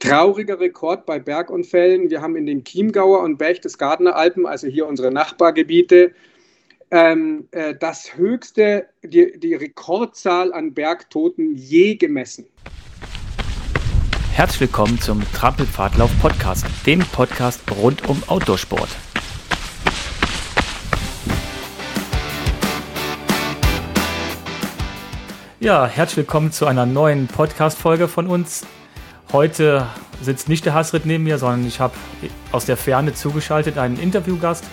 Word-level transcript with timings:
trauriger 0.00 0.58
Rekord 0.58 1.06
bei 1.06 1.18
Bergunfällen. 1.18 2.10
Wir 2.10 2.20
haben 2.22 2.34
in 2.34 2.46
den 2.46 2.64
Chiemgauer 2.64 3.20
und 3.20 3.36
Berchtesgadener 3.36 4.16
Alpen, 4.16 4.46
also 4.46 4.66
hier 4.66 4.86
unsere 4.86 5.12
Nachbargebiete, 5.12 6.12
ähm, 6.90 7.46
äh, 7.52 7.74
das 7.78 8.16
höchste, 8.16 8.88
die, 9.04 9.38
die 9.38 9.54
Rekordzahl 9.54 10.52
an 10.52 10.74
Bergtoten 10.74 11.54
je 11.54 11.94
gemessen. 11.94 12.46
Herzlich 14.32 14.62
willkommen 14.62 14.98
zum 15.00 15.22
Trampelpfadlauf 15.32 16.10
Podcast, 16.20 16.66
dem 16.86 17.00
Podcast 17.00 17.60
rund 17.80 18.08
um 18.08 18.22
Outdoorsport. 18.26 18.88
Ja, 25.60 25.86
herzlich 25.86 26.16
willkommen 26.16 26.52
zu 26.52 26.64
einer 26.64 26.86
neuen 26.86 27.26
Podcast-Folge 27.26 28.08
von 28.08 28.26
uns. 28.26 28.64
Heute 29.32 29.86
sitzt 30.20 30.48
nicht 30.48 30.64
der 30.64 30.74
Hasrit 30.74 31.06
neben 31.06 31.22
mir, 31.22 31.38
sondern 31.38 31.64
ich 31.64 31.78
habe 31.78 31.94
aus 32.50 32.64
der 32.64 32.76
Ferne 32.76 33.14
zugeschaltet 33.14 33.78
einen 33.78 33.96
Interviewgast. 33.96 34.64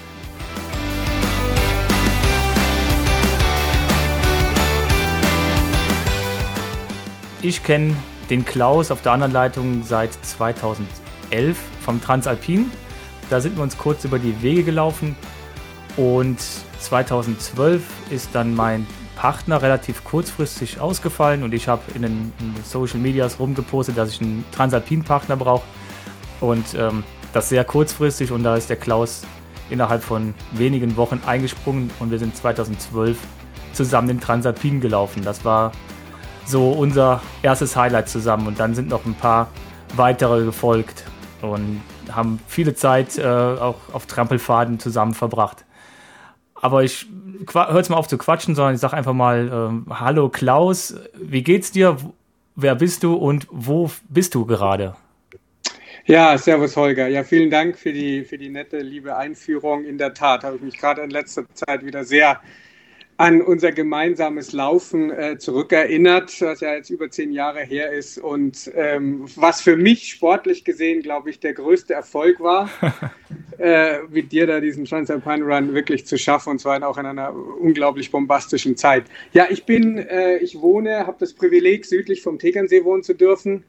Ich 7.44 7.64
kenne 7.64 7.96
den 8.32 8.46
Klaus 8.46 8.90
auf 8.90 9.04
der 9.04 9.12
anderen 9.12 9.32
Leitung 9.32 9.84
seit 9.84 10.14
2011 10.26 10.88
vom 11.82 12.02
Transalpin. 12.02 12.72
Da 13.30 13.40
sind 13.40 13.58
wir 13.58 13.64
uns 13.64 13.78
kurz 13.78 14.06
über 14.06 14.18
die 14.18 14.42
Wege 14.42 14.64
gelaufen 14.64 15.16
und 15.98 16.40
2012 16.80 17.84
ist 18.10 18.30
dann 18.34 18.56
mein 18.56 18.88
Partner 19.18 19.62
relativ 19.62 20.04
kurzfristig 20.04 20.80
ausgefallen 20.80 21.44
und 21.44 21.54
ich 21.54 21.68
habe 21.68 21.82
in 21.96 22.04
den, 22.04 22.34
Social 22.64 23.00
Medias 23.00 23.40
rumgepostet, 23.40 23.98
dass 23.98 24.12
ich 24.12 24.22
einen 24.22 24.46
Transalpin-Partner 24.52 25.36
brauche 25.36 25.64
und 26.40 26.66
ähm, 26.78 27.04
das 27.34 27.50
sehr 27.50 27.66
kurzfristig 27.66 28.32
und 28.32 28.44
da 28.44 28.56
ist 28.56 28.70
der 28.70 28.78
Klaus 28.78 29.24
innerhalb 29.70 30.04
von 30.04 30.34
wenigen 30.54 30.96
Wochen 30.98 31.22
eingesprungen 31.26 31.90
und 32.00 32.12
wir 32.12 32.20
sind 32.20 32.38
2012 32.38 33.18
zusammen 33.74 34.08
den 34.08 34.20
Transalpin 34.20 34.82
gelaufen. 34.82 35.24
Das 35.24 35.44
war 35.44 35.72
so 36.46 36.70
unser 36.72 37.22
erstes 37.42 37.76
Highlight 37.76 38.10
zusammen 38.10 38.48
und 38.48 38.60
dann 38.60 38.76
sind 38.76 38.88
noch 38.88 39.06
ein 39.06 39.16
paar 39.16 39.50
weitere 39.96 40.46
gefolgt 40.46 41.04
und 41.42 41.82
haben 42.12 42.40
viele 42.48 42.76
Zeit 42.76 43.18
äh, 43.18 43.26
auch 43.26 43.76
auf 43.94 44.06
Trampelfaden 44.06 44.80
zusammen 44.80 45.14
verbracht. 45.14 45.66
Aber 46.62 46.84
ich 46.84 47.06
höre 47.52 47.78
jetzt 47.78 47.90
mal 47.90 47.98
auf 47.98 48.08
zu 48.08 48.18
quatschen, 48.18 48.56
sondern 48.56 48.76
ich 48.76 48.82
sage 48.82 48.96
einfach 48.96 49.14
mal, 49.14 49.50
ähm, 49.52 49.86
hallo 49.90 50.30
Klaus, 50.30 50.96
wie 51.14 51.44
geht's 51.44 51.72
dir? 51.72 51.98
Wer 52.56 52.76
bist 52.76 53.04
du 53.04 53.14
und 53.14 53.48
wo 53.52 53.92
bist 54.10 54.34
du 54.34 54.46
gerade? 54.46 54.96
Ja, 56.06 56.38
servus 56.38 56.76
Holger. 56.78 57.08
Ja, 57.08 57.24
vielen 57.24 57.52
Dank 57.52 57.78
für 57.78 57.92
die, 57.92 58.24
für 58.24 58.38
die 58.38 58.50
nette, 58.50 58.80
liebe 58.80 59.18
Einführung. 59.18 59.84
In 59.84 59.98
der 59.98 60.14
Tat 60.14 60.44
habe 60.44 60.56
ich 60.56 60.62
mich 60.62 60.78
gerade 60.78 61.02
in 61.02 61.10
letzter 61.10 61.44
Zeit 61.54 61.86
wieder 61.86 62.06
sehr 62.06 62.40
an 63.18 63.42
unser 63.42 63.72
gemeinsames 63.72 64.54
Laufen 64.54 65.10
äh, 65.10 65.40
zurückerinnert, 65.40 66.40
was 66.40 66.60
ja 66.60 66.76
jetzt 66.76 66.92
über 66.92 67.10
zehn 67.10 67.32
Jahre 67.32 67.62
her 67.62 67.92
ist. 67.92 68.20
Und 68.20 68.72
ähm, 68.76 69.26
was 69.36 69.62
für 69.62 69.76
mich 69.76 70.10
sportlich 70.10 70.64
gesehen, 70.64 71.02
glaube 71.02 71.32
ich, 71.32 71.40
der 71.40 71.54
größte 71.54 71.96
Erfolg 71.96 72.40
war, 72.40 72.70
äh, 73.58 74.04
mit 74.10 74.32
dir 74.32 74.46
da 74.46 74.60
diesen 74.60 74.86
Transalpine 74.86 75.44
Run 75.44 75.74
wirklich 75.74 76.06
zu 76.06 76.20
schaffen. 76.20 76.52
Und 76.52 76.60
zwar 76.60 76.88
auch 76.88 77.00
in 77.00 77.08
einer 77.08 77.34
unglaublich 77.34 78.12
bombastischen 78.12 78.78
Zeit. 78.78 79.06
Ja, 79.34 79.48
ich 79.50 79.66
bin, 79.66 79.98
äh, 79.98 80.38
ich 80.38 80.62
wohne, 80.62 81.08
habe 81.08 81.18
das 81.20 81.34
Privileg, 81.34 81.86
südlich 81.86 82.22
vom 82.22 82.38
Tegernsee 82.38 82.84
wohnen 82.84 83.02
zu 83.02 83.16
dürfen. 83.16 83.64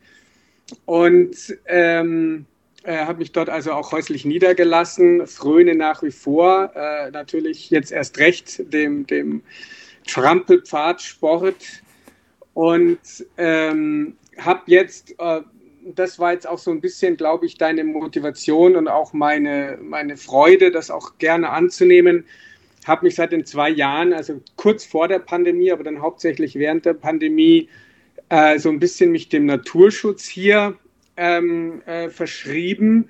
Und 0.84 1.56
ähm, 1.66 2.44
äh, 2.84 2.98
habe 2.98 3.18
mich 3.18 3.32
dort 3.32 3.48
also 3.48 3.72
auch 3.72 3.92
häuslich 3.92 4.24
niedergelassen, 4.24 5.26
fröne 5.26 5.74
nach 5.74 6.02
wie 6.02 6.10
vor, 6.10 6.72
äh, 6.74 7.10
natürlich 7.10 7.70
jetzt 7.70 7.92
erst 7.92 8.18
recht 8.18 8.72
dem, 8.72 9.06
dem 9.06 9.42
Trampelpfadsport. 10.06 11.82
Und 12.54 12.98
ähm, 13.36 14.16
habe 14.38 14.62
jetzt, 14.66 15.14
äh, 15.18 15.40
das 15.94 16.18
war 16.18 16.32
jetzt 16.32 16.46
auch 16.46 16.58
so 16.58 16.70
ein 16.70 16.80
bisschen, 16.80 17.16
glaube 17.16 17.46
ich, 17.46 17.56
deine 17.56 17.84
Motivation 17.84 18.76
und 18.76 18.88
auch 18.88 19.12
meine, 19.12 19.78
meine 19.80 20.16
Freude, 20.16 20.70
das 20.70 20.90
auch 20.90 21.18
gerne 21.18 21.50
anzunehmen, 21.50 22.24
habe 22.86 23.06
mich 23.06 23.16
seit 23.16 23.32
den 23.32 23.44
zwei 23.44 23.68
Jahren, 23.68 24.12
also 24.12 24.40
kurz 24.56 24.84
vor 24.84 25.08
der 25.08 25.18
Pandemie, 25.18 25.70
aber 25.70 25.84
dann 25.84 26.00
hauptsächlich 26.00 26.54
während 26.54 26.84
der 26.86 26.94
Pandemie, 26.94 27.68
äh, 28.28 28.58
so 28.58 28.70
ein 28.70 28.78
bisschen 28.78 29.12
mich 29.12 29.28
dem 29.28 29.46
Naturschutz 29.46 30.26
hier 30.26 30.76
ähm, 31.18 31.82
äh, 31.84 32.08
verschrieben. 32.08 33.08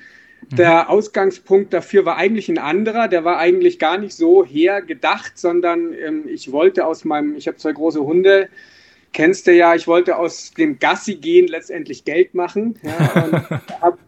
Der 0.50 0.84
mhm. 0.84 0.88
Ausgangspunkt 0.88 1.72
dafür 1.72 2.04
war 2.04 2.16
eigentlich 2.16 2.48
ein 2.48 2.58
anderer. 2.58 3.08
Der 3.08 3.24
war 3.24 3.38
eigentlich 3.38 3.78
gar 3.78 3.98
nicht 3.98 4.14
so 4.14 4.44
hergedacht, 4.44 5.38
sondern 5.38 5.92
ähm, 5.92 6.24
ich 6.26 6.52
wollte 6.52 6.86
aus 6.86 7.04
meinem, 7.04 7.36
ich 7.36 7.46
habe 7.46 7.58
zwei 7.58 7.72
große 7.72 8.00
Hunde, 8.00 8.48
kennst 9.12 9.46
du 9.46 9.52
ja, 9.52 9.74
ich 9.74 9.86
wollte 9.86 10.16
aus 10.16 10.52
dem 10.52 10.78
Gassi 10.78 11.16
gehen 11.16 11.48
letztendlich 11.48 12.04
Geld 12.04 12.34
machen. 12.34 12.78
Ja, 12.82 13.24
und 13.24 13.50
habe 13.82 13.98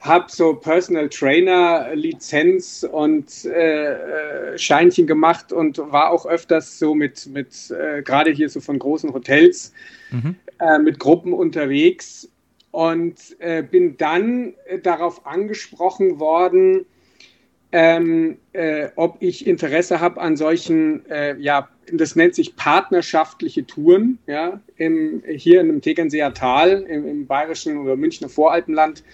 hab 0.00 0.30
so 0.30 0.54
Personal 0.54 1.08
Trainer 1.10 1.94
Lizenz 1.94 2.86
und 2.90 3.44
äh, 3.44 4.52
äh, 4.54 4.58
Scheinchen 4.58 5.06
gemacht 5.06 5.52
und 5.52 5.78
war 5.78 6.10
auch 6.10 6.24
öfters 6.24 6.78
so 6.78 6.94
mit, 6.94 7.26
mit 7.26 7.70
äh, 7.70 8.02
gerade 8.02 8.30
hier 8.30 8.48
so 8.48 8.60
von 8.60 8.78
großen 8.78 9.12
Hotels 9.12 9.74
mhm. 10.10 10.36
äh, 10.58 10.78
mit 10.78 10.98
Gruppen 10.98 11.34
unterwegs 11.34 12.30
und 12.70 13.36
äh, 13.40 13.62
bin 13.62 13.96
dann 13.96 14.54
äh, 14.66 14.78
darauf 14.78 15.26
angesprochen 15.26 16.20
worden, 16.20 16.86
ähm, 17.72 18.38
äh, 18.52 18.88
ob 18.96 19.16
ich 19.20 19.46
Interesse 19.46 20.00
habe 20.00 20.20
an 20.20 20.36
solchen, 20.36 21.08
äh, 21.08 21.36
ja, 21.38 21.68
das 21.92 22.16
nennt 22.16 22.34
sich 22.34 22.56
partnerschaftliche 22.56 23.66
Touren, 23.66 24.18
ja, 24.26 24.60
im, 24.76 25.22
hier 25.28 25.60
in 25.60 25.68
dem 25.68 25.80
Tegernseer 25.80 26.34
Tal, 26.34 26.82
im, 26.88 27.06
im 27.06 27.26
bayerischen 27.26 27.78
oder 27.78 27.96
Münchner 27.96 28.28
Voralpenland, 28.28 29.04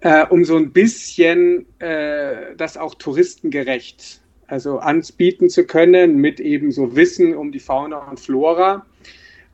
äh, 0.00 0.24
um 0.26 0.44
so 0.44 0.56
ein 0.56 0.72
bisschen 0.72 1.66
äh, 1.80 2.54
das 2.56 2.76
auch 2.76 2.94
touristengerecht, 2.94 4.20
also 4.46 4.78
anbieten 4.78 5.50
zu 5.50 5.64
können 5.64 6.16
mit 6.16 6.38
eben 6.38 6.70
so 6.70 6.94
Wissen 6.94 7.34
um 7.34 7.50
die 7.50 7.60
Fauna 7.60 7.98
und 8.08 8.20
Flora 8.20 8.86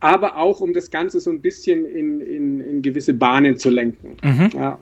aber 0.04 0.36
auch 0.36 0.60
um 0.60 0.74
das 0.74 0.90
Ganze 0.90 1.18
so 1.18 1.30
ein 1.30 1.40
bisschen 1.40 1.86
in, 1.86 2.20
in, 2.20 2.60
in 2.60 2.82
gewisse 2.82 3.14
Bahnen 3.14 3.56
zu 3.56 3.70
lenken. 3.70 4.18
Mhm. 4.22 4.50
Ja. 4.54 4.78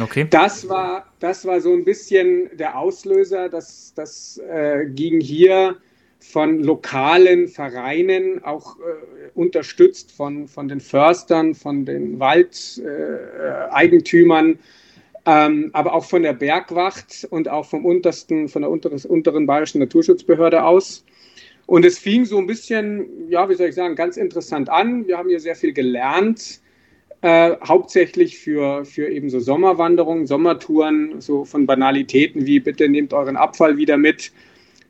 Okay. 0.00 0.28
Das 0.30 0.68
war, 0.68 1.06
das 1.18 1.44
war 1.44 1.60
so 1.60 1.72
ein 1.72 1.84
bisschen 1.84 2.48
der 2.56 2.78
Auslöser. 2.78 3.48
Das, 3.48 3.92
das 3.96 4.40
äh, 4.48 4.86
ging 4.86 5.20
hier 5.20 5.76
von 6.20 6.62
lokalen 6.62 7.48
Vereinen, 7.48 8.44
auch 8.44 8.76
äh, 8.76 8.80
unterstützt 9.34 10.12
von, 10.12 10.46
von 10.46 10.68
den 10.68 10.78
Förstern, 10.78 11.56
von 11.56 11.84
den 11.84 12.20
Waldeigentümern, 12.20 14.52
äh, 14.52 14.56
ähm, 15.26 15.70
aber 15.72 15.94
auch 15.94 16.04
von 16.04 16.22
der 16.22 16.34
Bergwacht 16.34 17.26
und 17.30 17.48
auch 17.48 17.66
vom 17.66 17.84
untersten, 17.84 18.48
von 18.48 18.62
der 18.62 18.70
unteren, 18.70 19.00
unteren 19.08 19.46
bayerischen 19.46 19.80
Naturschutzbehörde 19.80 20.62
aus. 20.62 21.04
Und 21.70 21.84
es 21.84 22.00
fing 22.00 22.24
so 22.24 22.36
ein 22.38 22.48
bisschen, 22.48 23.28
ja, 23.28 23.48
wie 23.48 23.54
soll 23.54 23.68
ich 23.68 23.76
sagen, 23.76 23.94
ganz 23.94 24.16
interessant 24.16 24.68
an. 24.68 25.06
Wir 25.06 25.16
haben 25.16 25.28
hier 25.28 25.38
sehr 25.38 25.54
viel 25.54 25.72
gelernt, 25.72 26.58
äh, 27.20 27.52
hauptsächlich 27.64 28.40
für, 28.40 28.84
für 28.84 29.06
eben 29.06 29.30
so 29.30 29.38
Sommerwanderungen, 29.38 30.26
Sommertouren, 30.26 31.20
so 31.20 31.44
von 31.44 31.66
Banalitäten 31.66 32.44
wie 32.44 32.58
bitte 32.58 32.88
nehmt 32.88 33.12
euren 33.12 33.36
Abfall 33.36 33.76
wieder 33.76 33.98
mit, 33.98 34.32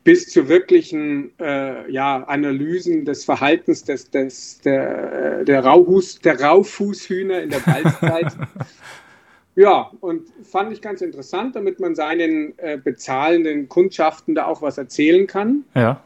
bis 0.03 0.29
zu 0.29 0.49
wirklichen 0.49 1.29
äh, 1.39 1.87
ja, 1.91 2.23
Analysen 2.23 3.05
des 3.05 3.25
Verhaltens 3.25 3.83
des, 3.83 4.09
des, 4.09 4.61
der, 4.61 5.43
der, 5.43 5.63
Rauhus, 5.63 6.17
der 6.21 6.41
Raufußhühner 6.41 7.43
in 7.43 7.51
der 7.51 7.59
Balzzeit. 7.59 8.33
Ja, 9.53 9.91
und 9.99 10.29
fand 10.43 10.71
ich 10.71 10.81
ganz 10.81 11.01
interessant, 11.01 11.57
damit 11.57 11.81
man 11.81 11.93
seinen 11.93 12.57
äh, 12.57 12.77
bezahlenden 12.81 13.67
Kundschaften 13.67 14.33
da 14.33 14.45
auch 14.45 14.61
was 14.61 14.77
erzählen 14.77 15.27
kann. 15.27 15.65
Ja. 15.75 16.01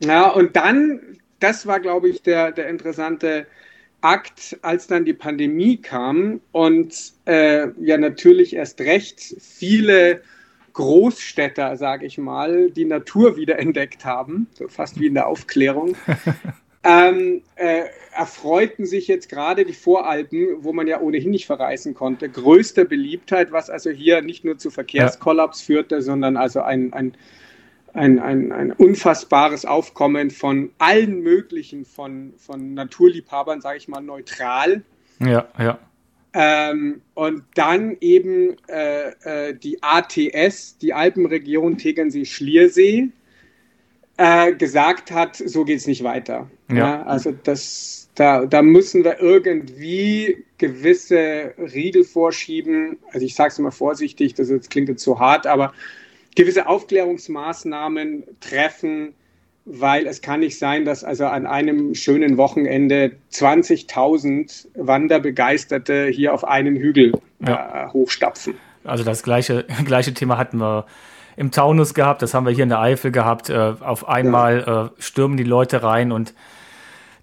Ja, 0.00 0.28
und 0.28 0.56
dann, 0.56 1.18
das 1.40 1.66
war, 1.66 1.80
glaube 1.80 2.08
ich, 2.08 2.22
der, 2.22 2.52
der 2.52 2.68
interessante 2.68 3.46
Akt, 4.00 4.56
als 4.62 4.86
dann 4.86 5.04
die 5.04 5.14
Pandemie 5.14 5.76
kam 5.78 6.40
und 6.52 7.12
äh, 7.26 7.68
ja 7.80 7.98
natürlich 7.98 8.54
erst 8.54 8.80
recht 8.80 9.20
viele 9.40 10.22
Großstädter, 10.72 11.76
sage 11.76 12.06
ich 12.06 12.18
mal, 12.18 12.70
die 12.70 12.84
Natur 12.84 13.36
wiederentdeckt 13.36 14.04
haben, 14.04 14.46
so 14.54 14.68
fast 14.68 15.00
wie 15.00 15.08
in 15.08 15.14
der 15.14 15.26
Aufklärung, 15.26 15.96
ähm, 16.84 17.42
äh, 17.56 17.86
erfreuten 18.16 18.86
sich 18.86 19.08
jetzt 19.08 19.28
gerade 19.28 19.64
die 19.64 19.72
Voralpen, 19.72 20.58
wo 20.60 20.72
man 20.72 20.86
ja 20.86 21.00
ohnehin 21.00 21.32
nicht 21.32 21.46
verreisen 21.46 21.94
konnte, 21.94 22.28
größter 22.28 22.84
Beliebtheit, 22.84 23.50
was 23.50 23.70
also 23.70 23.90
hier 23.90 24.22
nicht 24.22 24.44
nur 24.44 24.58
zu 24.58 24.70
Verkehrskollaps 24.70 25.60
ja. 25.60 25.66
führte, 25.66 26.02
sondern 26.02 26.36
also 26.36 26.60
ein, 26.60 26.92
ein 26.92 27.14
ein, 27.98 28.18
ein, 28.18 28.52
ein 28.52 28.72
unfassbares 28.72 29.64
Aufkommen 29.64 30.30
von 30.30 30.70
allen 30.78 31.20
möglichen, 31.20 31.84
von, 31.84 32.32
von 32.36 32.74
Naturliebhabern, 32.74 33.60
sage 33.60 33.78
ich 33.78 33.88
mal, 33.88 34.00
neutral. 34.00 34.82
Ja, 35.20 35.48
ja. 35.58 35.78
Ähm, 36.34 37.00
und 37.14 37.42
dann 37.54 37.96
eben 38.00 38.56
äh, 38.68 39.48
äh, 39.48 39.54
die 39.54 39.82
ATS, 39.82 40.78
die 40.78 40.92
Alpenregion 40.92 41.78
Tegernsee-Schliersee, 41.78 43.08
äh, 44.18 44.52
gesagt 44.52 45.10
hat, 45.10 45.36
so 45.36 45.64
geht 45.64 45.78
es 45.78 45.86
nicht 45.86 46.04
weiter. 46.04 46.50
Ja. 46.70 46.76
ja. 46.76 47.02
also 47.04 47.32
das, 47.32 48.10
da, 48.14 48.44
da 48.46 48.62
müssen 48.62 49.04
wir 49.04 49.20
irgendwie 49.20 50.44
gewisse 50.58 51.54
Riegel 51.56 52.04
vorschieben. 52.04 52.98
Also 53.12 53.24
ich 53.24 53.34
sage 53.34 53.52
es 53.52 53.58
mal 53.58 53.70
vorsichtig, 53.70 54.34
das 54.34 54.50
jetzt, 54.50 54.70
klingt 54.70 54.88
jetzt 54.88 55.04
so 55.04 55.18
hart, 55.18 55.46
aber 55.46 55.72
gewisse 56.38 56.68
Aufklärungsmaßnahmen 56.68 58.22
treffen, 58.38 59.14
weil 59.64 60.06
es 60.06 60.22
kann 60.22 60.38
nicht 60.38 60.56
sein, 60.56 60.84
dass 60.84 61.02
also 61.02 61.26
an 61.26 61.48
einem 61.48 61.96
schönen 61.96 62.36
Wochenende 62.36 63.16
20.000 63.32 64.68
Wanderbegeisterte 64.74 66.06
hier 66.06 66.32
auf 66.32 66.44
einen 66.46 66.76
Hügel 66.76 67.12
ja. 67.44 67.86
äh, 67.86 67.92
hochstapfen. 67.92 68.54
Also 68.84 69.02
das 69.02 69.24
gleiche, 69.24 69.66
gleiche 69.84 70.14
Thema 70.14 70.38
hatten 70.38 70.58
wir 70.58 70.86
im 71.36 71.50
Taunus 71.50 71.92
gehabt, 71.92 72.22
das 72.22 72.34
haben 72.34 72.46
wir 72.46 72.52
hier 72.52 72.62
in 72.62 72.70
der 72.70 72.80
Eifel 72.80 73.10
gehabt. 73.10 73.50
Äh, 73.50 73.74
auf 73.80 74.08
einmal 74.08 74.64
ja. 74.64 74.84
äh, 74.86 74.90
stürmen 74.98 75.36
die 75.36 75.44
Leute 75.44 75.82
rein 75.82 76.12
und 76.12 76.34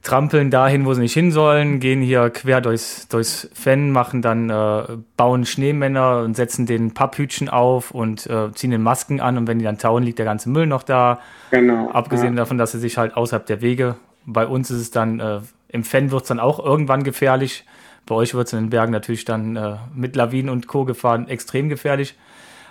trampeln 0.06 0.52
dahin, 0.52 0.86
wo 0.86 0.94
sie 0.94 1.02
nicht 1.02 1.14
hin 1.14 1.32
sollen, 1.32 1.80
gehen 1.80 2.02
hier 2.02 2.30
quer 2.30 2.62
durchs, 2.62 3.08
durchs 3.08 3.50
Fenn, 3.54 3.90
machen 3.90 4.22
dann, 4.22 4.52
äh, 4.52 4.84
bauen 5.18 5.46
Schneemänner 5.46 6.20
und 6.20 6.36
setzen 6.36 6.68
den 6.68 6.94
Papphütchen 6.94 7.50
auf 7.50 7.90
und 7.90 8.28
äh, 8.28 8.52
ziehen 8.54 8.70
den 8.70 8.84
Masken 8.84 9.20
an 9.20 9.38
und 9.38 9.48
wenn 9.48 9.58
die 9.58 9.66
dann 9.66 9.80
tauen, 9.80 10.04
liegt 10.04 10.20
der 10.20 10.26
ganze 10.26 10.50
Müll 10.50 10.68
noch 10.68 10.84
da. 10.84 11.20
Genau. 11.50 11.90
Abgesehen 11.90 12.34
ja. 12.34 12.42
davon, 12.42 12.60
dass 12.60 12.72
sie 12.72 12.80
sich 12.80 13.00
halt 13.00 13.18
außerhalb 13.18 13.48
der 13.48 13.62
Wege, 13.62 13.96
bei 14.26 14.46
uns 14.46 14.70
ist 14.70 14.80
es 14.80 14.92
dann, 14.92 15.20
äh, 15.20 15.40
im 15.70 15.84
Fenn 15.84 16.12
wird 16.12 16.22
es 16.22 16.28
dann 16.28 16.40
auch 16.40 16.64
irgendwann 16.64 17.04
gefährlich. 17.04 17.66
Bei 18.06 18.14
euch 18.14 18.36
wird 18.36 18.46
es 18.46 18.54
in 18.54 18.60
den 18.60 18.70
Bergen 18.70 18.92
natürlich 18.92 19.26
dann 19.26 19.56
äh, 19.56 19.78
mit 19.96 20.16
Lawinen 20.16 20.50
und 20.50 20.68
Co. 20.68 20.86
gefahren 20.86 21.28
extrem 21.28 21.68
gefährlich. 21.68 22.16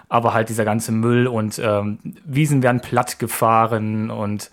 Aber 0.08 0.34
halt 0.34 0.48
dieser 0.50 0.64
ganze 0.64 0.92
Müll 0.92 1.26
und 1.26 1.60
ähm, 1.62 1.98
Wiesen 2.24 2.62
werden 2.62 2.80
platt 2.80 3.18
gefahren 3.18 4.10
und 4.10 4.50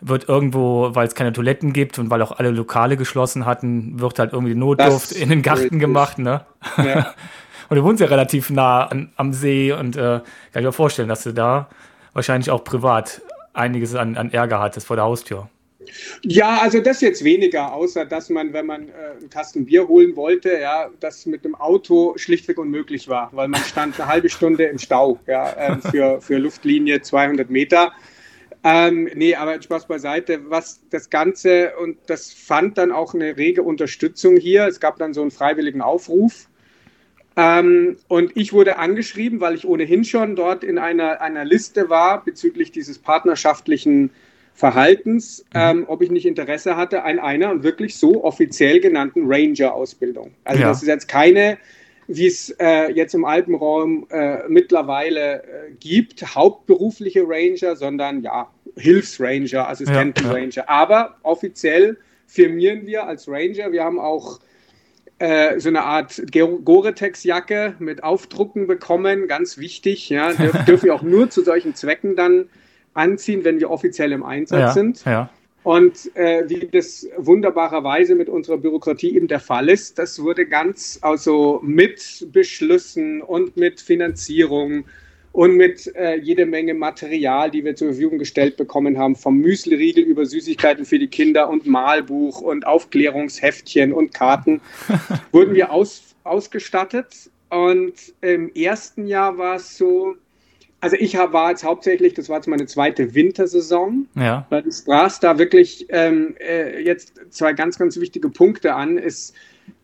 wird 0.00 0.28
irgendwo, 0.28 0.94
weil 0.94 1.06
es 1.06 1.14
keine 1.14 1.32
Toiletten 1.32 1.72
gibt 1.72 1.98
und 1.98 2.10
weil 2.10 2.22
auch 2.22 2.32
alle 2.32 2.50
Lokale 2.50 2.96
geschlossen 2.96 3.46
hatten, 3.46 4.00
wird 4.00 4.18
halt 4.18 4.32
irgendwie 4.32 4.54
Notdurft 4.54 5.12
in 5.12 5.28
den 5.28 5.42
Garten 5.42 5.62
richtig. 5.62 5.80
gemacht, 5.80 6.18
ne? 6.18 6.44
Ja. 6.76 7.14
und 7.68 7.76
du 7.76 7.82
wohnst 7.82 8.00
ja 8.00 8.06
relativ 8.06 8.50
nah 8.50 8.84
an, 8.86 9.12
am 9.16 9.32
See 9.32 9.72
und 9.72 9.96
äh, 9.96 10.00
kann 10.00 10.24
ich 10.54 10.62
mir 10.62 10.72
vorstellen, 10.72 11.08
dass 11.08 11.22
du 11.22 11.32
da 11.32 11.68
wahrscheinlich 12.12 12.50
auch 12.50 12.64
privat 12.64 13.22
einiges 13.52 13.94
an, 13.94 14.16
an 14.16 14.32
Ärger 14.32 14.60
hattest 14.60 14.86
vor 14.86 14.96
der 14.96 15.04
Haustür. 15.04 15.48
Ja, 16.22 16.58
also 16.60 16.80
das 16.80 17.00
jetzt 17.00 17.22
weniger, 17.24 17.72
außer 17.72 18.04
dass 18.04 18.28
man, 18.28 18.52
wenn 18.52 18.66
man 18.66 18.88
äh, 18.88 18.92
einen 19.20 19.30
Kasten 19.30 19.66
Bier 19.66 19.86
holen 19.86 20.16
wollte, 20.16 20.58
ja, 20.58 20.90
das 21.00 21.26
mit 21.26 21.44
dem 21.44 21.54
Auto 21.54 22.14
schlichtweg 22.16 22.58
unmöglich 22.58 23.08
war, 23.08 23.30
weil 23.32 23.48
man 23.48 23.62
stand 23.62 23.98
eine 23.98 24.08
halbe 24.08 24.28
Stunde 24.28 24.64
im 24.64 24.78
Stau 24.78 25.18
ja, 25.26 25.50
äh, 25.52 25.76
für, 25.76 26.20
für 26.20 26.38
Luftlinie 26.38 27.02
200 27.02 27.50
Meter. 27.50 27.92
Ähm, 28.64 29.08
nee, 29.14 29.34
aber 29.34 29.60
Spaß 29.60 29.86
beiseite. 29.86 30.50
Was 30.50 30.80
das 30.90 31.10
Ganze, 31.10 31.72
und 31.80 31.98
das 32.06 32.32
fand 32.32 32.78
dann 32.78 32.92
auch 32.92 33.14
eine 33.14 33.36
rege 33.36 33.62
Unterstützung 33.62 34.36
hier. 34.36 34.66
Es 34.66 34.80
gab 34.80 34.98
dann 34.98 35.14
so 35.14 35.22
einen 35.22 35.30
freiwilligen 35.30 35.82
Aufruf. 35.82 36.48
Ähm, 37.36 37.98
und 38.08 38.36
ich 38.36 38.52
wurde 38.52 38.78
angeschrieben, 38.78 39.40
weil 39.40 39.54
ich 39.54 39.66
ohnehin 39.66 40.04
schon 40.04 40.36
dort 40.36 40.64
in 40.64 40.78
einer, 40.78 41.20
einer 41.20 41.44
Liste 41.44 41.90
war 41.90 42.24
bezüglich 42.24 42.72
dieses 42.72 42.98
partnerschaftlichen 42.98 44.10
Verhaltens, 44.54 45.44
mhm. 45.52 45.60
ähm, 45.60 45.84
ob 45.86 46.00
ich 46.00 46.10
nicht 46.10 46.24
Interesse 46.24 46.76
hatte 46.76 47.04
an 47.04 47.18
einer 47.18 47.50
und 47.50 47.62
wirklich 47.62 47.96
so 47.96 48.24
offiziell 48.24 48.80
genannten 48.80 49.24
Ranger-Ausbildung. 49.26 50.32
Also 50.44 50.62
ja. 50.62 50.68
das 50.68 50.80
ist 50.80 50.88
jetzt 50.88 51.08
keine 51.08 51.58
wie 52.08 52.26
es 52.26 52.50
äh, 52.60 52.92
jetzt 52.92 53.14
im 53.14 53.24
Alpenraum 53.24 54.06
äh, 54.10 54.46
mittlerweile 54.48 55.42
äh, 55.42 55.72
gibt, 55.80 56.34
hauptberufliche 56.34 57.24
Ranger, 57.26 57.76
sondern 57.76 58.22
ja, 58.22 58.48
Hilfsranger, 58.76 59.68
Assistentenranger. 59.68 60.48
Ja, 60.50 60.62
ja. 60.62 60.68
Aber 60.68 61.16
offiziell 61.22 61.96
firmieren 62.26 62.86
wir 62.86 63.06
als 63.06 63.28
Ranger. 63.28 63.72
Wir 63.72 63.84
haben 63.84 63.98
auch 63.98 64.40
äh, 65.18 65.58
so 65.58 65.68
eine 65.68 65.82
Art 65.82 66.22
Gore-Tex-Jacke 66.30 67.76
mit 67.78 68.04
Aufdrucken 68.04 68.66
bekommen, 68.66 69.28
ganz 69.28 69.58
wichtig. 69.58 70.08
Ja, 70.08 70.32
Dürf, 70.34 70.64
dürfen 70.64 70.86
wir 70.86 70.94
auch 70.94 71.02
nur 71.02 71.30
zu 71.30 71.42
solchen 71.42 71.74
Zwecken 71.74 72.16
dann 72.16 72.48
anziehen, 72.94 73.44
wenn 73.44 73.58
wir 73.60 73.70
offiziell 73.70 74.12
im 74.12 74.22
Einsatz 74.22 74.60
ja, 74.60 74.72
sind. 74.72 75.04
Ja. 75.04 75.30
Und 75.66 76.14
äh, 76.14 76.48
wie 76.48 76.68
das 76.68 77.08
wunderbarerweise 77.16 78.14
mit 78.14 78.28
unserer 78.28 78.56
Bürokratie 78.56 79.16
eben 79.16 79.26
der 79.26 79.40
Fall 79.40 79.68
ist, 79.68 79.98
das 79.98 80.22
wurde 80.22 80.46
ganz 80.46 80.96
also 81.02 81.58
mit 81.64 82.28
Beschlüssen 82.30 83.20
und 83.20 83.56
mit 83.56 83.80
Finanzierung 83.80 84.84
und 85.32 85.56
mit 85.56 85.92
äh, 85.96 86.20
jede 86.20 86.46
Menge 86.46 86.72
Material, 86.74 87.50
die 87.50 87.64
wir 87.64 87.74
zur 87.74 87.88
Verfügung 87.88 88.20
gestellt 88.20 88.56
bekommen 88.56 88.96
haben, 88.96 89.16
vom 89.16 89.38
Müsliriegel 89.38 90.04
über 90.04 90.24
Süßigkeiten 90.24 90.84
für 90.84 91.00
die 91.00 91.08
Kinder 91.08 91.50
und 91.50 91.66
Malbuch 91.66 92.40
und 92.40 92.64
Aufklärungsheftchen 92.64 93.92
und 93.92 94.14
Karten, 94.14 94.60
wurden 95.32 95.56
wir 95.56 95.72
aus, 95.72 96.14
ausgestattet. 96.22 97.28
Und 97.50 98.14
im 98.20 98.54
ersten 98.54 99.08
Jahr 99.08 99.36
war 99.36 99.56
es 99.56 99.76
so, 99.76 100.14
also 100.80 100.96
ich 100.96 101.16
hab, 101.16 101.32
war 101.32 101.50
jetzt 101.50 101.64
hauptsächlich, 101.64 102.14
das 102.14 102.28
war 102.28 102.36
jetzt 102.36 102.48
meine 102.48 102.66
zweite 102.66 103.14
Wintersaison. 103.14 104.08
Ja. 104.14 104.46
Weil 104.50 104.62
du 104.62 104.70
sprachst 104.70 105.22
da 105.24 105.38
wirklich 105.38 105.86
ähm, 105.88 106.36
äh, 106.38 106.82
jetzt 106.82 107.14
zwei 107.30 107.52
ganz, 107.54 107.78
ganz 107.78 107.98
wichtige 107.98 108.28
Punkte 108.28 108.74
an. 108.74 108.98
Es 108.98 109.32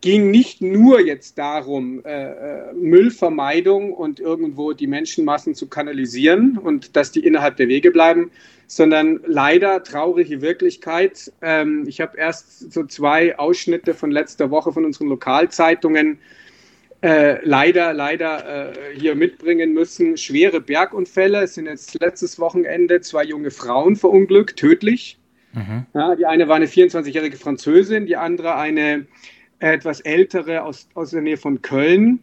ging 0.01 0.31
nicht 0.31 0.61
nur 0.61 1.01
jetzt 1.01 1.39
darum, 1.39 2.05
äh, 2.05 2.31
äh, 2.31 2.73
Müllvermeidung 2.75 3.93
und 3.93 4.21
irgendwo 4.21 4.73
die 4.73 4.87
Menschenmassen 4.87 5.55
zu 5.55 5.67
kanalisieren 5.67 6.59
und 6.59 6.95
dass 6.95 7.11
die 7.11 7.25
innerhalb 7.25 7.57
der 7.57 7.69
Wege 7.69 7.91
bleiben, 7.91 8.31
sondern 8.67 9.21
leider 9.27 9.83
traurige 9.83 10.41
Wirklichkeit. 10.41 11.33
Ähm, 11.41 11.85
ich 11.89 12.01
habe 12.01 12.17
erst 12.19 12.73
so 12.73 12.85
zwei 12.85 13.39
Ausschnitte 13.39 13.95
von 13.95 14.11
letzter 14.11 14.51
Woche 14.51 14.73
von 14.73 14.85
unseren 14.85 15.09
Lokalzeitungen 15.09 16.15
äh, 16.15 16.42
leider, 17.03 17.93
leider 17.93 18.71
äh, 18.71 18.99
hier 18.99 19.15
mitbringen 19.15 19.73
müssen. 19.73 20.17
Schwere 20.17 20.61
Bergunfälle. 20.61 21.43
Es 21.43 21.55
sind 21.55 21.67
jetzt 21.67 21.99
letztes 22.01 22.39
Wochenende 22.39 23.01
zwei 23.01 23.25
junge 23.25 23.51
Frauen 23.51 23.97
verunglückt, 23.97 24.57
tödlich. 24.57 25.19
Mhm. 25.53 25.87
Ja, 25.95 26.15
die 26.15 26.27
eine 26.27 26.49
war 26.49 26.57
eine 26.57 26.67
24-jährige 26.67 27.37
Französin, 27.37 28.07
die 28.07 28.17
andere 28.17 28.55
eine 28.57 29.07
etwas 29.59 30.01
ältere 30.01 30.63
aus, 30.63 30.89
aus 30.95 31.11
der 31.11 31.23
Nähe 31.23 31.37
von 31.37 31.61
Köln. 31.61 32.21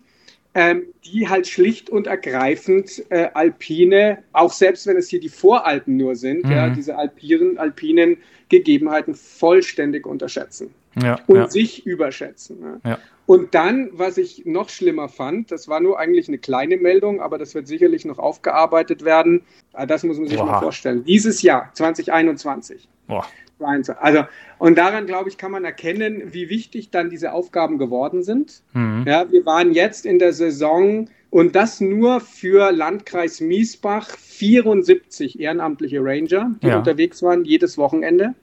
Ähm, 0.56 0.86
die 1.06 1.30
halt 1.30 1.48
schlicht 1.48 1.92
und 1.92 2.08
ergreifend 2.08 3.04
äh, 3.10 3.28
Alpine, 3.36 4.24
auch 4.34 4.52
selbst 4.52 4.88
wenn 4.88 4.98
es 4.98 5.08
hier 5.08 5.20
die 5.20 5.30
Voralpen 5.30 5.96
nur 5.96 6.16
sind, 6.16 6.44
mhm. 6.44 6.52
ja, 6.52 6.70
diese 6.70 6.98
alpinen, 6.98 7.60
alpinen 7.60 8.18
Gegebenheiten 8.50 9.14
vollständig 9.14 10.08
unterschätzen 10.08 10.74
ja, 11.02 11.20
und 11.28 11.36
ja. 11.36 11.50
sich 11.50 11.86
überschätzen. 11.86 12.60
Ne? 12.62 12.82
Ja. 12.84 12.98
Und 13.30 13.54
dann, 13.54 13.92
was 13.94 14.18
ich 14.18 14.48
noch 14.48 14.70
schlimmer 14.70 15.08
fand, 15.08 15.52
das 15.52 15.68
war 15.68 15.80
nur 15.80 16.00
eigentlich 16.00 16.30
eine 16.30 16.40
kleine 16.40 16.78
Meldung, 16.78 17.22
aber 17.22 17.38
das 17.38 17.54
wird 17.54 17.68
sicherlich 17.68 18.04
noch 18.04 18.18
aufgearbeitet 18.18 19.06
werden. 19.06 19.44
Ah, 19.72 19.86
das 19.86 20.04
muss 20.04 20.18
man 20.18 20.28
sich 20.28 20.40
Boah. 20.40 20.48
mal 20.48 20.60
vorstellen. 20.60 21.04
Dieses 21.04 21.44
Jahr, 21.44 21.70
2021. 21.76 22.90
Boah. 23.06 23.24
Also, 23.60 24.24
und 24.58 24.80
daran, 24.80 25.06
glaube 25.06 25.30
ich, 25.30 25.38
kann 25.38 25.52
man 25.52 25.64
erkennen, 25.64 26.34
wie 26.34 26.50
wichtig 26.50 26.90
dann 26.90 27.12
diese 27.12 27.32
Aufgaben 27.32 27.78
geworden 27.78 28.24
sind. 28.24 28.64
Mhm. 28.74 29.04
Ja, 29.06 29.32
wir 29.32 29.46
waren 29.46 29.74
jetzt 29.74 30.08
in 30.08 30.18
der 30.18 30.34
Saison 30.34 31.08
und 31.30 31.56
das 31.56 31.82
nur 31.82 32.22
für 32.22 32.72
Landkreis 32.72 33.42
Miesbach 33.42 34.10
74 34.10 35.40
ehrenamtliche 35.40 36.00
Ranger, 36.02 36.56
die 36.64 36.68
ja. 36.70 36.80
unterwegs 36.80 37.22
waren, 37.22 37.46
jedes 37.46 37.78
Wochenende. 37.78 38.34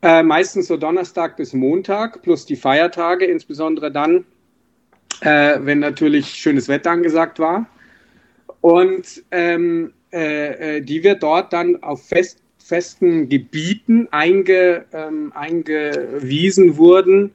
Äh, 0.00 0.22
meistens 0.22 0.68
so 0.68 0.76
Donnerstag 0.76 1.36
bis 1.36 1.52
Montag 1.52 2.22
plus 2.22 2.46
die 2.46 2.56
Feiertage, 2.56 3.24
insbesondere 3.24 3.90
dann, 3.90 4.24
äh, 5.22 5.58
wenn 5.60 5.80
natürlich 5.80 6.28
schönes 6.28 6.68
Wetter 6.68 6.92
angesagt 6.92 7.38
war. 7.38 7.66
Und 8.60 9.24
ähm, 9.30 9.92
äh, 10.12 10.76
äh 10.76 10.80
die 10.80 11.02
wir 11.02 11.16
dort 11.16 11.52
dann 11.52 11.82
auf 11.82 12.06
fest, 12.06 12.42
festen 12.58 13.28
Gebieten 13.28 14.08
einge, 14.10 14.84
ähm, 14.92 15.32
eingewiesen 15.34 16.76
wurden, 16.76 17.32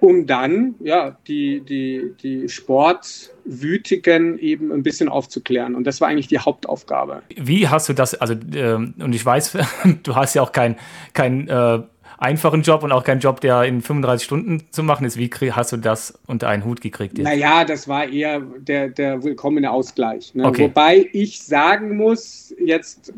um 0.00 0.26
dann 0.26 0.74
ja, 0.80 1.16
die, 1.28 1.60
die, 1.60 2.14
die 2.20 2.48
Sportwütigen 2.48 4.38
eben 4.38 4.72
ein 4.72 4.82
bisschen 4.82 5.08
aufzuklären. 5.08 5.76
Und 5.76 5.86
das 5.86 6.00
war 6.00 6.08
eigentlich 6.08 6.26
die 6.26 6.40
Hauptaufgabe. 6.40 7.22
Wie 7.36 7.68
hast 7.68 7.88
du 7.88 7.92
das, 7.92 8.14
also, 8.14 8.32
äh, 8.32 8.74
und 8.74 9.14
ich 9.14 9.24
weiß, 9.24 9.58
du 10.02 10.16
hast 10.16 10.34
ja 10.34 10.42
auch 10.42 10.50
kein, 10.50 10.76
kein 11.12 11.46
äh, 11.48 11.82
einfachen 12.22 12.62
Job 12.62 12.82
und 12.82 12.92
auch 12.92 13.04
kein 13.04 13.18
Job, 13.18 13.40
der 13.40 13.64
in 13.64 13.82
35 13.82 14.24
Stunden 14.24 14.62
zu 14.70 14.82
machen 14.82 15.04
ist. 15.04 15.18
Wie 15.18 15.30
hast 15.52 15.72
du 15.72 15.76
das 15.76 16.18
unter 16.26 16.48
einen 16.48 16.64
Hut 16.64 16.80
gekriegt? 16.80 17.18
Jetzt? 17.18 17.24
Naja, 17.24 17.64
das 17.64 17.88
war 17.88 18.08
eher 18.08 18.40
der, 18.40 18.88
der 18.88 19.22
willkommene 19.22 19.70
Ausgleich. 19.70 20.34
Ne? 20.34 20.44
Okay. 20.46 20.64
Wobei 20.64 21.08
ich 21.12 21.42
sagen 21.42 21.96
muss, 21.96 22.54
jetzt 22.58 23.12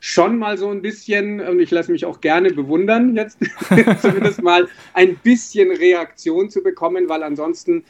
schon 0.00 0.38
mal 0.38 0.58
so 0.58 0.70
ein 0.70 0.82
bisschen, 0.82 1.40
und 1.40 1.60
ich 1.60 1.70
lasse 1.70 1.92
mich 1.92 2.04
auch 2.04 2.20
gerne 2.20 2.50
bewundern, 2.50 3.14
jetzt 3.14 3.38
zumindest 4.00 4.42
mal 4.42 4.66
ein 4.94 5.16
bisschen 5.16 5.70
Reaktion 5.70 6.50
zu 6.50 6.62
bekommen, 6.62 7.08
weil 7.08 7.22
ansonsten 7.22 7.84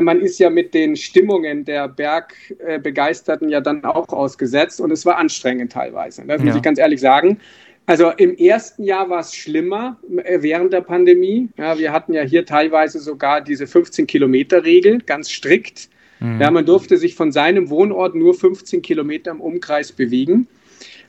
man 0.00 0.20
ist 0.20 0.38
ja 0.38 0.50
mit 0.50 0.74
den 0.74 0.96
Stimmungen 0.96 1.64
der 1.64 1.88
Bergbegeisterten 1.88 3.48
ja 3.48 3.60
dann 3.60 3.84
auch 3.84 4.08
ausgesetzt 4.08 4.80
und 4.80 4.90
es 4.90 5.04
war 5.04 5.16
anstrengend 5.16 5.72
teilweise. 5.72 6.24
Das 6.26 6.40
ja. 6.40 6.46
muss 6.46 6.56
ich 6.56 6.62
ganz 6.62 6.78
ehrlich 6.78 7.00
sagen. 7.00 7.38
Also 7.86 8.10
im 8.10 8.36
ersten 8.36 8.84
Jahr 8.84 9.10
war 9.10 9.20
es 9.20 9.34
schlimmer 9.34 9.98
äh, 10.24 10.40
während 10.40 10.72
der 10.72 10.82
Pandemie. 10.82 11.48
Ja, 11.58 11.78
wir 11.78 11.92
hatten 11.92 12.12
ja 12.12 12.22
hier 12.22 12.46
teilweise 12.46 13.00
sogar 13.00 13.40
diese 13.40 13.64
15-Kilometer-Regel, 13.64 15.00
ganz 15.00 15.30
strikt. 15.30 15.88
Mhm. 16.20 16.40
Ja, 16.40 16.50
man 16.50 16.64
durfte 16.64 16.96
sich 16.96 17.16
von 17.16 17.32
seinem 17.32 17.70
Wohnort 17.70 18.14
nur 18.14 18.34
15 18.34 18.82
Kilometer 18.82 19.32
im 19.32 19.40
Umkreis 19.40 19.90
bewegen. 19.90 20.46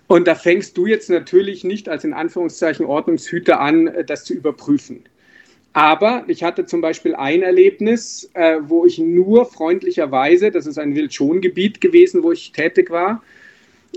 Und 0.08 0.28
da 0.28 0.36
fängst 0.36 0.76
du 0.76 0.88
jetzt 0.88 1.10
natürlich 1.10 1.64
nicht 1.64 1.88
als 1.88 2.04
in 2.04 2.14
Anführungszeichen 2.14 2.86
Ordnungshüter 2.86 3.60
an, 3.60 3.88
äh, 3.88 4.04
das 4.04 4.26
zu 4.26 4.34
überprüfen. 4.34 5.04
Aber 5.74 6.24
ich 6.28 6.44
hatte 6.44 6.66
zum 6.66 6.82
Beispiel 6.82 7.16
ein 7.16 7.42
Erlebnis, 7.42 8.30
äh, 8.36 8.58
wo 8.62 8.86
ich 8.86 9.00
nur 9.00 9.46
freundlicherweise, 9.46 10.52
das 10.52 10.68
ist 10.68 10.78
ein 10.78 10.96
Wildschongebiet 10.96 11.82
gewesen, 11.82 12.22
wo 12.22 12.32
ich 12.32 12.52
tätig 12.52 12.92
war, 12.92 13.24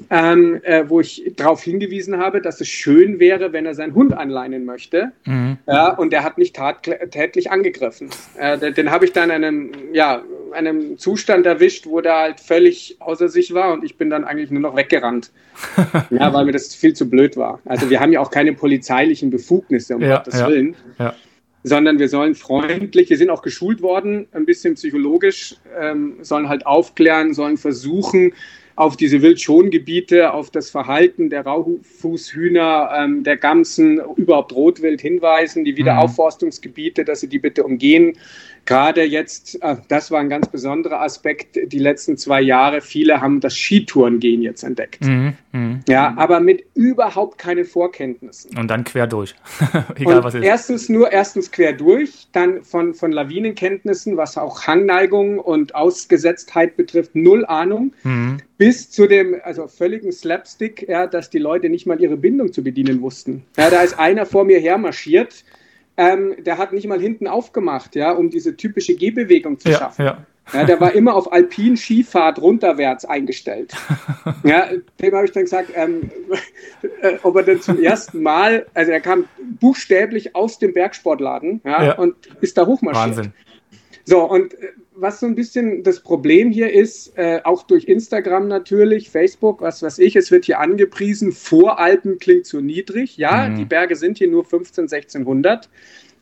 ähm, 0.08 0.60
äh, 0.62 0.84
wo 0.88 1.00
ich 1.00 1.32
darauf 1.36 1.62
hingewiesen 1.62 2.16
habe, 2.16 2.40
dass 2.40 2.62
es 2.62 2.68
schön 2.68 3.18
wäre, 3.18 3.52
wenn 3.52 3.66
er 3.66 3.74
seinen 3.74 3.94
Hund 3.94 4.14
anleinen 4.14 4.64
möchte. 4.64 5.12
Mhm. 5.26 5.58
Ja, 5.66 5.92
und 5.92 6.14
der 6.14 6.24
hat 6.24 6.38
mich 6.38 6.52
tätlich 6.52 7.50
angegriffen. 7.50 8.08
Äh, 8.38 8.58
den, 8.58 8.74
den 8.74 8.90
habe 8.90 9.04
ich 9.04 9.12
dann 9.12 9.28
in 9.28 9.44
einem, 9.44 9.72
ja, 9.92 10.22
einem 10.52 10.96
Zustand 10.96 11.44
erwischt, 11.44 11.86
wo 11.86 12.00
der 12.00 12.16
halt 12.16 12.40
völlig 12.40 12.96
außer 13.00 13.28
sich 13.28 13.52
war 13.52 13.74
und 13.74 13.84
ich 13.84 13.96
bin 13.96 14.08
dann 14.08 14.24
eigentlich 14.24 14.50
nur 14.50 14.62
noch 14.62 14.76
weggerannt. 14.76 15.30
ja, 16.10 16.32
weil 16.32 16.46
mir 16.46 16.52
das 16.52 16.74
viel 16.74 16.94
zu 16.94 17.08
blöd 17.08 17.36
war. 17.36 17.60
Also 17.66 17.90
wir 17.90 18.00
haben 18.00 18.12
ja 18.12 18.20
auch 18.20 18.30
keine 18.30 18.54
polizeilichen 18.54 19.28
Befugnisse, 19.28 19.96
um 19.96 20.02
ja, 20.02 20.16
Gottes 20.16 20.40
ja, 20.40 20.48
Willen. 20.48 20.76
Ja 20.98 21.14
sondern 21.66 21.98
wir 21.98 22.08
sollen 22.08 22.36
freundlich, 22.36 23.10
wir 23.10 23.16
sind 23.16 23.28
auch 23.28 23.42
geschult 23.42 23.82
worden, 23.82 24.28
ein 24.30 24.46
bisschen 24.46 24.74
psychologisch, 24.74 25.56
ähm, 25.76 26.14
sollen 26.22 26.48
halt 26.48 26.64
aufklären, 26.64 27.34
sollen 27.34 27.56
versuchen, 27.56 28.34
auf 28.76 28.96
diese 28.96 29.20
Wildschongebiete, 29.20 30.32
auf 30.32 30.50
das 30.50 30.70
Verhalten 30.70 31.28
der 31.28 31.44
Raufußhühner, 31.44 32.90
ähm, 32.96 33.24
der 33.24 33.36
Gamsen, 33.36 34.00
überhaupt 34.14 34.52
Rotwild 34.52 35.00
hinweisen, 35.00 35.64
die 35.64 35.76
Wiederaufforstungsgebiete, 35.76 37.04
dass 37.04 37.20
sie 37.20 37.28
die 37.28 37.40
bitte 37.40 37.64
umgehen 37.64 38.16
gerade 38.66 39.02
jetzt, 39.02 39.62
äh, 39.62 39.76
das 39.88 40.10
war 40.10 40.20
ein 40.20 40.28
ganz 40.28 40.48
besonderer 40.48 41.00
Aspekt, 41.00 41.56
die 41.56 41.78
letzten 41.78 42.16
zwei 42.16 42.40
Jahre, 42.40 42.80
viele 42.80 43.20
haben 43.20 43.40
das 43.40 43.54
Skitourengehen 43.54 44.42
jetzt 44.42 44.62
entdeckt. 44.62 45.04
Mhm, 45.04 45.34
mh, 45.52 45.80
ja, 45.88 46.10
mh. 46.10 46.20
aber 46.20 46.40
mit 46.40 46.64
überhaupt 46.74 47.38
keine 47.38 47.64
Vorkenntnissen. 47.64 48.56
Und 48.58 48.68
dann 48.68 48.84
quer 48.84 49.06
durch. 49.06 49.34
Egal 49.96 50.18
Und 50.18 50.24
was 50.24 50.34
ist. 50.34 50.44
Erstens 50.44 50.88
nur, 50.88 51.12
erstens 51.12 51.50
quer 51.50 51.72
durch, 51.72 52.28
dann 52.32 52.62
von, 52.62 52.94
von 52.94 53.12
Lawinenkenntnissen, 53.12 54.16
was 54.16 54.36
auch 54.36 54.66
Hangneigung 54.66 55.38
und 55.38 55.74
Ausgesetztheit 55.74 56.76
betrifft, 56.76 57.14
null 57.14 57.46
Ahnung. 57.46 57.92
Mhm. 58.02 58.38
Bis 58.58 58.90
zu 58.90 59.06
dem 59.06 59.36
also 59.44 59.68
völligen 59.68 60.12
Slapstick, 60.12 60.86
ja, 60.88 61.06
dass 61.06 61.30
die 61.30 61.38
Leute 61.38 61.68
nicht 61.68 61.86
mal 61.86 62.00
ihre 62.00 62.16
Bindung 62.16 62.52
zu 62.52 62.64
bedienen 62.64 63.02
wussten. 63.02 63.44
Ja, 63.56 63.70
da 63.70 63.82
ist 63.82 63.98
einer 63.98 64.26
vor 64.26 64.44
mir 64.44 64.58
hermarschiert 64.58 65.44
ähm, 65.96 66.34
der 66.38 66.58
hat 66.58 66.72
nicht 66.72 66.86
mal 66.86 67.00
hinten 67.00 67.26
aufgemacht, 67.26 67.96
ja, 67.96 68.12
um 68.12 68.30
diese 68.30 68.56
typische 68.56 68.94
Gehbewegung 68.94 69.58
zu 69.58 69.70
ja, 69.70 69.78
schaffen. 69.78 70.04
Ja. 70.04 70.26
Ja, 70.52 70.62
der 70.62 70.80
war 70.80 70.92
immer 70.92 71.14
auf 71.14 71.32
Alpin 71.32 71.76
Skifahrt 71.76 72.40
runterwärts 72.40 73.04
eingestellt. 73.04 73.74
Ja, 74.42 74.68
dem 75.00 75.14
habe 75.14 75.24
ich 75.24 75.32
dann 75.32 75.44
gesagt, 75.44 75.70
ähm, 75.74 76.10
äh, 77.00 77.16
ob 77.22 77.36
er 77.36 77.42
denn 77.42 77.60
zum 77.60 77.80
ersten 77.80 78.22
Mal, 78.22 78.66
also 78.74 78.92
er 78.92 79.00
kam 79.00 79.24
buchstäblich 79.60 80.34
aus 80.34 80.58
dem 80.58 80.72
Bergsportladen 80.72 81.60
ja, 81.64 81.84
ja. 81.84 81.98
und 81.98 82.14
ist 82.40 82.58
da 82.58 82.66
hochmarschiert. 82.66 83.16
Wahnsinn. 83.16 83.32
So, 84.04 84.22
und 84.22 84.54
äh, 84.54 84.72
was 84.96 85.20
so 85.20 85.26
ein 85.26 85.34
bisschen 85.34 85.82
das 85.82 86.00
Problem 86.00 86.50
hier 86.50 86.72
ist, 86.72 87.16
äh, 87.16 87.40
auch 87.44 87.62
durch 87.62 87.84
Instagram 87.84 88.48
natürlich, 88.48 89.10
Facebook, 89.10 89.60
was 89.60 89.82
weiß 89.82 89.98
ich, 89.98 90.16
es 90.16 90.30
wird 90.30 90.46
hier 90.46 90.60
angepriesen, 90.60 91.32
Voralpen 91.32 92.18
klingt 92.18 92.46
zu 92.46 92.60
niedrig. 92.60 93.16
Ja, 93.16 93.48
mhm. 93.48 93.56
die 93.56 93.64
Berge 93.64 93.96
sind 93.96 94.18
hier 94.18 94.28
nur 94.28 94.44
15, 94.44 94.84
1600. 94.84 95.68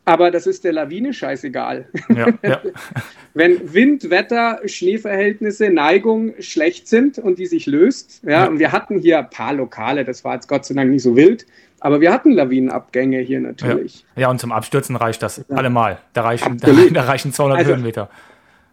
Aber 0.07 0.31
das 0.31 0.47
ist 0.47 0.65
der 0.65 0.73
Lawine 0.73 1.15
scheißegal. 1.15 1.89
Ja, 2.15 2.27
ja. 2.43 2.61
Wenn 3.35 3.73
Wind, 3.73 4.11
Wetter, 4.11 4.61
Schneeverhältnisse, 4.67 5.71
Neigung 5.71 6.35
schlecht 6.41 6.89
sind 6.89 7.19
und 7.19 7.39
die 7.39 7.47
sich 7.47 7.65
löst, 7.65 8.21
ja, 8.23 8.31
ja, 8.31 8.47
und 8.47 8.59
wir 8.59 8.73
hatten 8.73 8.99
hier 8.99 9.21
ein 9.21 9.31
paar 9.31 9.55
Lokale, 9.55 10.05
das 10.05 10.23
war 10.23 10.35
jetzt 10.35 10.47
Gott 10.47 10.67
sei 10.67 10.75
Dank 10.75 10.91
nicht 10.91 11.03
so 11.03 11.17
wild, 11.17 11.47
aber 11.81 12.03
wir 12.03 12.13
hatten 12.13 12.33
Lawinenabgänge 12.33 13.21
hier 13.21 13.41
natürlich. 13.41 14.05
Ja, 14.15 14.29
und 14.29 14.41
zum 14.41 14.53
Abstürzen 14.53 14.95
reicht 14.95 15.23
das 15.23 15.51
allemal. 15.51 15.99
Da 16.13 16.21
reichen, 16.21 16.59
da, 16.61 16.69
da 16.93 17.03
reichen 17.05 17.33
200 17.33 17.59
also, 17.59 17.71
Höhenmeter 17.71 18.11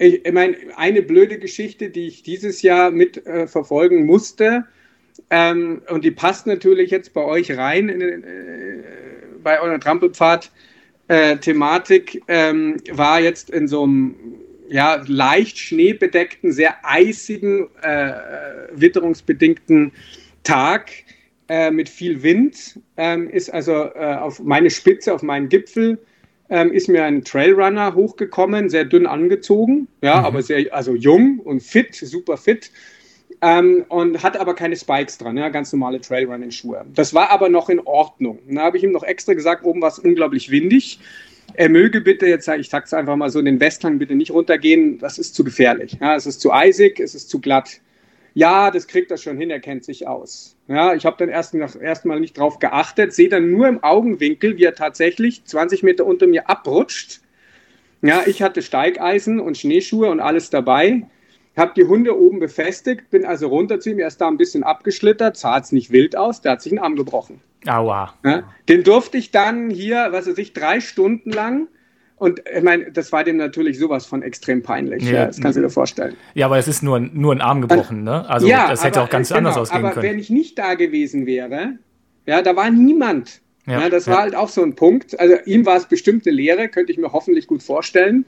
ich, 0.02 0.26
ich 0.26 0.34
meine, 0.34 0.58
eine 0.76 1.02
blöde 1.02 1.38
Geschichte, 1.38 1.90
die 1.90 2.08
ich 2.08 2.24
dieses 2.24 2.62
Jahr 2.62 2.92
mit 2.92 3.26
äh, 3.26 3.48
verfolgen 3.48 4.06
musste, 4.06 4.66
ähm, 5.30 5.82
und 5.90 6.04
die 6.04 6.12
passt 6.12 6.46
natürlich 6.48 6.92
jetzt 6.92 7.14
bei 7.14 7.24
euch 7.24 7.58
rein 7.58 7.88
in, 7.90 8.02
äh, 8.02 8.84
bei 9.44 9.62
eurer 9.62 9.80
Trampelpfad-Thematik, 9.80 12.24
äh, 12.28 12.50
ähm, 12.50 12.78
war 12.92 13.22
jetzt 13.22 13.52
in 13.52 13.68
so 13.68 13.84
einem 13.84 14.16
ja, 14.70 15.04
leicht 15.06 15.60
schneebedeckten, 15.60 16.52
sehr 16.52 16.76
eisigen, 16.84 17.70
äh, 17.82 18.14
witterungsbedingten 18.72 19.92
Tag 20.44 20.92
äh, 21.50 21.70
mit 21.70 21.90
viel 21.90 22.24
Wind, 22.24 22.80
ähm, 22.98 23.30
ist 23.30 23.54
also 23.54 23.92
äh, 23.94 24.16
auf 24.16 24.40
meine 24.40 24.70
Spitze, 24.70 25.14
auf 25.14 25.22
meinen 25.22 25.50
Gipfel 25.50 26.00
ähm, 26.52 26.72
ist 26.74 26.90
mir 26.90 27.06
ein 27.06 27.24
Trailrunner 27.24 27.96
hochgekommen, 27.96 28.70
sehr 28.70 28.84
dünn 28.84 29.08
angezogen, 29.08 29.88
ja, 30.02 30.20
mhm. 30.20 30.26
aber 30.26 30.42
sehr, 30.44 30.72
also 30.74 30.94
jung 30.94 31.40
und 31.40 31.64
fit, 31.64 31.96
super 31.96 32.38
fit. 32.38 32.72
Ähm, 33.42 33.86
und 33.88 34.22
hat 34.22 34.38
aber 34.38 34.54
keine 34.54 34.76
Spikes 34.76 35.18
dran, 35.18 35.38
ja, 35.38 35.50
ganz 35.50 35.74
normale 35.74 36.00
Trailrunning-Schuhe. 36.00 36.86
Das 36.94 37.16
war 37.16 37.32
aber 37.32 37.50
noch 37.50 37.70
in 37.70 37.80
Ordnung. 37.80 38.38
Da 38.48 38.62
habe 38.62 38.78
ich 38.78 38.84
ihm 38.84 38.92
noch 38.92 39.02
extra 39.02 39.34
gesagt, 39.34 39.64
oben 39.64 39.82
war 39.82 39.88
es 39.88 39.98
unglaublich 39.98 40.52
windig. 40.52 41.00
Er 41.54 41.70
möge 41.70 42.02
bitte, 42.02 42.28
jetzt 42.28 42.46
sage 42.46 42.62
ich 42.62 42.70
sag's 42.70 42.94
einfach 42.94 43.16
mal 43.16 43.30
so, 43.30 43.40
in 43.40 43.46
den 43.46 43.60
Westhang 43.60 43.98
bitte 43.98 44.14
nicht 44.14 44.32
runtergehen, 44.32 45.00
das 45.00 45.18
ist 45.18 45.34
zu 45.34 45.44
gefährlich. 45.44 45.98
Ja, 46.00 46.16
es 46.16 46.28
ist 46.28 46.42
zu 46.42 46.52
eisig, 46.52 47.00
es 47.00 47.16
ist 47.16 47.30
zu 47.30 47.40
glatt 47.40 47.80
ja, 48.34 48.72
das 48.72 48.88
kriegt 48.88 49.12
er 49.12 49.18
schon 49.18 49.38
hin, 49.38 49.50
er 49.50 49.60
kennt 49.60 49.84
sich 49.84 50.08
aus. 50.08 50.56
Ja, 50.68 50.94
ich 50.94 51.06
habe 51.06 51.18
dann 51.18 51.30
erst 51.30 51.54
erstmal 51.54 52.20
nicht 52.20 52.38
drauf 52.38 52.60
geachtet, 52.60 53.14
sehe 53.14 53.30
dann 53.30 53.52
nur 53.52 53.68
im 53.68 53.84
Augenwinkel, 53.84 54.58
wie 54.58 54.64
er 54.64 54.76
tatsächlich 54.76 55.44
20 55.44 55.84
Meter 55.84 56.06
unter 56.06 56.28
mir 56.28 56.50
abrutscht. 56.50 57.22
Ja, 58.02 58.24
ich 58.26 58.42
hatte 58.42 58.62
Steigeisen 58.62 59.40
und 59.40 59.58
Schneeschuhe 59.58 60.10
und 60.10 60.20
alles 60.20 60.50
dabei. 60.50 61.04
Habe 61.58 61.74
die 61.76 61.84
Hunde 61.84 62.18
oben 62.18 62.40
befestigt, 62.40 63.10
bin 63.10 63.26
also 63.26 63.48
runter 63.48 63.80
zu 63.80 63.92
ihm, 63.92 64.00
er 64.00 64.08
ist 64.08 64.22
da 64.22 64.28
ein 64.28 64.38
bisschen 64.38 64.64
abgeschlittert, 64.64 65.36
sah 65.36 65.60
es 65.60 65.74
nicht 65.74 65.92
wild 65.92 66.16
aus, 66.16 66.42
der 66.42 66.54
hat 66.54 66.62
sich 66.62 66.72
einen 66.72 66.80
Arm 66.80 66.96
gebrochen. 66.96 67.42
Aua. 67.68 68.14
Ja, 68.24 68.44
den 68.70 68.84
durfte 68.84 69.18
ich 69.18 69.32
dann 69.32 69.70
hier, 69.70 70.08
was 70.12 70.28
weiß 70.28 70.38
ich, 70.38 70.54
drei 70.54 70.80
Stunden 70.80 71.32
lang 71.32 71.68
und 72.22 72.44
ich 72.56 72.62
meine, 72.62 72.92
das 72.92 73.12
war 73.12 73.24
dem 73.24 73.38
natürlich 73.38 73.80
sowas 73.80 74.06
von 74.06 74.22
extrem 74.22 74.62
peinlich. 74.62 75.02
Ja, 75.06 75.12
ja 75.12 75.26
das 75.26 75.42
kannst 75.42 75.58
du 75.58 75.62
dir 75.64 75.72
vorstellen. 75.72 76.16
Ja, 76.36 76.46
aber 76.46 76.60
es 76.60 76.68
ist 76.68 76.84
nur, 76.84 77.00
nur 77.00 77.34
ein 77.34 77.42
Arm 77.42 77.62
gebrochen, 77.62 78.04
ne? 78.04 78.30
Also 78.30 78.46
ja, 78.46 78.70
das 78.70 78.84
hätte 78.84 79.00
aber, 79.00 79.08
auch 79.08 79.10
ganz 79.10 79.30
genau, 79.30 79.40
anders 79.40 79.58
ausgehen 79.58 79.80
aber 79.80 79.96
können. 79.96 80.06
Aber 80.06 80.14
wenn 80.14 80.20
ich 80.20 80.30
nicht 80.30 80.56
da 80.60 80.76
gewesen 80.76 81.26
wäre, 81.26 81.80
ja, 82.28 82.44
da 82.44 82.56
war 82.56 82.70
niemand. 82.70 83.42
Ja, 83.66 83.82
ja 83.82 83.90
das 83.90 84.06
war 84.06 84.20
halt 84.20 84.36
auch 84.36 84.50
so 84.50 84.62
ein 84.62 84.76
Punkt. 84.76 85.20
Also 85.20 85.34
ihm 85.46 85.66
war 85.66 85.78
es 85.78 85.88
bestimmt 85.88 86.28
eine 86.28 86.36
Lehre, 86.36 86.70
könnte 86.70 86.92
ich 86.92 87.00
mir 87.00 87.12
hoffentlich 87.12 87.48
gut 87.48 87.64
vorstellen. 87.64 88.28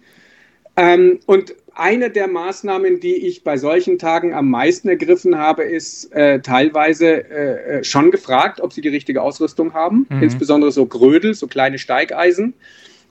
Ähm, 0.76 1.20
und 1.28 1.54
eine 1.76 2.10
der 2.10 2.28
Maßnahmen, 2.28 3.00
die 3.00 3.28
ich 3.28 3.44
bei 3.44 3.58
solchen 3.58 4.00
Tagen 4.00 4.34
am 4.34 4.50
meisten 4.50 4.90
ergriffen 4.90 5.38
habe, 5.38 5.66
ist 5.66 6.12
äh, 6.14 6.40
teilweise 6.40 7.30
äh, 7.30 7.78
äh 7.78 7.84
schon 7.84 8.10
gefragt, 8.10 8.60
ob 8.60 8.74
sie 8.74 8.82
die 8.82 8.90
richtige 8.90 9.22
Ausrüstung 9.22 9.76
haben, 9.76 10.08
mhm. 10.10 10.24
insbesondere 10.24 10.72
so 10.72 10.88
Grödel, 10.88 11.36
so 11.36 11.46
kleine 11.46 11.78
Steigeisen. 11.78 12.56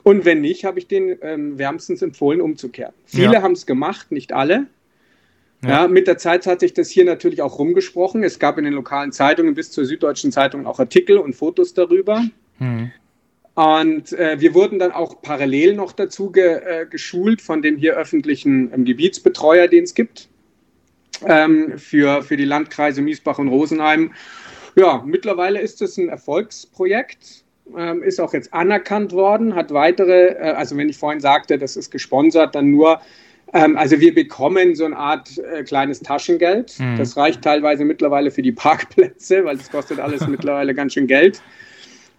Und 0.03 0.25
wenn 0.25 0.41
nicht, 0.41 0.65
habe 0.65 0.79
ich 0.79 0.87
denen 0.87 1.17
ähm, 1.21 1.57
wärmstens 1.57 2.01
empfohlen, 2.01 2.41
umzukehren. 2.41 2.93
Viele 3.05 3.33
ja. 3.33 3.41
haben 3.41 3.53
es 3.53 3.65
gemacht, 3.65 4.11
nicht 4.11 4.33
alle. 4.33 4.67
Ja. 5.63 5.69
ja. 5.69 5.87
mit 5.87 6.07
der 6.07 6.17
Zeit 6.17 6.45
hat 6.45 6.59
sich 6.59 6.73
das 6.73 6.89
hier 6.89 7.05
natürlich 7.05 7.41
auch 7.41 7.57
rumgesprochen. 7.57 8.23
Es 8.23 8.37
gab 8.37 8.57
in 8.57 8.65
den 8.65 8.73
lokalen 8.73 9.13
Zeitungen 9.13 9.55
bis 9.55 9.71
zur 9.71 9.85
Süddeutschen 9.85 10.31
Zeitung 10.31 10.65
auch 10.67 10.79
Artikel 10.79 11.17
und 11.17 11.33
Fotos 11.33 11.73
darüber. 11.73 12.23
Mhm. 12.59 12.91
Und 13.55 14.13
äh, 14.13 14.39
wir 14.39 14.53
wurden 14.55 14.79
dann 14.79 14.91
auch 14.91 15.21
parallel 15.21 15.75
noch 15.75 15.91
dazu 15.91 16.31
ge, 16.31 16.55
äh, 16.55 16.85
geschult 16.89 17.41
von 17.41 17.61
dem 17.61 17.77
hier 17.77 17.95
öffentlichen 17.95 18.73
ähm, 18.73 18.83
Gebietsbetreuer, 18.83 19.67
den 19.67 19.83
es 19.83 19.93
gibt, 19.93 20.27
ähm, 21.25 21.77
für, 21.77 22.23
für 22.23 22.35
die 22.35 22.45
Landkreise 22.45 23.01
Miesbach 23.01 23.37
und 23.37 23.49
Rosenheim. 23.49 24.13
Ja, 24.75 25.03
mittlerweile 25.05 25.61
ist 25.61 25.83
es 25.83 25.97
ein 25.97 26.09
Erfolgsprojekt. 26.09 27.42
Ähm, 27.77 28.03
ist 28.03 28.19
auch 28.19 28.33
jetzt 28.33 28.53
anerkannt 28.53 29.13
worden, 29.13 29.55
hat 29.55 29.71
weitere, 29.73 30.33
äh, 30.33 30.51
also 30.51 30.77
wenn 30.77 30.89
ich 30.89 30.97
vorhin 30.97 31.19
sagte, 31.19 31.57
das 31.57 31.75
ist 31.75 31.91
gesponsert, 31.91 32.55
dann 32.55 32.71
nur, 32.71 32.99
ähm, 33.53 33.77
also 33.77 33.99
wir 33.99 34.13
bekommen 34.13 34.75
so 34.75 34.85
eine 34.85 34.97
Art 34.97 35.37
äh, 35.37 35.63
kleines 35.63 36.01
Taschengeld. 36.01 36.79
Mhm. 36.79 36.97
Das 36.97 37.15
reicht 37.17 37.41
teilweise 37.41 37.85
mittlerweile 37.85 38.31
für 38.31 38.41
die 38.41 38.51
Parkplätze, 38.51 39.45
weil 39.45 39.57
das 39.57 39.71
kostet 39.71 39.99
alles 39.99 40.27
mittlerweile 40.27 40.73
ganz 40.73 40.93
schön 40.93 41.07
Geld. 41.07 41.41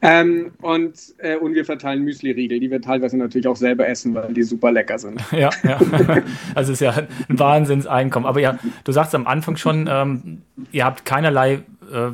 Ähm, 0.07 0.53
und, 0.61 0.99
äh, 1.19 1.37
und 1.37 1.55
wir 1.55 1.65
verteilen 1.65 2.05
Müsli-Riegel, 2.05 2.61
die 2.61 2.71
wir 2.71 2.83
teilweise 2.83 3.17
natürlich 3.17 3.47
auch 3.47 3.57
selber 3.57 3.89
essen, 3.89 4.15
weil 4.15 4.35
die 4.35 4.43
super 4.43 4.71
lecker 4.71 4.99
sind. 4.99 5.19
Ja, 5.33 5.49
ja. 5.63 5.79
Also 6.55 6.73
es 6.73 6.81
ist 6.81 6.85
ja 6.85 7.07
ein 7.29 7.39
Wahnsinnseinkommen. 7.39 8.29
Aber 8.29 8.39
ja, 8.39 8.59
du 8.85 8.93
sagst 8.93 9.15
am 9.15 9.27
Anfang 9.27 9.57
schon, 9.57 9.89
ähm, 9.91 10.43
ihr 10.73 10.85
habt 10.85 11.07
keinerlei 11.07 11.63
äh, 11.91 12.11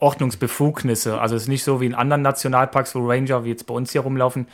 Ordnungsbefugnisse. 0.00 1.20
Also 1.20 1.36
es 1.36 1.42
ist 1.42 1.48
nicht 1.48 1.64
so 1.64 1.80
wie 1.80 1.86
in 1.86 1.94
anderen 1.94 2.22
Nationalparks, 2.22 2.94
wo 2.94 3.06
Ranger, 3.06 3.44
wie 3.44 3.50
jetzt 3.50 3.66
bei 3.66 3.74
uns 3.74 3.92
hier 3.92 4.02
rumlaufen, 4.02 4.46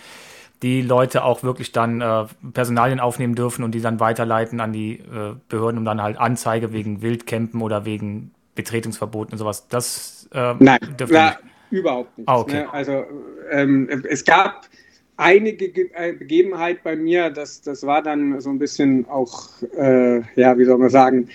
die 0.62 0.80
Leute 0.80 1.24
auch 1.24 1.42
wirklich 1.42 1.72
dann 1.72 2.00
äh, 2.00 2.24
Personalien 2.52 3.00
aufnehmen 3.00 3.34
dürfen 3.34 3.64
und 3.64 3.72
die 3.72 3.80
dann 3.80 3.98
weiterleiten 4.00 4.60
an 4.60 4.72
die 4.72 5.00
äh, 5.00 5.34
Behörden, 5.48 5.78
um 5.78 5.84
dann 5.84 6.00
halt 6.00 6.18
Anzeige 6.18 6.72
wegen 6.72 7.02
Wildcampen 7.02 7.60
oder 7.60 7.84
wegen 7.84 8.30
Betretungsverboten 8.54 9.32
und 9.32 9.38
sowas. 9.38 9.66
Das 9.68 10.28
äh, 10.32 10.54
Nein, 10.58 10.78
dürfen 10.98 11.14
na, 11.14 11.36
überhaupt 11.70 12.16
nicht. 12.16 12.28
Ah, 12.28 12.38
okay. 12.38 12.60
ne? 12.60 12.72
Also 12.72 13.04
ähm, 13.50 13.88
es 14.08 14.24
gab 14.24 14.68
einige 15.16 15.68
Ge 15.70 15.90
äh, 15.94 16.12
Begebenheit 16.12 16.82
bei 16.82 16.96
mir, 16.96 17.30
das, 17.30 17.62
das 17.62 17.84
war 17.84 18.02
dann 18.02 18.40
so 18.40 18.50
ein 18.50 18.58
bisschen 18.58 19.08
auch, 19.08 19.48
äh, 19.76 20.20
ja, 20.36 20.56
wie 20.58 20.64
soll 20.64 20.78
man 20.78 20.90
sagen, 20.90 21.28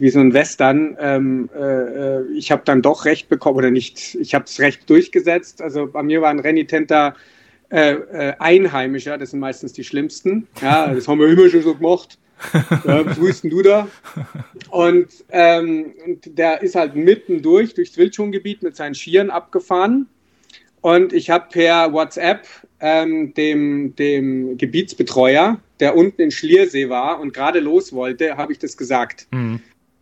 wie 0.00 0.10
so 0.10 0.20
ein 0.20 0.32
Western. 0.32 0.96
Ähm, 1.00 1.48
äh, 1.56 2.22
ich 2.32 2.50
habe 2.50 2.62
dann 2.64 2.82
doch 2.82 3.04
recht 3.04 3.28
bekommen 3.28 3.58
oder 3.58 3.70
nicht, 3.70 4.14
ich 4.14 4.34
habe 4.34 4.44
es 4.44 4.60
recht 4.60 4.88
durchgesetzt. 4.88 5.62
Also 5.62 5.86
bei 5.86 6.02
mir 6.02 6.22
war 6.22 6.30
ein 6.30 6.40
renitenter 6.40 7.14
äh, 7.70 7.92
äh, 7.92 8.34
Einheimischer, 8.38 9.16
das 9.18 9.30
sind 9.30 9.40
meistens 9.40 9.72
die 9.72 9.84
schlimmsten. 9.84 10.48
Ja, 10.60 10.92
das 10.92 11.06
haben 11.06 11.20
wir 11.20 11.28
immer 11.28 11.48
schon 11.48 11.62
so 11.62 11.74
gemacht. 11.74 12.18
Ja, 12.86 13.04
was 13.04 13.20
willst 13.20 13.44
du 13.44 13.62
da? 13.62 13.86
Und, 14.70 15.08
ähm, 15.30 15.92
und 16.06 16.38
der 16.38 16.62
ist 16.62 16.74
halt 16.74 16.96
mitten 16.96 17.42
durch, 17.42 17.74
durchs 17.74 17.96
Wildschongebiet 17.98 18.62
mit 18.62 18.76
seinen 18.76 18.94
Skiern 18.94 19.30
abgefahren. 19.30 20.06
Und 20.80 21.12
ich 21.12 21.28
habe 21.28 21.46
per 21.50 21.92
WhatsApp 21.92 22.46
ähm, 22.80 23.34
dem, 23.34 23.94
dem 23.96 24.56
Gebietsbetreuer, 24.56 25.60
der 25.78 25.96
unten 25.96 26.22
in 26.22 26.30
Schliersee 26.30 26.88
war 26.88 27.20
und 27.20 27.34
gerade 27.34 27.60
los 27.60 27.92
wollte, 27.92 28.36
habe 28.36 28.52
ich 28.52 28.58
das 28.58 28.76
gesagt. 28.76 29.26
Mhm. 29.30 29.60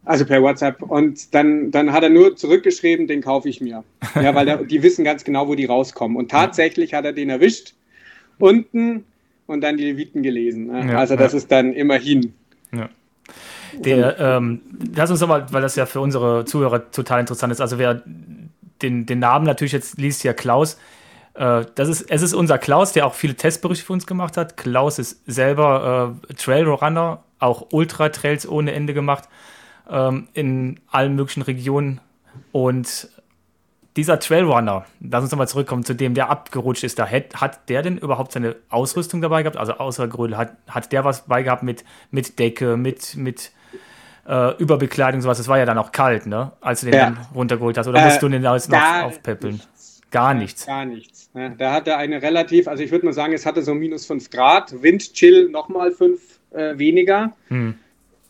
Also 0.08 0.24
per 0.24 0.42
WhatsApp. 0.42 0.80
Und 0.80 1.34
dann, 1.34 1.70
dann 1.70 1.92
hat 1.92 2.02
er 2.02 2.08
nur 2.08 2.34
zurückgeschrieben, 2.34 3.06
den 3.06 3.20
kaufe 3.20 3.46
ich 3.46 3.60
mir. 3.60 3.84
Ja, 4.14 4.34
weil 4.34 4.46
der, 4.46 4.56
die 4.64 4.82
wissen 4.82 5.04
ganz 5.04 5.22
genau, 5.22 5.48
wo 5.48 5.54
die 5.54 5.66
rauskommen. 5.66 6.16
Und 6.16 6.30
tatsächlich 6.30 6.94
hat 6.94 7.04
er 7.04 7.12
den 7.12 7.28
erwischt, 7.28 7.74
unten 8.38 9.04
und 9.46 9.60
dann 9.60 9.76
die 9.76 9.84
Leviten 9.84 10.22
gelesen. 10.22 10.68
Ne? 10.68 10.92
Ja, 10.92 10.98
also 10.98 11.14
das 11.14 11.32
ja. 11.32 11.38
ist 11.38 11.52
dann 11.52 11.74
immerhin. 11.74 12.32
Ja. 12.72 12.88
Der, 13.74 14.18
ähm, 14.18 14.62
lass 14.96 15.10
uns 15.10 15.22
aber, 15.22 15.52
weil 15.52 15.60
das 15.60 15.76
ja 15.76 15.84
für 15.84 16.00
unsere 16.00 16.46
Zuhörer 16.46 16.90
total 16.90 17.20
interessant 17.20 17.52
ist. 17.52 17.60
Also 17.60 17.78
wer 17.78 18.02
den, 18.80 19.04
den 19.04 19.18
Namen 19.18 19.44
natürlich 19.44 19.72
jetzt 19.72 19.98
liest, 19.98 20.24
ja 20.24 20.32
Klaus. 20.32 20.78
Äh, 21.34 21.66
das 21.74 21.86
ist, 21.86 22.10
es 22.10 22.22
ist 22.22 22.32
unser 22.32 22.56
Klaus, 22.56 22.94
der 22.94 23.06
auch 23.06 23.12
viele 23.12 23.34
Testberichte 23.34 23.84
für 23.84 23.92
uns 23.92 24.06
gemacht 24.06 24.38
hat. 24.38 24.56
Klaus 24.56 24.98
ist 24.98 25.20
selber 25.26 26.16
äh, 26.30 26.34
Trailrunner, 26.34 27.24
auch 27.40 27.66
Ultra-Trails 27.72 28.48
ohne 28.48 28.72
Ende 28.72 28.94
gemacht 28.94 29.28
ähm, 29.88 30.28
in 30.34 30.80
allen 30.90 31.14
möglichen 31.14 31.42
Regionen. 31.42 32.00
Und 32.52 33.08
dieser 33.96 34.20
Trailrunner, 34.20 34.86
lass 35.00 35.22
uns 35.22 35.32
nochmal 35.32 35.48
zurückkommen 35.48 35.84
zu 35.84 35.94
dem, 35.94 36.14
der 36.14 36.30
abgerutscht 36.30 36.84
ist, 36.84 36.98
da 36.98 37.10
hat, 37.10 37.34
hat 37.40 37.68
der 37.68 37.82
denn 37.82 37.98
überhaupt 37.98 38.32
seine 38.32 38.56
Ausrüstung 38.68 39.20
dabei 39.20 39.42
gehabt? 39.42 39.56
Also 39.56 39.72
außer 39.72 40.06
Grödel, 40.06 40.36
hat, 40.36 40.52
hat 40.68 40.92
der 40.92 41.04
was 41.04 41.26
bei 41.26 41.42
gehabt 41.42 41.62
mit, 41.62 41.84
mit 42.10 42.38
Decke, 42.38 42.76
mit, 42.76 43.16
mit 43.16 43.50
äh, 44.28 44.56
Überbekleidung, 44.58 45.20
sowas? 45.20 45.40
Es 45.40 45.48
war 45.48 45.58
ja 45.58 45.64
dann 45.64 45.78
auch 45.78 45.90
kalt, 45.90 46.26
ne? 46.26 46.52
Als 46.60 46.82
du 46.82 46.86
den 46.86 46.94
ja. 46.94 47.16
runtergeholt 47.34 47.76
hast. 47.76 47.88
Oder 47.88 48.04
musst 48.04 48.18
äh, 48.18 48.20
du 48.20 48.28
den 48.28 48.46
alles 48.46 48.68
noch 48.68 49.02
aufpäppeln? 49.02 49.60
Gar 50.10 50.34
nichts. 50.34 50.66
Gar 50.66 50.84
nichts. 50.84 51.30
Ne? 51.34 51.54
Da 51.58 51.72
hatte 51.72 51.96
eine 51.96 52.22
relativ, 52.22 52.68
also 52.68 52.82
ich 52.82 52.90
würde 52.90 53.04
mal 53.04 53.12
sagen, 53.12 53.32
es 53.32 53.44
hatte 53.44 53.62
so 53.62 53.74
minus 53.74 54.06
5 54.06 54.30
Grad, 54.30 54.82
Windchill 54.82 55.50
nochmal 55.50 55.90
5 55.90 56.20
äh, 56.52 56.78
weniger. 56.78 57.32
Hm. 57.48 57.74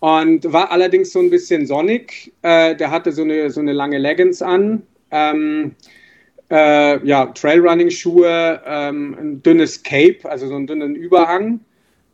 Und 0.00 0.52
war 0.52 0.71
allerdings 0.71 1.12
so 1.12 1.19
ein 1.19 1.31
bisschen 1.31 1.67
sonnig. 1.67 2.33
Äh, 2.43 2.76
der 2.76 2.90
hatte 2.90 3.12
so 3.12 3.22
eine, 3.22 3.51
so 3.51 3.61
eine 3.61 3.72
lange 3.72 3.99
Leggings 3.99 4.42
an. 4.42 4.83
Ähm, 5.11 5.75
äh, 6.51 7.05
ja, 7.07 7.27
Trailrunning-Schuhe, 7.27 8.62
ähm, 8.64 9.16
ein 9.18 9.42
dünnes 9.42 9.83
Cape, 9.83 10.18
also 10.25 10.46
so 10.49 10.55
einen 10.55 10.66
dünnen 10.66 10.94
Überhang. 10.94 11.61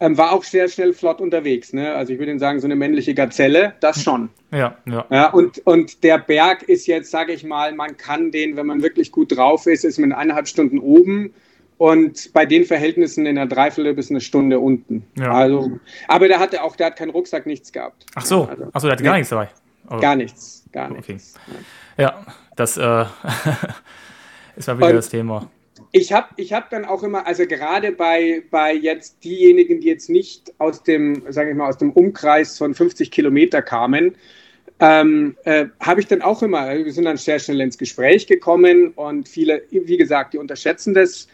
Ähm, 0.00 0.18
war 0.18 0.32
auch 0.32 0.42
sehr 0.42 0.68
schnell 0.68 0.92
flott 0.92 1.20
unterwegs. 1.20 1.72
Ne? 1.72 1.94
Also 1.94 2.12
ich 2.12 2.18
würde 2.18 2.36
sagen, 2.38 2.58
so 2.58 2.66
eine 2.66 2.74
männliche 2.74 3.14
Gazelle, 3.14 3.74
das 3.80 4.02
schon. 4.02 4.28
Ja, 4.50 4.76
ja. 4.86 5.06
ja 5.10 5.30
und, 5.30 5.64
und 5.66 6.02
der 6.02 6.18
Berg 6.18 6.64
ist 6.64 6.86
jetzt, 6.86 7.10
sage 7.10 7.32
ich 7.32 7.44
mal, 7.44 7.74
man 7.74 7.96
kann 7.96 8.32
den, 8.32 8.56
wenn 8.56 8.66
man 8.66 8.82
wirklich 8.82 9.12
gut 9.12 9.36
drauf 9.36 9.66
ist, 9.66 9.84
ist 9.84 9.98
man 9.98 10.10
in 10.10 10.16
eineinhalb 10.16 10.48
Stunden 10.48 10.78
oben 10.78 11.32
und 11.78 12.32
bei 12.32 12.46
den 12.46 12.64
Verhältnissen 12.64 13.26
in 13.26 13.38
einer 13.38 13.48
Dreiviertel 13.48 13.94
bis 13.94 14.10
eine 14.10 14.20
Stunde 14.20 14.58
unten. 14.60 15.04
Ja. 15.16 15.32
Also, 15.32 15.78
aber 16.08 16.28
der 16.28 16.38
hatte 16.38 16.62
auch, 16.62 16.76
der 16.76 16.86
hat 16.86 16.96
keinen 16.96 17.10
Rucksack, 17.10 17.46
nichts 17.46 17.72
gehabt. 17.72 18.06
Ach 18.14 18.24
so, 18.24 18.44
also, 18.44 18.68
Ach 18.72 18.80
so 18.80 18.86
der 18.86 18.92
hatte 18.92 19.02
nee, 19.02 19.08
gar 19.08 19.16
nichts 19.16 19.30
dabei. 19.30 19.48
Also, 19.86 20.00
gar 20.00 20.16
nichts, 20.16 20.64
gar 20.72 20.90
okay. 20.90 21.14
nichts. 21.14 21.34
Ja, 21.98 22.24
das 22.56 22.76
äh, 22.76 22.82
ist 24.56 24.68
mal 24.68 24.78
wieder 24.78 24.88
Und 24.88 24.94
das 24.94 25.08
Thema. 25.08 25.50
Ich 25.96 26.12
habe 26.12 26.28
ich 26.36 26.52
hab 26.52 26.70
dann 26.70 26.84
auch 26.84 27.02
immer, 27.02 27.26
also 27.26 27.46
gerade 27.46 27.92
bei, 27.92 28.42
bei 28.50 28.74
jetzt 28.74 29.22
diejenigen, 29.22 29.80
die 29.80 29.88
jetzt 29.88 30.10
nicht 30.10 30.52
aus 30.58 30.82
dem, 30.82 31.22
sage 31.28 31.50
ich 31.50 31.56
mal, 31.56 31.68
aus 31.68 31.78
dem 31.78 31.92
Umkreis 31.92 32.58
von 32.58 32.74
50 32.74 33.12
Kilometer 33.12 33.62
kamen, 33.62 34.16
ähm, 34.80 35.36
äh, 35.44 35.66
habe 35.80 36.00
ich 36.00 36.08
dann 36.08 36.20
auch 36.20 36.42
immer, 36.42 36.68
wir 36.74 36.92
sind 36.92 37.04
dann 37.04 37.16
sehr 37.16 37.38
schnell 37.38 37.60
ins 37.60 37.78
Gespräch 37.78 38.26
gekommen 38.26 38.88
und 38.96 39.28
viele, 39.28 39.62
wie 39.70 39.96
gesagt, 39.96 40.34
die 40.34 40.38
unterschätzen 40.38 40.94
das 40.94 41.28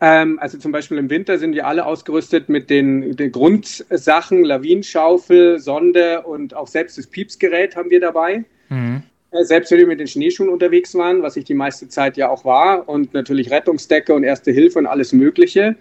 ähm, 0.00 0.38
also 0.38 0.58
zum 0.58 0.72
Beispiel 0.72 0.98
im 0.98 1.10
Winter 1.10 1.38
sind 1.38 1.54
wir 1.54 1.66
alle 1.66 1.84
ausgerüstet 1.84 2.48
mit 2.48 2.70
den, 2.70 3.16
den 3.16 3.32
Grundsachen, 3.32 4.44
Lawinenschaufel, 4.44 5.58
Sonde 5.58 6.22
und 6.22 6.54
auch 6.54 6.68
selbst 6.68 6.98
das 6.98 7.06
Piepsgerät 7.06 7.74
haben 7.74 7.90
wir 7.90 8.00
dabei. 8.00 8.44
Mhm. 8.68 9.02
Äh, 9.32 9.44
selbst 9.44 9.70
wenn 9.70 9.78
wir 9.78 9.86
mit 9.86 10.00
den 10.00 10.06
Schneeschuhen 10.06 10.48
unterwegs 10.48 10.94
waren, 10.94 11.22
was 11.22 11.36
ich 11.36 11.44
die 11.44 11.54
meiste 11.54 11.88
Zeit 11.88 12.16
ja 12.16 12.28
auch 12.28 12.44
war, 12.44 12.88
und 12.88 13.12
natürlich 13.12 13.50
Rettungsdecke 13.50 14.14
und 14.14 14.22
Erste 14.22 14.52
Hilfe 14.52 14.78
und 14.78 14.86
alles 14.86 15.12
Mögliche. 15.12 15.76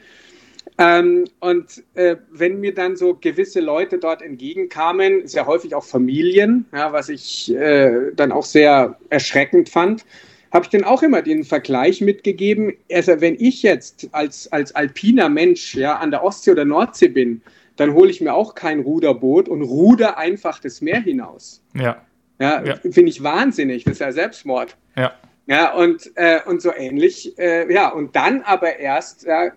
Ähm, 0.80 1.26
und 1.40 1.84
äh, 1.96 2.18
wenn 2.32 2.60
mir 2.60 2.74
dann 2.74 2.96
so 2.96 3.16
gewisse 3.16 3.62
Leute 3.62 3.98
dort 3.98 4.22
entgegenkamen, 4.22 5.28
sehr 5.28 5.48
häufig 5.48 5.74
auch 5.74 5.84
Familien, 5.84 6.66
ja, 6.74 6.94
was 6.94 7.10
ich 7.10 7.54
äh, 7.54 8.12
dann 8.16 8.32
auch 8.32 8.46
sehr 8.46 8.98
erschreckend 9.10 9.70
fand, 9.70 10.06
habe 10.52 10.66
ich 10.66 10.70
dann 10.70 10.84
auch 10.84 11.04
immer 11.04 11.22
den 11.22 11.44
Vergleich 11.44 12.02
mitgegeben. 12.02 12.74
Also 12.92 13.20
wenn 13.22 13.36
ich 13.40 13.64
jetzt 13.64 14.10
als, 14.12 14.52
als 14.52 14.74
alpiner 14.76 15.30
Mensch 15.30 15.76
ja, 15.76 15.98
an 15.98 16.12
der 16.12 16.24
Ostsee 16.24 16.52
oder 16.52 16.66
Nordsee 16.66 17.10
bin, 17.10 17.42
dann 17.76 17.94
hole 17.94 18.10
ich 18.10 18.22
mir 18.22 18.34
auch 18.34 18.56
kein 18.56 18.80
Ruderboot 18.80 19.50
und 19.50 19.62
ruder 19.62 20.18
einfach 20.18 20.60
das 20.60 20.82
Meer 20.82 21.02
hinaus. 21.02 21.62
Ja. 21.76 22.02
Ja, 22.40 22.64
ja. 22.64 22.76
finde 22.76 23.10
ich 23.10 23.24
wahnsinnig. 23.24 23.84
Das 23.84 23.94
ist 23.94 24.00
ja 24.00 24.12
Selbstmord. 24.12 24.78
Ja. 24.96 25.14
Ja, 25.48 25.74
und, 25.74 26.12
äh, 26.16 26.40
und 26.46 26.62
so 26.62 26.74
ähnlich. 26.74 27.38
Äh, 27.40 27.72
ja, 27.74 27.90
und 27.90 28.16
dann 28.16 28.42
aber 28.42 28.78
erst 28.78 29.24
ja, 29.26 29.52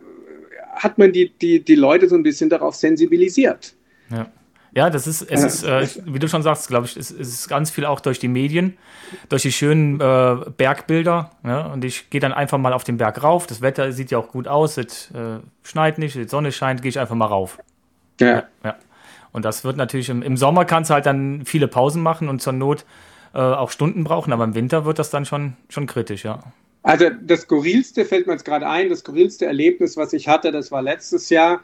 hat 0.73 0.99
man 0.99 1.13
die, 1.13 1.31
die, 1.31 1.65
die 1.65 1.75
Leute 1.75 2.09
so 2.09 2.15
ein 2.15 2.23
bisschen 2.23 2.49
darauf 2.49 2.75
sensibilisiert. 2.77 3.75
Ja. 4.11 4.31
Ja, 4.73 4.89
das 4.89 5.07
ist, 5.07 5.23
es 5.23 5.43
ist, 5.43 5.65
äh, 5.65 5.87
wie 6.05 6.19
du 6.19 6.29
schon 6.29 6.43
sagst, 6.43 6.69
glaube 6.69 6.87
ich, 6.87 6.97
es, 6.97 7.11
es, 7.11 7.29
ist 7.29 7.49
ganz 7.49 7.71
viel 7.71 7.85
auch 7.85 8.01
durch 8.01 8.21
die 8.21 8.29
Medien, 8.29 8.77
durch 9.29 9.43
die 9.43 9.51
schönen 9.51 10.01
äh, 10.01 10.37
Bergbilder. 10.57 11.31
Ja? 11.45 11.67
Und 11.67 11.85
ich 11.85 12.09
gehe 12.11 12.21
dann 12.21 12.33
einfach 12.33 12.59
mal 12.59 12.73
auf 12.73 12.85
den 12.85 12.97
Berg 12.97 13.23
rauf. 13.23 13.47
Das 13.47 13.63
Wetter 13.63 13.91
sieht 13.93 14.11
ja 14.13 14.19
auch 14.19 14.29
gut 14.29 14.47
aus, 14.47 14.77
es 14.77 15.11
äh, 15.11 15.41
schneit 15.65 15.99
nicht, 15.99 16.15
die 16.15 16.29
Sonne 16.29 16.53
scheint, 16.53 16.83
gehe 16.83 16.91
ich 16.91 17.01
einfach 17.01 17.17
mal 17.17 17.27
rauf. 17.27 17.59
Ja. 18.21 18.45
ja. 18.63 18.77
Und 19.33 19.45
das 19.45 19.65
wird 19.65 19.77
natürlich 19.77 20.09
im, 20.09 20.23
im 20.23 20.37
Sommer 20.37 20.65
kannst 20.65 20.91
du 20.91 20.95
halt 20.95 21.07
dann 21.07 21.45
viele 21.45 21.67
Pausen 21.67 22.03
machen 22.03 22.29
und 22.29 22.41
zur 22.41 22.53
Not 22.53 22.85
äh, 23.35 23.39
auch 23.39 23.71
Stunden 23.71 24.05
brauchen, 24.05 24.33
aber 24.33 24.45
im 24.45 24.55
Winter 24.55 24.85
wird 24.85 24.99
das 24.99 25.11
dann 25.11 25.25
schon, 25.25 25.57
schon 25.69 25.87
kritisch, 25.87 26.25
ja. 26.25 26.41
Also 26.83 27.11
das 27.23 27.43
skurrilste 27.43 28.05
fällt 28.05 28.27
mir 28.27 28.33
jetzt 28.33 28.45
gerade 28.45 28.67
ein, 28.67 28.89
das 28.89 29.01
skurrilste 29.01 29.47
Erlebnis, 29.47 29.97
was 29.97 30.13
ich 30.13 30.29
hatte, 30.29 30.51
das 30.51 30.73
war 30.73 30.81
letztes 30.81 31.29
Jahr 31.29 31.61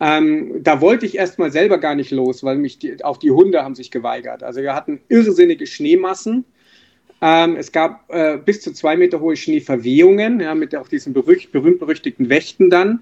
ähm, 0.00 0.62
da 0.62 0.80
wollte 0.80 1.06
ich 1.06 1.16
erstmal 1.16 1.50
selber 1.50 1.78
gar 1.78 1.94
nicht 1.94 2.10
los, 2.10 2.44
weil 2.44 2.56
mich 2.56 2.78
die, 2.78 3.02
auch 3.04 3.16
die 3.16 3.30
Hunde 3.30 3.64
haben 3.64 3.74
sich 3.74 3.90
geweigert. 3.90 4.42
Also 4.42 4.62
wir 4.62 4.74
hatten 4.74 5.00
irrsinnige 5.08 5.66
Schneemassen. 5.66 6.44
Ähm, 7.20 7.56
es 7.56 7.72
gab 7.72 8.04
äh, 8.12 8.38
bis 8.38 8.60
zu 8.60 8.72
zwei 8.72 8.96
Meter 8.96 9.20
hohe 9.20 9.36
Schneeverwehungen, 9.36 10.40
ja, 10.40 10.54
mit 10.54 10.74
auch 10.76 10.88
diesen 10.88 11.12
berühmt-berüchtigten 11.12 12.28
Wächten 12.28 12.70
dann. 12.70 13.00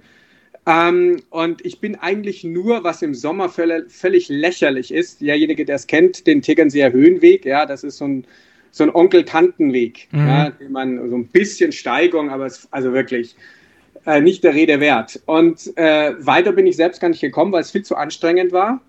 Ähm, 0.67 1.23
und 1.29 1.65
ich 1.67 1.81
bin 1.81 1.97
eigentlich 1.97 2.45
nur, 2.45 2.83
was 2.83 3.03
im 3.03 3.15
Sommer 3.15 3.51
völlig, 3.51 3.93
völlig 3.93 4.29
lächerlich 4.29 4.93
ist, 4.93 5.21
derjenige, 5.21 5.67
der 5.67 5.77
es 5.77 5.87
kennt, 5.87 6.27
den 6.27 6.41
Tegernseer 6.41 6.93
Höhenweg, 6.93 7.45
ja, 7.45 7.67
das 7.67 7.85
ist 7.85 7.99
so 7.99 8.07
ein 8.07 8.27
so 8.77 8.85
ein 8.85 8.95
Onkel-Tanten-Weg, 8.95 10.09
mhm. 10.11 10.19
ja, 10.19 10.51
den 10.51 10.71
man 10.71 11.09
so 11.09 11.17
ein 11.17 11.29
bisschen 11.29 11.73
Steigung, 11.73 12.29
aber 12.29 12.45
es, 12.45 12.69
also 12.73 12.93
wirklich 12.93 13.35
äh, 14.07 14.21
nicht 14.21 14.45
der 14.45 14.55
Rede 14.55 14.81
wert. 14.81 15.21
Und 15.27 15.77
äh, 15.77 16.15
weiter 16.19 16.53
bin 16.53 16.67
ich 16.67 16.77
selbst 16.77 17.01
gar 17.01 17.09
nicht 17.09 17.21
gekommen, 17.21 17.53
weil 17.53 17.63
es 17.63 17.73
viel 17.73 17.85
zu 17.85 17.97
anstrengend 17.97 18.53
war. 18.53 18.81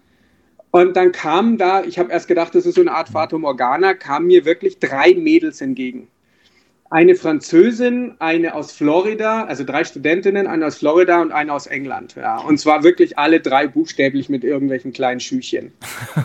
Und 0.71 0.95
dann 0.95 1.12
kamen 1.12 1.58
da, 1.58 1.84
ich 1.84 1.97
habe 1.97 2.12
erst 2.12 2.27
gedacht, 2.27 2.53
das 2.53 2.65
ist 2.65 2.75
so 2.75 2.82
eine 2.82 2.91
Art 2.91 3.10
Fata 3.10 3.38
Morgana, 3.38 3.93
kamen 3.93 4.27
mir 4.27 4.45
wirklich 4.45 4.80
drei 4.80 5.15
Mädels 5.15 5.62
entgegen. 5.62 6.08
Eine 6.89 7.15
Französin, 7.15 8.15
eine 8.19 8.53
aus 8.53 8.71
Florida, 8.71 9.43
also 9.43 9.63
drei 9.63 9.84
Studentinnen, 9.84 10.47
eine 10.47 10.67
aus 10.67 10.77
Florida 10.77 11.21
und 11.21 11.32
eine 11.32 11.51
aus 11.51 11.67
England. 11.67 12.15
Ja. 12.15 12.38
Und 12.39 12.60
zwar 12.60 12.84
wirklich 12.84 13.17
alle 13.17 13.41
drei 13.41 13.67
buchstäblich 13.67 14.30
mit 14.30 14.43
irgendwelchen 14.43 14.93
kleinen 14.93 15.19
Schüchchen. 15.19 15.73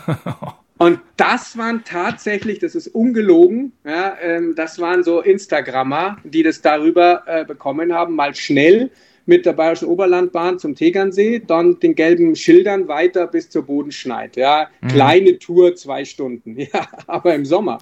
Und 0.82 0.98
das 1.16 1.56
waren 1.56 1.84
tatsächlich, 1.84 2.58
das 2.58 2.74
ist 2.74 2.88
ungelogen, 2.88 3.70
ja, 3.84 4.16
ähm, 4.20 4.54
das 4.56 4.80
waren 4.80 5.04
so 5.04 5.20
Instagrammer, 5.20 6.16
die 6.24 6.42
das 6.42 6.60
darüber 6.60 7.22
äh, 7.26 7.44
bekommen 7.44 7.92
haben, 7.92 8.16
mal 8.16 8.34
schnell 8.34 8.90
mit 9.24 9.46
der 9.46 9.52
Bayerischen 9.52 9.86
Oberlandbahn 9.86 10.58
zum 10.58 10.74
Tegernsee, 10.74 11.40
dann 11.46 11.78
den 11.78 11.94
gelben 11.94 12.34
Schildern 12.34 12.88
weiter 12.88 13.28
bis 13.28 13.48
zur 13.48 13.64
Bodenschneid. 13.64 14.34
Ja, 14.34 14.70
mhm. 14.80 14.88
kleine 14.88 15.38
Tour, 15.38 15.76
zwei 15.76 16.04
Stunden. 16.04 16.56
Ja, 16.72 16.88
aber 17.06 17.32
im 17.36 17.44
Sommer. 17.44 17.78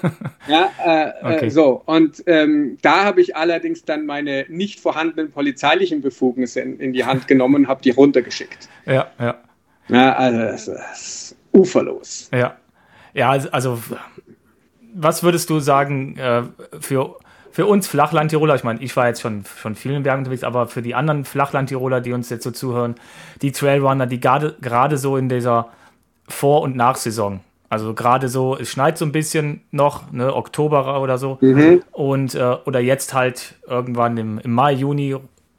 ja, 0.46 0.70
äh, 0.84 1.30
äh 1.30 1.36
okay. 1.36 1.46
äh, 1.46 1.50
so. 1.50 1.80
Und 1.86 2.22
ähm, 2.26 2.76
da 2.82 3.04
habe 3.04 3.22
ich 3.22 3.34
allerdings 3.34 3.86
dann 3.86 4.04
meine 4.04 4.44
nicht 4.50 4.78
vorhandenen 4.78 5.30
polizeilichen 5.30 6.02
Befugnisse 6.02 6.60
in, 6.60 6.78
in 6.80 6.92
die 6.92 7.06
Hand 7.06 7.28
genommen 7.28 7.62
und 7.62 7.68
habe 7.68 7.80
die 7.80 7.90
runtergeschickt. 7.92 8.68
Ja, 8.84 9.10
ja. 9.18 9.40
Ja, 9.88 10.14
also 10.14 10.38
das 10.38 10.68
ist 10.68 11.36
uferlos. 11.52 12.28
Ja. 12.32 12.56
Ja, 13.14 13.30
also, 13.30 13.50
also 13.50 13.78
was 14.94 15.22
würdest 15.22 15.50
du 15.50 15.60
sagen 15.60 16.16
äh, 16.16 16.42
für, 16.80 17.16
für 17.50 17.66
uns 17.66 17.86
Flachlandtiroler? 17.86 18.54
Ich 18.54 18.64
meine, 18.64 18.80
ich 18.80 18.96
war 18.96 19.08
jetzt 19.08 19.20
schon 19.20 19.44
von 19.44 19.74
vielen 19.74 20.02
Bergen 20.02 20.20
unterwegs, 20.20 20.44
aber 20.44 20.66
für 20.66 20.82
die 20.82 20.94
anderen 20.94 21.24
Flachlandtiroler, 21.24 22.00
die 22.00 22.12
uns 22.12 22.30
jetzt 22.30 22.44
so 22.44 22.50
zuhören, 22.50 22.94
die 23.42 23.52
Trailrunner, 23.52 24.06
die 24.06 24.20
gerade 24.20 24.98
so 24.98 25.16
in 25.16 25.28
dieser 25.28 25.68
Vor- 26.28 26.62
und 26.62 26.76
Nachsaison, 26.76 27.40
also 27.68 27.94
gerade 27.94 28.28
so, 28.28 28.56
es 28.56 28.70
schneit 28.70 28.98
so 28.98 29.04
ein 29.04 29.12
bisschen 29.12 29.62
noch, 29.70 30.10
ne, 30.12 30.34
Oktober 30.34 31.00
oder 31.00 31.18
so, 31.18 31.38
mhm. 31.40 31.82
und 31.92 32.34
äh, 32.34 32.56
oder 32.66 32.80
jetzt 32.80 33.14
halt 33.14 33.54
irgendwann 33.66 34.16
im, 34.18 34.38
im 34.38 34.52
Mai, 34.52 34.72
Juni 34.72 35.16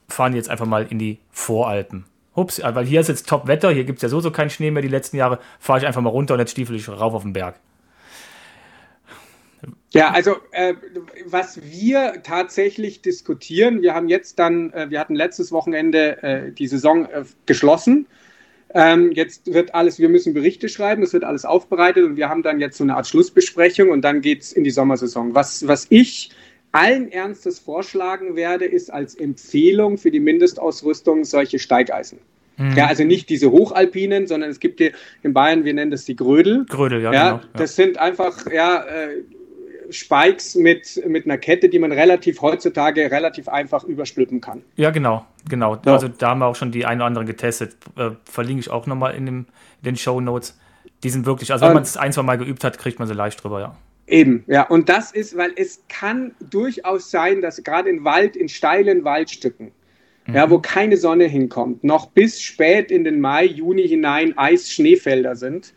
fahren 0.07 0.35
jetzt 0.35 0.49
einfach 0.49 0.67
mal 0.67 0.85
in 0.89 0.99
die 0.99 1.17
Voralpen. 1.31 2.05
Ups, 2.35 2.61
weil 2.63 2.85
hier 2.85 3.01
ist 3.01 3.09
jetzt 3.09 3.27
Top-Wetter, 3.27 3.71
hier 3.71 3.83
gibt 3.83 3.97
es 3.99 4.03
ja 4.03 4.09
so, 4.09 4.19
so 4.19 4.31
keinen 4.31 4.49
Schnee 4.49 4.71
mehr 4.71 4.81
die 4.81 4.87
letzten 4.87 5.17
Jahre, 5.17 5.39
fahre 5.59 5.79
ich 5.79 5.85
einfach 5.85 6.01
mal 6.01 6.09
runter 6.09 6.33
und 6.33 6.39
jetzt 6.39 6.51
stiefel 6.51 6.75
ich 6.75 6.89
rauf 6.89 7.13
auf 7.13 7.23
den 7.23 7.33
Berg. 7.33 7.55
Ja, 9.91 10.09
also 10.11 10.37
äh, 10.51 10.73
was 11.25 11.61
wir 11.61 12.23
tatsächlich 12.23 13.01
diskutieren, 13.01 13.81
wir 13.83 13.93
haben 13.93 14.09
jetzt 14.09 14.39
dann, 14.39 14.73
äh, 14.73 14.89
wir 14.89 14.99
hatten 14.99 15.13
letztes 15.15 15.51
Wochenende 15.51 16.23
äh, 16.23 16.51
die 16.51 16.67
Saison 16.67 17.05
äh, 17.05 17.23
geschlossen. 17.45 18.07
Ähm, 18.73 19.11
jetzt 19.11 19.53
wird 19.53 19.75
alles, 19.75 19.99
wir 19.99 20.09
müssen 20.09 20.33
Berichte 20.33 20.67
schreiben, 20.67 21.03
es 21.03 21.13
wird 21.13 21.23
alles 21.23 21.45
aufbereitet 21.45 22.05
und 22.05 22.15
wir 22.15 22.27
haben 22.27 22.41
dann 22.41 22.59
jetzt 22.59 22.77
so 22.77 22.83
eine 22.83 22.95
Art 22.95 23.05
Schlussbesprechung 23.07 23.91
und 23.91 24.01
dann 24.01 24.21
geht 24.21 24.41
es 24.41 24.51
in 24.51 24.63
die 24.63 24.71
Sommersaison. 24.71 25.35
Was, 25.35 25.67
was 25.67 25.85
ich 25.89 26.31
allen 26.73 27.11
Ernstes 27.11 27.59
vorschlagen 27.59 28.35
werde, 28.35 28.65
ist 28.65 28.91
als 28.91 29.15
Empfehlung 29.15 29.97
für 29.97 30.11
die 30.11 30.19
Mindestausrüstung 30.19 31.23
solche 31.23 31.59
Steigeisen. 31.59 32.19
Mhm. 32.57 32.75
Ja, 32.75 32.87
also 32.87 33.03
nicht 33.03 33.29
diese 33.29 33.51
Hochalpinen, 33.51 34.27
sondern 34.27 34.49
es 34.49 34.59
gibt 34.59 34.79
hier 34.79 34.91
in 35.21 35.33
Bayern, 35.33 35.63
wir 35.63 35.73
nennen 35.73 35.91
das 35.91 36.05
die 36.05 36.15
Grödel. 36.15 36.65
Grödel, 36.67 37.01
ja. 37.01 37.13
ja, 37.13 37.31
genau, 37.31 37.43
ja. 37.43 37.49
Das 37.53 37.75
sind 37.75 37.97
einfach, 37.97 38.51
ja, 38.51 38.83
äh, 38.83 39.23
Spikes 39.89 40.55
mit, 40.55 41.01
mit 41.07 41.25
einer 41.25 41.37
Kette, 41.37 41.69
die 41.69 41.77
man 41.77 41.91
relativ 41.91 42.41
heutzutage 42.41 43.11
relativ 43.11 43.47
einfach 43.47 43.83
überstülpen 43.83 44.41
kann. 44.41 44.63
Ja, 44.75 44.89
genau, 44.89 45.25
genau. 45.47 45.75
Ja. 45.85 45.93
Also 45.93 46.07
da 46.07 46.29
haben 46.29 46.39
wir 46.39 46.47
auch 46.47 46.55
schon 46.55 46.71
die 46.71 46.85
eine 46.85 47.01
oder 47.01 47.05
andere 47.05 47.25
getestet. 47.25 47.75
Äh, 47.95 48.11
verlinke 48.23 48.61
ich 48.61 48.71
auch 48.71 48.87
nochmal 48.87 49.13
in, 49.13 49.27
in 49.27 49.45
den 49.83 49.95
Show 49.95 50.19
Notes. 50.19 50.57
Die 51.03 51.09
sind 51.09 51.25
wirklich, 51.25 51.51
also 51.51 51.65
wenn 51.65 51.73
man 51.73 51.83
es 51.83 51.97
ein, 51.97 52.13
zwei 52.13 52.23
Mal 52.23 52.37
geübt 52.37 52.63
hat, 52.63 52.77
kriegt 52.79 52.97
man 52.97 53.07
sie 53.07 53.13
leicht 53.13 53.43
drüber, 53.43 53.59
ja. 53.59 53.75
Eben, 54.07 54.43
ja. 54.47 54.63
Und 54.63 54.89
das 54.89 55.11
ist, 55.11 55.37
weil 55.37 55.53
es 55.55 55.83
kann 55.87 56.35
durchaus 56.49 57.09
sein, 57.09 57.41
dass 57.41 57.63
gerade 57.63 57.89
in 57.89 58.03
Wald, 58.03 58.35
in 58.35 58.49
steilen 58.49 59.03
Waldstücken, 59.03 59.71
mhm. 60.27 60.35
ja, 60.35 60.49
wo 60.49 60.59
keine 60.59 60.97
Sonne 60.97 61.25
hinkommt, 61.25 61.83
noch 61.83 62.07
bis 62.07 62.41
spät 62.41 62.91
in 62.91 63.03
den 63.03 63.21
Mai, 63.21 63.45
Juni 63.45 63.87
hinein 63.87 64.37
Eis-Schneefelder 64.37 65.35
sind. 65.35 65.73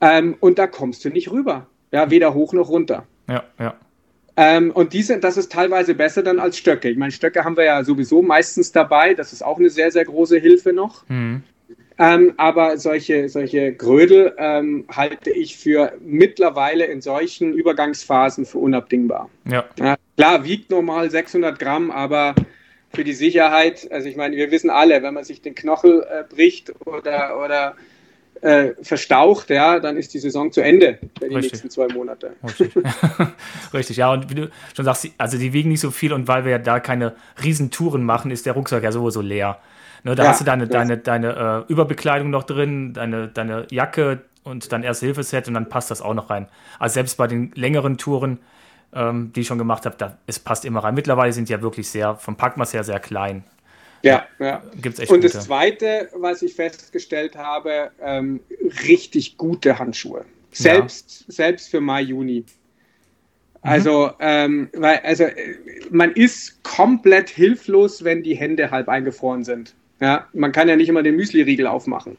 Ähm, 0.00 0.36
und 0.40 0.58
da 0.58 0.66
kommst 0.66 1.04
du 1.04 1.10
nicht 1.10 1.30
rüber. 1.30 1.66
Ja, 1.90 2.10
weder 2.10 2.34
hoch 2.34 2.52
noch 2.52 2.68
runter. 2.68 3.06
Ja, 3.28 3.44
ja. 3.58 3.76
Ähm, 4.36 4.70
und 4.70 4.92
diese, 4.92 5.18
das 5.18 5.36
ist 5.36 5.50
teilweise 5.50 5.94
besser 5.94 6.22
dann 6.22 6.38
als 6.38 6.56
Stöcke. 6.56 6.88
Ich 6.88 6.96
meine, 6.96 7.10
Stöcke 7.10 7.44
haben 7.44 7.56
wir 7.56 7.64
ja 7.64 7.82
sowieso 7.82 8.22
meistens 8.22 8.70
dabei. 8.70 9.14
Das 9.14 9.32
ist 9.32 9.42
auch 9.42 9.58
eine 9.58 9.68
sehr, 9.68 9.90
sehr 9.90 10.04
große 10.04 10.38
Hilfe 10.38 10.72
noch. 10.72 11.08
Mhm. 11.08 11.42
Ähm, 12.00 12.34
aber 12.36 12.78
solche, 12.78 13.28
solche 13.28 13.72
Grödel 13.72 14.32
ähm, 14.38 14.84
halte 14.88 15.30
ich 15.30 15.56
für 15.56 15.92
mittlerweile 16.00 16.84
in 16.84 17.00
solchen 17.00 17.52
Übergangsphasen 17.52 18.46
für 18.46 18.58
unabdingbar. 18.58 19.28
Ja. 19.50 19.64
ja. 19.78 19.96
Klar, 20.16 20.44
wiegt 20.44 20.70
normal 20.70 21.10
600 21.10 21.58
Gramm, 21.58 21.90
aber 21.90 22.36
für 22.94 23.02
die 23.02 23.14
Sicherheit, 23.14 23.88
also 23.90 24.08
ich 24.08 24.16
meine, 24.16 24.36
wir 24.36 24.50
wissen 24.52 24.70
alle, 24.70 25.02
wenn 25.02 25.12
man 25.12 25.24
sich 25.24 25.42
den 25.42 25.56
Knochel 25.56 26.06
äh, 26.08 26.22
bricht 26.32 26.72
oder, 26.86 27.42
oder 27.44 27.74
äh, 28.42 28.74
verstaucht, 28.80 29.50
ja, 29.50 29.80
dann 29.80 29.96
ist 29.96 30.14
die 30.14 30.20
Saison 30.20 30.52
zu 30.52 30.60
Ende 30.60 30.98
für 31.18 31.28
die 31.28 31.34
Richtig. 31.34 31.52
nächsten 31.52 31.70
zwei 31.70 31.88
Monate. 31.88 32.36
Richtig. 32.44 32.72
Richtig, 33.74 33.96
ja, 33.96 34.12
und 34.12 34.30
wie 34.30 34.34
du 34.36 34.50
schon 34.76 34.84
sagst, 34.84 35.08
also 35.18 35.36
die 35.36 35.52
wiegen 35.52 35.70
nicht 35.70 35.80
so 35.80 35.90
viel 35.90 36.12
und 36.12 36.28
weil 36.28 36.44
wir 36.44 36.52
ja 36.52 36.58
da 36.58 36.78
keine 36.78 37.16
Riesentouren 37.42 38.04
machen, 38.04 38.30
ist 38.30 38.46
der 38.46 38.52
Rucksack 38.52 38.84
ja 38.84 38.92
sowieso 38.92 39.20
leer. 39.20 39.58
Ne, 40.04 40.14
da 40.14 40.22
ja, 40.22 40.28
hast 40.30 40.40
du 40.40 40.44
deine, 40.44 40.68
deine, 40.68 40.98
deine 40.98 41.64
äh, 41.68 41.72
Überbekleidung 41.72 42.30
noch 42.30 42.44
drin, 42.44 42.92
deine, 42.92 43.28
deine 43.28 43.66
Jacke 43.70 44.22
und 44.44 44.72
dein 44.72 44.82
Erste-Hilfe-Set 44.82 45.48
und 45.48 45.54
dann 45.54 45.68
passt 45.68 45.90
das 45.90 46.00
auch 46.00 46.14
noch 46.14 46.30
rein. 46.30 46.48
Also 46.78 46.94
selbst 46.94 47.16
bei 47.16 47.26
den 47.26 47.52
längeren 47.54 47.98
Touren, 47.98 48.38
ähm, 48.92 49.32
die 49.34 49.40
ich 49.40 49.46
schon 49.46 49.58
gemacht 49.58 49.86
habe, 49.86 49.96
da, 49.98 50.18
es 50.26 50.38
passt 50.38 50.64
immer 50.64 50.84
rein. 50.84 50.94
Mittlerweile 50.94 51.32
sind 51.32 51.48
die 51.48 51.52
ja 51.52 51.62
wirklich 51.62 51.88
sehr, 51.88 52.16
vom 52.16 52.36
Packmaß 52.36 52.72
her 52.74 52.84
sehr 52.84 53.00
klein. 53.00 53.44
Ja, 54.02 54.26
ja. 54.38 54.62
Gibt's 54.80 55.00
echt 55.00 55.10
und 55.10 55.22
gute. 55.22 55.32
das 55.32 55.44
Zweite, 55.44 56.08
was 56.14 56.42
ich 56.42 56.54
festgestellt 56.54 57.36
habe, 57.36 57.90
ähm, 58.00 58.40
richtig 58.86 59.36
gute 59.36 59.78
Handschuhe. 59.78 60.24
Selbst, 60.52 61.24
ja. 61.26 61.34
selbst 61.34 61.70
für 61.70 61.80
Mai, 61.80 62.02
Juni. 62.02 62.40
Mhm. 62.40 63.70
Also, 63.70 64.12
ähm, 64.20 64.70
weil, 64.74 65.00
also 65.00 65.26
man 65.90 66.12
ist 66.12 66.62
komplett 66.62 67.28
hilflos, 67.28 68.04
wenn 68.04 68.22
die 68.22 68.36
Hände 68.36 68.70
halb 68.70 68.88
eingefroren 68.88 69.44
sind. 69.44 69.74
Ja, 70.00 70.26
man 70.32 70.52
kann 70.52 70.68
ja 70.68 70.76
nicht 70.76 70.88
immer 70.88 71.02
den 71.02 71.16
Müsli-Riegel 71.16 71.66
aufmachen. 71.66 72.16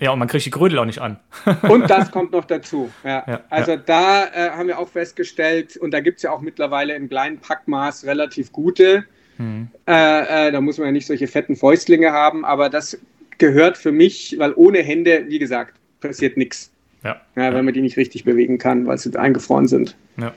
Ja, 0.00 0.10
und 0.10 0.18
man 0.18 0.26
kriegt 0.26 0.44
die 0.44 0.50
Grödel 0.50 0.78
auch 0.78 0.84
nicht 0.84 1.00
an. 1.00 1.18
und 1.68 1.88
das 1.88 2.10
kommt 2.10 2.32
noch 2.32 2.44
dazu. 2.44 2.90
Ja. 3.04 3.24
ja 3.26 3.40
also 3.48 3.72
ja. 3.72 3.76
da 3.76 4.24
äh, 4.26 4.50
haben 4.50 4.68
wir 4.68 4.78
auch 4.78 4.88
festgestellt, 4.88 5.76
und 5.76 5.92
da 5.92 6.00
gibt 6.00 6.16
es 6.18 6.22
ja 6.24 6.32
auch 6.32 6.40
mittlerweile 6.40 6.94
im 6.94 7.08
kleinen 7.08 7.38
Packmaß 7.38 8.04
relativ 8.04 8.52
gute. 8.52 9.04
Mhm. 9.38 9.68
Äh, 9.86 10.48
äh, 10.48 10.52
da 10.52 10.60
muss 10.60 10.78
man 10.78 10.86
ja 10.86 10.92
nicht 10.92 11.06
solche 11.06 11.28
fetten 11.28 11.54
Fäustlinge 11.54 12.12
haben, 12.12 12.44
aber 12.44 12.68
das 12.68 12.98
gehört 13.38 13.76
für 13.76 13.92
mich, 13.92 14.36
weil 14.38 14.52
ohne 14.54 14.78
Hände, 14.78 15.26
wie 15.28 15.38
gesagt, 15.38 15.74
passiert 16.00 16.36
nichts. 16.36 16.72
Ja. 17.04 17.20
ja. 17.36 17.54
Wenn 17.54 17.64
man 17.64 17.74
die 17.74 17.80
nicht 17.80 17.96
richtig 17.96 18.24
bewegen 18.24 18.58
kann, 18.58 18.86
weil 18.86 18.98
sie 18.98 19.16
eingefroren 19.16 19.68
sind. 19.68 19.96
Ja. 20.16 20.32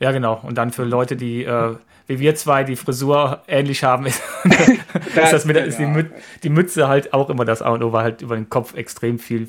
Ja, 0.00 0.10
genau. 0.10 0.40
Und 0.42 0.58
dann 0.58 0.72
für 0.72 0.84
Leute, 0.84 1.14
die 1.14 1.44
äh, 1.44 1.76
wie 2.06 2.18
wir 2.18 2.34
zwei 2.34 2.64
die 2.64 2.76
Frisur 2.76 3.42
ähnlich 3.48 3.84
haben, 3.84 4.06
ist, 4.06 4.22
das, 4.44 4.70
das 5.30 5.44
mit, 5.44 5.56
ist 5.56 5.78
die, 5.78 5.86
Mütze, 5.86 6.14
die, 6.42 6.48
Mütze 6.48 6.88
halt 6.88 7.12
auch 7.12 7.30
immer 7.30 7.44
das 7.44 7.62
A 7.62 7.70
und 7.70 7.82
O, 7.82 7.92
weil 7.92 8.04
halt 8.04 8.22
über 8.22 8.36
den 8.36 8.48
Kopf 8.48 8.74
extrem 8.74 9.18
viel 9.18 9.48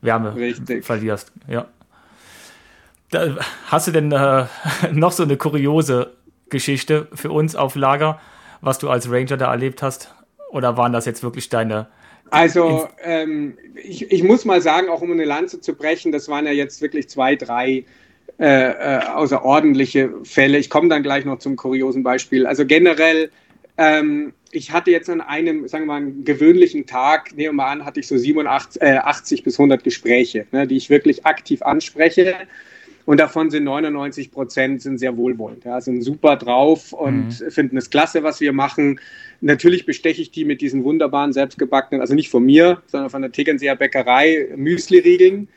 Wärme 0.00 0.34
Richtig. 0.34 0.84
verlierst. 0.84 1.32
Ja. 1.48 1.66
Da, 3.10 3.36
hast 3.66 3.88
du 3.88 3.92
denn 3.92 4.12
äh, 4.12 4.46
noch 4.92 5.12
so 5.12 5.24
eine 5.24 5.36
kuriose 5.36 6.12
Geschichte 6.48 7.08
für 7.12 7.30
uns 7.30 7.54
auf 7.54 7.74
Lager, 7.74 8.20
was 8.60 8.78
du 8.78 8.88
als 8.88 9.10
Ranger 9.10 9.36
da 9.36 9.50
erlebt 9.50 9.82
hast? 9.82 10.14
Oder 10.50 10.76
waren 10.76 10.92
das 10.92 11.06
jetzt 11.06 11.22
wirklich 11.22 11.48
deine 11.48 11.88
also 12.30 12.88
ähm, 13.02 13.58
ich, 13.74 14.10
ich, 14.10 14.22
muss 14.22 14.44
mal 14.44 14.62
sagen, 14.62 14.88
auch 14.88 15.02
um 15.02 15.10
eine 15.10 15.24
Lanze 15.24 15.60
zu 15.60 15.74
brechen, 15.74 16.12
das 16.12 16.28
waren 16.28 16.46
ja 16.46 16.52
jetzt 16.52 16.80
wirklich 16.80 17.08
zwei, 17.08 17.34
drei 17.34 17.84
äh, 18.40 18.70
äh, 18.70 19.00
außerordentliche 19.04 20.10
Fälle. 20.24 20.56
Ich 20.56 20.70
komme 20.70 20.88
dann 20.88 21.02
gleich 21.02 21.26
noch 21.26 21.40
zum 21.40 21.56
kuriosen 21.56 22.02
Beispiel. 22.02 22.46
Also 22.46 22.64
generell, 22.64 23.30
ähm, 23.76 24.32
ich 24.50 24.72
hatte 24.72 24.90
jetzt 24.90 25.10
an 25.10 25.20
einem, 25.20 25.68
sagen 25.68 25.84
wir 25.84 25.88
mal, 25.88 25.96
einen 25.96 26.24
gewöhnlichen 26.24 26.86
Tag, 26.86 27.36
nehmen 27.36 27.50
wir 27.50 27.52
mal 27.52 27.70
an, 27.70 27.84
hatte 27.84 28.00
ich 28.00 28.06
so 28.06 28.16
87, 28.16 28.80
äh, 28.80 28.96
80 28.96 29.44
bis 29.44 29.58
100 29.58 29.84
Gespräche, 29.84 30.46
ne, 30.52 30.66
die 30.66 30.78
ich 30.78 30.88
wirklich 30.88 31.26
aktiv 31.26 31.60
anspreche. 31.60 32.34
Und 33.04 33.20
davon 33.20 33.50
sind 33.50 33.64
99 33.64 34.32
Prozent 34.32 34.80
sind 34.80 34.96
sehr 34.96 35.18
wohlwollend, 35.18 35.66
ja, 35.66 35.78
sind 35.82 36.00
super 36.02 36.36
drauf 36.36 36.94
und 36.94 37.40
mhm. 37.42 37.50
finden 37.50 37.76
es 37.76 37.90
klasse, 37.90 38.22
was 38.22 38.40
wir 38.40 38.54
machen. 38.54 39.00
Natürlich 39.42 39.84
besteche 39.84 40.22
ich 40.22 40.30
die 40.30 40.46
mit 40.46 40.62
diesen 40.62 40.82
wunderbaren 40.82 41.34
selbstgebackenen, 41.34 42.00
also 42.00 42.14
nicht 42.14 42.30
von 42.30 42.42
mir, 42.42 42.80
sondern 42.86 43.10
von 43.10 43.20
der 43.20 43.32
Tegernseer 43.32 43.76
Bäckerei 43.76 44.48
Müsli-Riegeln 44.56 45.48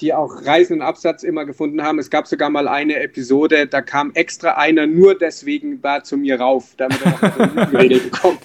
die 0.00 0.12
auch 0.12 0.44
Reisen 0.44 0.74
und 0.74 0.82
Absatz 0.82 1.22
immer 1.22 1.44
gefunden 1.44 1.82
haben. 1.82 1.98
Es 1.98 2.10
gab 2.10 2.26
sogar 2.26 2.50
mal 2.50 2.68
eine 2.68 3.00
Episode, 3.00 3.66
da 3.66 3.80
kam 3.80 4.12
extra 4.14 4.52
einer 4.54 4.86
nur 4.86 5.16
deswegen 5.16 5.80
da 5.80 6.02
zu 6.02 6.16
mir 6.16 6.40
rauf, 6.40 6.74
damit 6.76 6.98
er 7.04 7.46
noch 7.46 7.70
die 7.70 7.76
Regel 7.76 8.00
bekommt. 8.10 8.42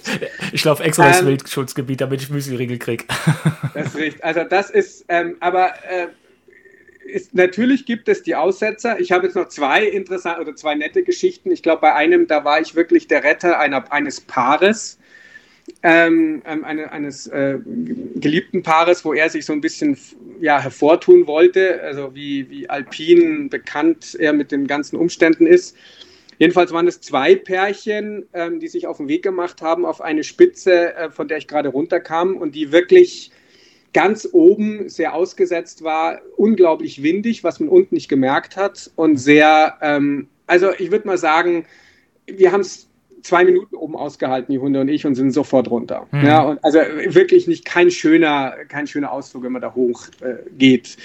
Ich 0.52 0.64
laufe 0.64 0.82
extra 0.84 1.06
ähm, 1.06 1.12
das 1.12 1.26
Wildschutzgebiet, 1.26 2.00
damit 2.00 2.22
ich 2.22 2.30
Müsli-Riegel 2.30 2.78
kriege. 2.78 3.04
Das 3.74 3.88
ist 3.88 3.96
richtig. 3.96 4.24
Also 4.24 4.42
das 4.44 4.70
ist, 4.70 5.04
ähm, 5.08 5.36
aber 5.40 5.72
äh, 5.88 6.08
ist, 7.04 7.34
natürlich 7.34 7.86
gibt 7.86 8.08
es 8.08 8.22
die 8.22 8.34
Aussetzer. 8.34 8.98
Ich 9.00 9.12
habe 9.12 9.26
jetzt 9.26 9.34
noch 9.34 9.48
zwei 9.48 9.84
interessante 9.84 10.40
oder 10.40 10.56
zwei 10.56 10.74
nette 10.74 11.02
Geschichten. 11.02 11.50
Ich 11.50 11.62
glaube, 11.62 11.82
bei 11.82 11.94
einem, 11.94 12.26
da 12.26 12.44
war 12.44 12.60
ich 12.60 12.74
wirklich 12.74 13.08
der 13.08 13.24
Retter 13.24 13.58
einer, 13.58 13.92
eines 13.92 14.20
Paares 14.20 14.98
ähm, 15.82 16.42
ähm, 16.44 16.64
eine, 16.64 16.92
eines 16.92 17.26
äh, 17.26 17.58
geliebten 18.16 18.62
Paares, 18.62 19.04
wo 19.04 19.12
er 19.12 19.28
sich 19.30 19.44
so 19.44 19.52
ein 19.52 19.60
bisschen 19.60 19.96
ja, 20.40 20.60
hervortun 20.60 21.26
wollte, 21.26 21.80
also 21.82 22.14
wie, 22.14 22.48
wie 22.50 22.68
alpin 22.68 23.48
bekannt 23.48 24.16
er 24.18 24.32
mit 24.32 24.52
den 24.52 24.66
ganzen 24.66 24.96
Umständen 24.96 25.46
ist. 25.46 25.76
Jedenfalls 26.38 26.72
waren 26.72 26.88
es 26.88 27.00
zwei 27.00 27.34
Pärchen, 27.34 28.26
ähm, 28.32 28.60
die 28.60 28.68
sich 28.68 28.86
auf 28.86 28.96
den 28.96 29.08
Weg 29.08 29.22
gemacht 29.22 29.60
haben 29.60 29.84
auf 29.84 30.00
eine 30.00 30.24
Spitze, 30.24 30.94
äh, 30.94 31.10
von 31.10 31.28
der 31.28 31.38
ich 31.38 31.46
gerade 31.46 31.68
runterkam 31.68 32.36
und 32.36 32.54
die 32.54 32.72
wirklich 32.72 33.30
ganz 33.92 34.28
oben 34.32 34.88
sehr 34.88 35.14
ausgesetzt 35.14 35.82
war, 35.82 36.20
unglaublich 36.36 37.02
windig, 37.02 37.44
was 37.44 37.60
man 37.60 37.68
unten 37.68 37.94
nicht 37.94 38.08
gemerkt 38.08 38.56
hat 38.56 38.90
und 38.96 39.16
sehr, 39.16 39.76
ähm, 39.82 40.28
also 40.46 40.70
ich 40.78 40.90
würde 40.90 41.06
mal 41.06 41.18
sagen, 41.18 41.66
wir 42.26 42.52
haben 42.52 42.60
es 42.60 42.89
zwei 43.22 43.44
Minuten 43.44 43.74
oben 43.74 43.96
ausgehalten, 43.96 44.52
die 44.52 44.58
Hunde 44.58 44.80
und 44.80 44.88
ich, 44.88 45.06
und 45.06 45.14
sind 45.14 45.32
sofort 45.32 45.70
runter. 45.70 46.06
Mhm. 46.10 46.26
Ja, 46.26 46.42
und 46.42 46.64
also 46.64 46.78
wirklich 46.78 47.46
nicht 47.46 47.64
kein 47.64 47.90
schöner, 47.90 48.54
kein 48.68 48.86
schöner 48.86 49.12
Ausflug, 49.12 49.44
wenn 49.44 49.52
man 49.52 49.62
da 49.62 49.74
hoch 49.74 50.06
äh, 50.20 50.36
geht. 50.56 50.96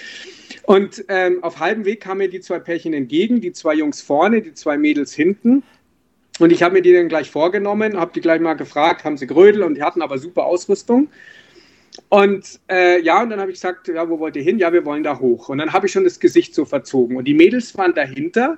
Und 0.63 1.05
ähm, 1.09 1.43
auf 1.43 1.59
halbem 1.59 1.85
Weg 1.85 2.01
kamen 2.01 2.19
mir 2.19 2.29
die 2.29 2.41
zwei 2.41 2.59
Pärchen 2.59 2.93
entgegen, 2.93 3.41
die 3.41 3.51
zwei 3.51 3.75
Jungs 3.75 4.01
vorne, 4.01 4.41
die 4.41 4.53
zwei 4.53 4.77
Mädels 4.77 5.13
hinten. 5.13 5.63
Und 6.39 6.51
ich 6.51 6.63
habe 6.63 6.73
mir 6.73 6.81
die 6.81 6.93
dann 6.93 7.07
gleich 7.07 7.29
vorgenommen, 7.29 7.97
habe 7.97 8.11
die 8.13 8.21
gleich 8.21 8.41
mal 8.41 8.55
gefragt, 8.55 9.03
haben 9.03 9.17
sie 9.17 9.27
Grödel 9.27 9.63
und 9.63 9.75
die 9.75 9.83
hatten 9.83 10.01
aber 10.01 10.17
super 10.17 10.45
Ausrüstung. 10.45 11.09
Und 12.09 12.59
äh, 12.69 13.01
ja, 13.01 13.21
und 13.21 13.29
dann 13.29 13.39
habe 13.39 13.51
ich 13.51 13.55
gesagt, 13.55 13.87
ja, 13.87 14.09
wo 14.09 14.19
wollt 14.19 14.35
ihr 14.35 14.41
hin? 14.41 14.59
Ja, 14.59 14.73
wir 14.73 14.85
wollen 14.85 15.03
da 15.03 15.19
hoch. 15.19 15.49
Und 15.49 15.59
dann 15.59 15.71
habe 15.71 15.87
ich 15.87 15.93
schon 15.93 16.03
das 16.03 16.19
Gesicht 16.19 16.53
so 16.53 16.65
verzogen. 16.65 17.15
Und 17.15 17.25
die 17.25 17.33
Mädels 17.33 17.77
waren 17.77 17.93
dahinter 17.93 18.57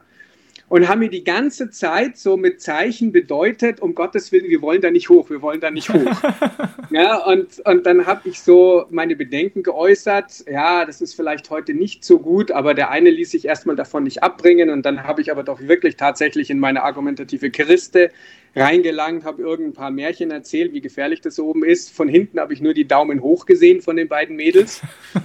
und 0.70 0.88
haben 0.90 1.00
mir 1.00 1.10
die 1.10 1.24
ganze 1.24 1.70
Zeit 1.70 2.18
so 2.18 2.36
mit 2.36 2.62
Zeichen 2.62 3.12
bedeutet, 3.12 3.80
um 3.80 3.96
Gottes 3.96 4.32
Willen, 4.32 4.50
wir 4.50 4.62
wollen 4.62 4.82
da 4.82 4.92
nicht 4.92 5.10
hoch, 5.10 5.30
wir 5.30 5.42
wollen 5.42 5.62
da 5.62 5.72
nicht 5.72 5.90
hoch. 5.90 6.22
ja, 6.90 7.24
und, 7.24 7.66
und 7.66 7.86
dann 7.86 8.06
habe 8.06 8.28
ich 8.28 8.42
so 8.42 8.86
meine 8.90 9.16
Bedenken 9.16 9.64
geäußert, 9.64 10.44
ja, 10.50 10.84
das 10.84 11.00
ist 11.00 11.14
vielleicht 11.14 11.50
heute 11.50 11.74
nicht 11.74 12.04
so 12.04 12.20
gut, 12.20 12.52
aber 12.52 12.74
der 12.74 12.90
eine 12.90 13.10
ließ 13.10 13.32
sich 13.32 13.46
erstmal 13.46 13.78
davon 13.78 14.04
nicht 14.04 14.24
abbringen 14.24 14.70
und 14.70 14.86
dann 14.86 15.04
habe 15.04 15.22
ich 15.22 15.32
aber 15.32 15.44
doch 15.44 15.62
wirklich 15.62 15.96
tatsächlich 15.96 16.50
in 16.50 16.60
meine 16.60 16.84
argumentative 16.84 17.50
Christe 17.50 18.12
reingelangt, 18.58 19.24
habe 19.24 19.42
irgendein 19.42 19.74
paar 19.74 19.92
Märchen 19.92 20.32
erzählt, 20.32 20.74
wie 20.74 20.82
gefährlich 20.82 21.22
das 21.22 21.40
oben 21.40 21.64
ist. 21.64 21.92
Von 21.92 22.08
hinten 22.08 22.40
habe 22.40 22.54
ich 22.54 22.62
nur 22.62 22.74
die 22.74 22.88
Daumen 22.88 23.22
hoch 23.22 23.46
gesehen 23.46 23.82
von 23.82 23.96
den 23.96 24.08
beiden 24.08 24.36
Mädels. 24.36 24.82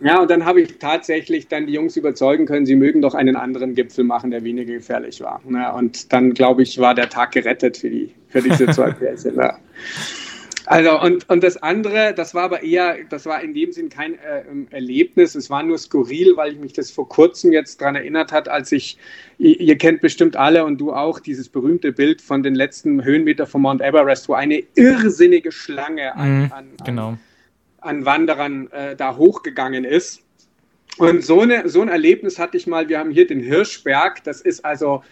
Ja, 0.00 0.20
und 0.20 0.30
dann 0.30 0.44
habe 0.44 0.60
ich 0.60 0.78
tatsächlich 0.78 1.48
dann 1.48 1.66
die 1.66 1.72
Jungs 1.72 1.96
überzeugen 1.96 2.44
können, 2.44 2.66
sie 2.66 2.76
mögen 2.76 3.00
doch 3.00 3.14
einen 3.14 3.36
anderen 3.36 3.74
Gipfel 3.74 4.04
machen, 4.04 4.30
der 4.30 4.44
weniger 4.44 4.74
gefährlich 4.74 5.22
war. 5.22 5.40
Ja, 5.50 5.70
und 5.70 6.12
dann, 6.12 6.34
glaube 6.34 6.62
ich, 6.62 6.78
war 6.78 6.94
der 6.94 7.08
Tag 7.08 7.32
gerettet 7.32 7.78
für, 7.78 7.88
die, 7.88 8.12
für 8.28 8.42
diese 8.42 8.66
zwei 8.66 8.90
Pärchen. 8.92 9.36
Ja. 9.36 9.56
Also, 10.66 10.98
und, 10.98 11.28
und 11.28 11.44
das 11.44 11.58
andere, 11.58 12.14
das 12.14 12.34
war 12.34 12.44
aber 12.44 12.62
eher, 12.62 12.96
das 13.10 13.26
war 13.26 13.42
in 13.42 13.52
dem 13.52 13.72
Sinn 13.72 13.90
kein 13.90 14.14
äh, 14.14 14.42
Erlebnis, 14.70 15.34
es 15.34 15.50
war 15.50 15.62
nur 15.62 15.76
skurril, 15.76 16.36
weil 16.36 16.52
ich 16.52 16.58
mich 16.58 16.72
das 16.72 16.90
vor 16.90 17.08
kurzem 17.08 17.52
jetzt 17.52 17.80
daran 17.80 17.96
erinnert 17.96 18.32
hat, 18.32 18.48
als 18.48 18.72
ich, 18.72 18.96
ihr, 19.38 19.60
ihr, 19.60 19.76
kennt 19.76 20.00
bestimmt 20.00 20.36
alle 20.36 20.64
und 20.64 20.78
du 20.78 20.92
auch, 20.92 21.20
dieses 21.20 21.50
berühmte 21.50 21.92
Bild 21.92 22.22
von 22.22 22.42
den 22.42 22.54
letzten 22.54 23.04
Höhenmeter 23.04 23.46
von 23.46 23.60
Mount 23.60 23.82
Everest, 23.82 24.28
wo 24.28 24.34
eine 24.34 24.62
irrsinnige 24.74 25.52
Schlange 25.52 26.14
an, 26.16 26.44
mhm, 26.44 26.52
an, 26.52 26.66
genau. 26.84 27.18
an 27.80 28.06
Wanderern 28.06 28.70
äh, 28.72 28.96
da 28.96 29.16
hochgegangen 29.16 29.84
ist. 29.84 30.22
Und 30.96 31.24
so, 31.24 31.40
eine, 31.40 31.68
so 31.68 31.82
ein 31.82 31.88
Erlebnis 31.88 32.38
hatte 32.38 32.56
ich 32.56 32.66
mal, 32.66 32.88
wir 32.88 32.98
haben 32.98 33.10
hier 33.10 33.26
den 33.26 33.40
Hirschberg, 33.40 34.22
das 34.24 34.40
ist 34.40 34.64
also, 34.64 35.02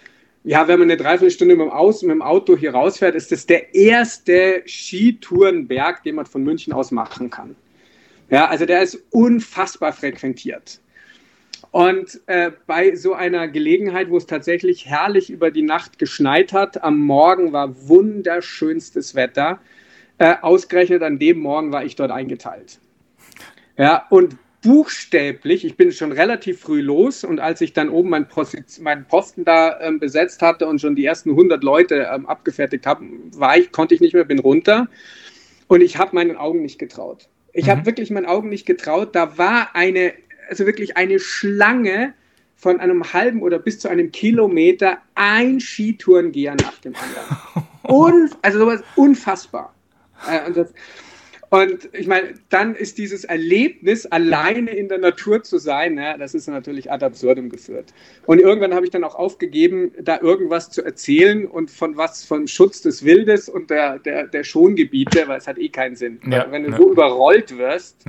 ja, 0.44 0.66
wenn 0.66 0.80
man 0.80 0.90
eine 0.90 0.96
Dreiviertelstunde 0.96 1.54
mit 1.54 1.66
dem, 1.66 1.70
Aus, 1.70 2.02
mit 2.02 2.10
dem 2.10 2.22
Auto 2.22 2.56
hier 2.56 2.74
rausfährt, 2.74 3.14
ist 3.14 3.30
das 3.30 3.46
der 3.46 3.74
erste 3.74 4.62
Skitourenberg, 4.66 6.02
den 6.02 6.16
man 6.16 6.26
von 6.26 6.42
München 6.42 6.72
aus 6.72 6.90
machen 6.90 7.30
kann. 7.30 7.54
Ja, 8.28 8.48
also 8.48 8.66
der 8.66 8.82
ist 8.82 8.98
unfassbar 9.10 9.92
frequentiert. 9.92 10.80
Und 11.70 12.20
äh, 12.26 12.50
bei 12.66 12.96
so 12.96 13.14
einer 13.14 13.48
Gelegenheit, 13.48 14.10
wo 14.10 14.16
es 14.16 14.26
tatsächlich 14.26 14.86
herrlich 14.86 15.30
über 15.30 15.50
die 15.50 15.62
Nacht 15.62 15.98
geschneit 15.98 16.52
hat, 16.52 16.82
am 16.82 16.98
Morgen 16.98 17.52
war 17.52 17.88
wunderschönstes 17.88 19.14
Wetter. 19.14 19.60
Äh, 20.18 20.34
ausgerechnet 20.42 21.02
an 21.02 21.18
dem 21.18 21.38
Morgen 21.38 21.72
war 21.72 21.84
ich 21.84 21.96
dort 21.96 22.10
eingeteilt. 22.10 22.78
Ja, 23.78 24.06
und 24.10 24.36
buchstäblich, 24.62 25.64
ich 25.64 25.76
bin 25.76 25.92
schon 25.92 26.12
relativ 26.12 26.60
früh 26.60 26.80
los 26.80 27.24
und 27.24 27.40
als 27.40 27.60
ich 27.60 27.72
dann 27.72 27.88
oben 27.88 28.10
meinen, 28.10 28.28
Posten 28.28 29.44
da 29.44 29.80
ähm, 29.80 29.98
besetzt 29.98 30.40
hatte 30.40 30.66
und 30.66 30.80
schon 30.80 30.96
die 30.96 31.04
ersten 31.04 31.30
100 31.30 31.62
Leute 31.62 32.08
ähm, 32.12 32.26
abgefertigt 32.26 32.86
habe, 32.86 33.04
war 33.32 33.58
ich, 33.58 33.72
konnte 33.72 33.94
ich 33.94 34.00
nicht 34.00 34.14
mehr, 34.14 34.24
bin 34.24 34.38
runter 34.38 34.88
und 35.66 35.80
ich 35.80 35.98
habe 35.98 36.14
meinen 36.14 36.36
Augen 36.36 36.62
nicht 36.62 36.78
getraut. 36.78 37.28
Ich 37.52 37.66
mhm. 37.66 37.70
habe 37.70 37.86
wirklich 37.86 38.10
meinen 38.10 38.26
Augen 38.26 38.48
nicht 38.48 38.66
getraut. 38.66 39.14
Da 39.14 39.36
war 39.36 39.74
eine, 39.74 40.12
also 40.48 40.64
wirklich 40.64 40.96
eine 40.96 41.18
Schlange 41.18 42.14
von 42.56 42.78
einem 42.78 43.12
halben 43.12 43.42
oder 43.42 43.58
bis 43.58 43.80
zu 43.80 43.88
einem 43.88 44.12
Kilometer, 44.12 44.98
ein 45.16 45.60
Skitourengeher 45.60 46.54
nach 46.54 46.78
dem 46.78 46.94
anderen. 46.94 47.66
Un, 47.88 48.30
also 48.42 48.60
sowas 48.60 48.82
unfassbar. 48.94 49.74
Äh, 50.30 50.46
und, 50.46 50.56
das, 50.56 50.72
und, 51.52 51.90
ich 51.92 52.06
meine, 52.06 52.32
dann 52.48 52.74
ist 52.74 52.96
dieses 52.96 53.24
Erlebnis, 53.24 54.06
alleine 54.06 54.70
in 54.70 54.88
der 54.88 54.96
Natur 54.96 55.42
zu 55.42 55.58
sein, 55.58 55.98
ja, 55.98 56.16
das 56.16 56.32
ist 56.32 56.48
natürlich 56.48 56.90
ad 56.90 57.04
absurdum 57.04 57.50
geführt. 57.50 57.92
Und 58.24 58.40
irgendwann 58.40 58.72
habe 58.72 58.86
ich 58.86 58.90
dann 58.90 59.04
auch 59.04 59.16
aufgegeben, 59.16 59.92
da 60.00 60.18
irgendwas 60.18 60.70
zu 60.70 60.82
erzählen 60.82 61.46
und 61.46 61.70
von 61.70 61.98
was, 61.98 62.24
vom 62.24 62.46
Schutz 62.46 62.80
des 62.80 63.04
Wildes 63.04 63.50
und 63.50 63.68
der, 63.68 63.98
der, 63.98 64.28
der 64.28 64.44
Schongebiete, 64.44 65.28
weil 65.28 65.36
es 65.36 65.46
hat 65.46 65.58
eh 65.58 65.68
keinen 65.68 65.94
Sinn. 65.94 66.22
Ja, 66.24 66.50
wenn 66.50 66.62
du 66.62 66.70
ja. 66.70 66.76
so 66.78 66.90
überrollt 66.90 67.58
wirst. 67.58 68.06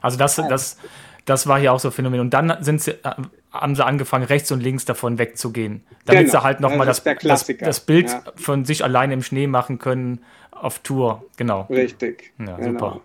Also 0.00 0.16
das, 0.16 0.36
das, 0.36 0.78
das 1.26 1.46
war 1.46 1.60
hier 1.60 1.74
auch 1.74 1.80
so 1.80 1.88
ein 1.88 1.92
Phänomen. 1.92 2.20
Und 2.20 2.30
dann 2.32 2.56
sind 2.62 2.80
sie, 2.80 2.92
äh, 2.92 3.16
haben 3.52 3.74
sie 3.74 3.84
angefangen, 3.84 4.24
rechts 4.24 4.50
und 4.50 4.62
links 4.62 4.86
davon 4.86 5.18
wegzugehen. 5.18 5.82
Damit 6.06 6.28
genau. 6.28 6.38
sie 6.38 6.42
halt 6.42 6.60
nochmal 6.60 6.86
das, 6.86 7.04
das, 7.04 7.46
das, 7.58 7.80
Bild 7.80 8.08
ja. 8.08 8.22
von 8.36 8.64
sich 8.64 8.82
alleine 8.82 9.12
im 9.12 9.22
Schnee 9.22 9.46
machen 9.46 9.78
können 9.78 10.24
auf 10.60 10.80
Tour, 10.80 11.24
genau. 11.36 11.66
Richtig. 11.70 12.32
Ja, 12.38 12.56
genau. 12.56 12.70
super. 12.70 13.00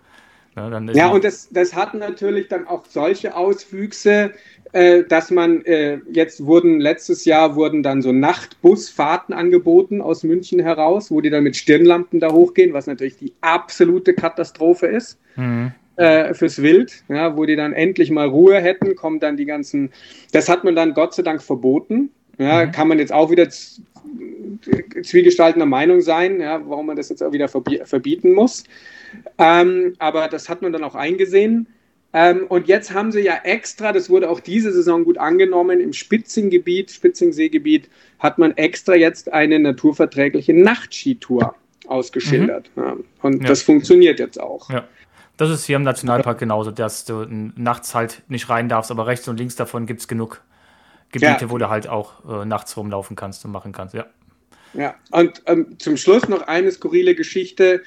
Ja, 0.56 0.80
ja 0.92 1.08
und 1.10 1.22
das, 1.22 1.48
das 1.50 1.74
hat 1.74 1.94
natürlich 1.94 2.48
dann 2.48 2.66
auch 2.66 2.86
solche 2.86 3.36
Auswüchse, 3.36 4.32
äh, 4.72 5.04
dass 5.04 5.30
man 5.30 5.62
äh, 5.66 5.98
jetzt 6.10 6.44
wurden 6.44 6.80
letztes 6.80 7.24
Jahr 7.26 7.56
wurden 7.56 7.82
dann 7.82 8.00
so 8.00 8.12
Nachtbusfahrten 8.12 9.34
angeboten 9.34 10.00
aus 10.00 10.22
München 10.22 10.60
heraus, 10.60 11.10
wo 11.10 11.20
die 11.20 11.30
dann 11.30 11.44
mit 11.44 11.56
Stirnlampen 11.56 12.20
da 12.20 12.32
hochgehen, 12.32 12.72
was 12.72 12.86
natürlich 12.86 13.18
die 13.18 13.34
absolute 13.42 14.14
Katastrophe 14.14 14.86
ist. 14.86 15.18
Mhm. 15.36 15.72
Äh, 15.96 16.34
fürs 16.34 16.60
Wild, 16.60 17.04
ja, 17.08 17.36
wo 17.38 17.46
die 17.46 17.56
dann 17.56 17.72
endlich 17.72 18.10
mal 18.10 18.28
Ruhe 18.28 18.60
hätten, 18.60 18.96
kommen 18.96 19.18
dann 19.18 19.38
die 19.38 19.46
ganzen, 19.46 19.90
das 20.32 20.46
hat 20.48 20.62
man 20.62 20.76
dann 20.76 20.92
Gott 20.92 21.14
sei 21.14 21.22
Dank 21.22 21.42
verboten, 21.42 22.10
ja, 22.36 22.66
mhm. 22.66 22.72
kann 22.72 22.88
man 22.88 22.98
jetzt 22.98 23.12
auch 23.12 23.30
wieder 23.30 23.48
zwiegestaltener 25.02 25.66
Meinung 25.66 26.00
sein, 26.00 26.40
ja, 26.40 26.60
warum 26.68 26.86
man 26.86 26.96
das 26.96 27.08
jetzt 27.08 27.22
auch 27.22 27.32
wieder 27.32 27.48
verbieten 27.48 28.32
muss. 28.32 28.64
Ähm, 29.38 29.94
aber 29.98 30.28
das 30.28 30.48
hat 30.48 30.62
man 30.62 30.72
dann 30.72 30.84
auch 30.84 30.94
eingesehen. 30.94 31.68
Ähm, 32.12 32.46
und 32.48 32.68
jetzt 32.68 32.94
haben 32.94 33.12
sie 33.12 33.20
ja 33.20 33.34
extra, 33.44 33.92
das 33.92 34.08
wurde 34.08 34.30
auch 34.30 34.40
diese 34.40 34.72
Saison 34.72 35.04
gut 35.04 35.18
angenommen, 35.18 35.80
im 35.80 35.92
Spitzinggebiet, 35.92 36.90
Spitzingseegebiet, 36.90 37.90
hat 38.18 38.38
man 38.38 38.56
extra 38.56 38.94
jetzt 38.94 39.32
eine 39.32 39.58
naturverträgliche 39.58 40.54
Nachtskitour 40.54 41.54
ausgeschildert. 41.86 42.70
Mhm. 42.74 42.82
Ja. 42.82 42.96
Und 43.22 43.42
ja. 43.42 43.48
das 43.48 43.62
funktioniert 43.62 44.18
jetzt 44.18 44.40
auch. 44.40 44.70
Ja. 44.70 44.84
Das 45.36 45.50
ist 45.50 45.66
hier 45.66 45.76
im 45.76 45.82
Nationalpark 45.82 46.38
genauso, 46.38 46.70
dass 46.70 47.04
du 47.04 47.26
nachts 47.28 47.94
halt 47.94 48.22
nicht 48.28 48.48
rein 48.48 48.70
darfst, 48.70 48.90
aber 48.90 49.06
rechts 49.06 49.28
und 49.28 49.38
links 49.38 49.54
davon 49.54 49.84
gibt 49.84 50.00
es 50.00 50.08
genug 50.08 50.40
Gebiete, 51.12 51.44
ja. 51.46 51.50
wo 51.50 51.58
du 51.58 51.68
halt 51.68 51.88
auch 51.88 52.42
äh, 52.42 52.44
nachts 52.44 52.76
rumlaufen 52.76 53.16
kannst 53.16 53.44
und 53.44 53.52
machen 53.52 53.72
kannst, 53.72 53.94
ja. 53.94 54.06
Ja, 54.74 54.94
und 55.10 55.42
ähm, 55.46 55.78
zum 55.78 55.96
Schluss 55.96 56.28
noch 56.28 56.42
eine 56.42 56.70
skurrile 56.70 57.14
Geschichte. 57.14 57.82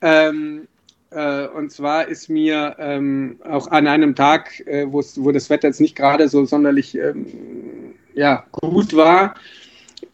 Ähm, 0.00 0.68
äh, 1.10 1.46
und 1.48 1.70
zwar 1.70 2.08
ist 2.08 2.30
mir 2.30 2.76
ähm, 2.78 3.40
auch 3.44 3.70
an 3.70 3.86
einem 3.86 4.14
Tag, 4.14 4.60
äh, 4.66 4.86
wo 4.90 5.32
das 5.32 5.50
Wetter 5.50 5.68
jetzt 5.68 5.80
nicht 5.80 5.96
gerade 5.96 6.28
so 6.28 6.44
sonderlich 6.44 6.96
ähm, 6.96 7.94
ja, 8.14 8.44
gut 8.52 8.96
war, 8.96 9.34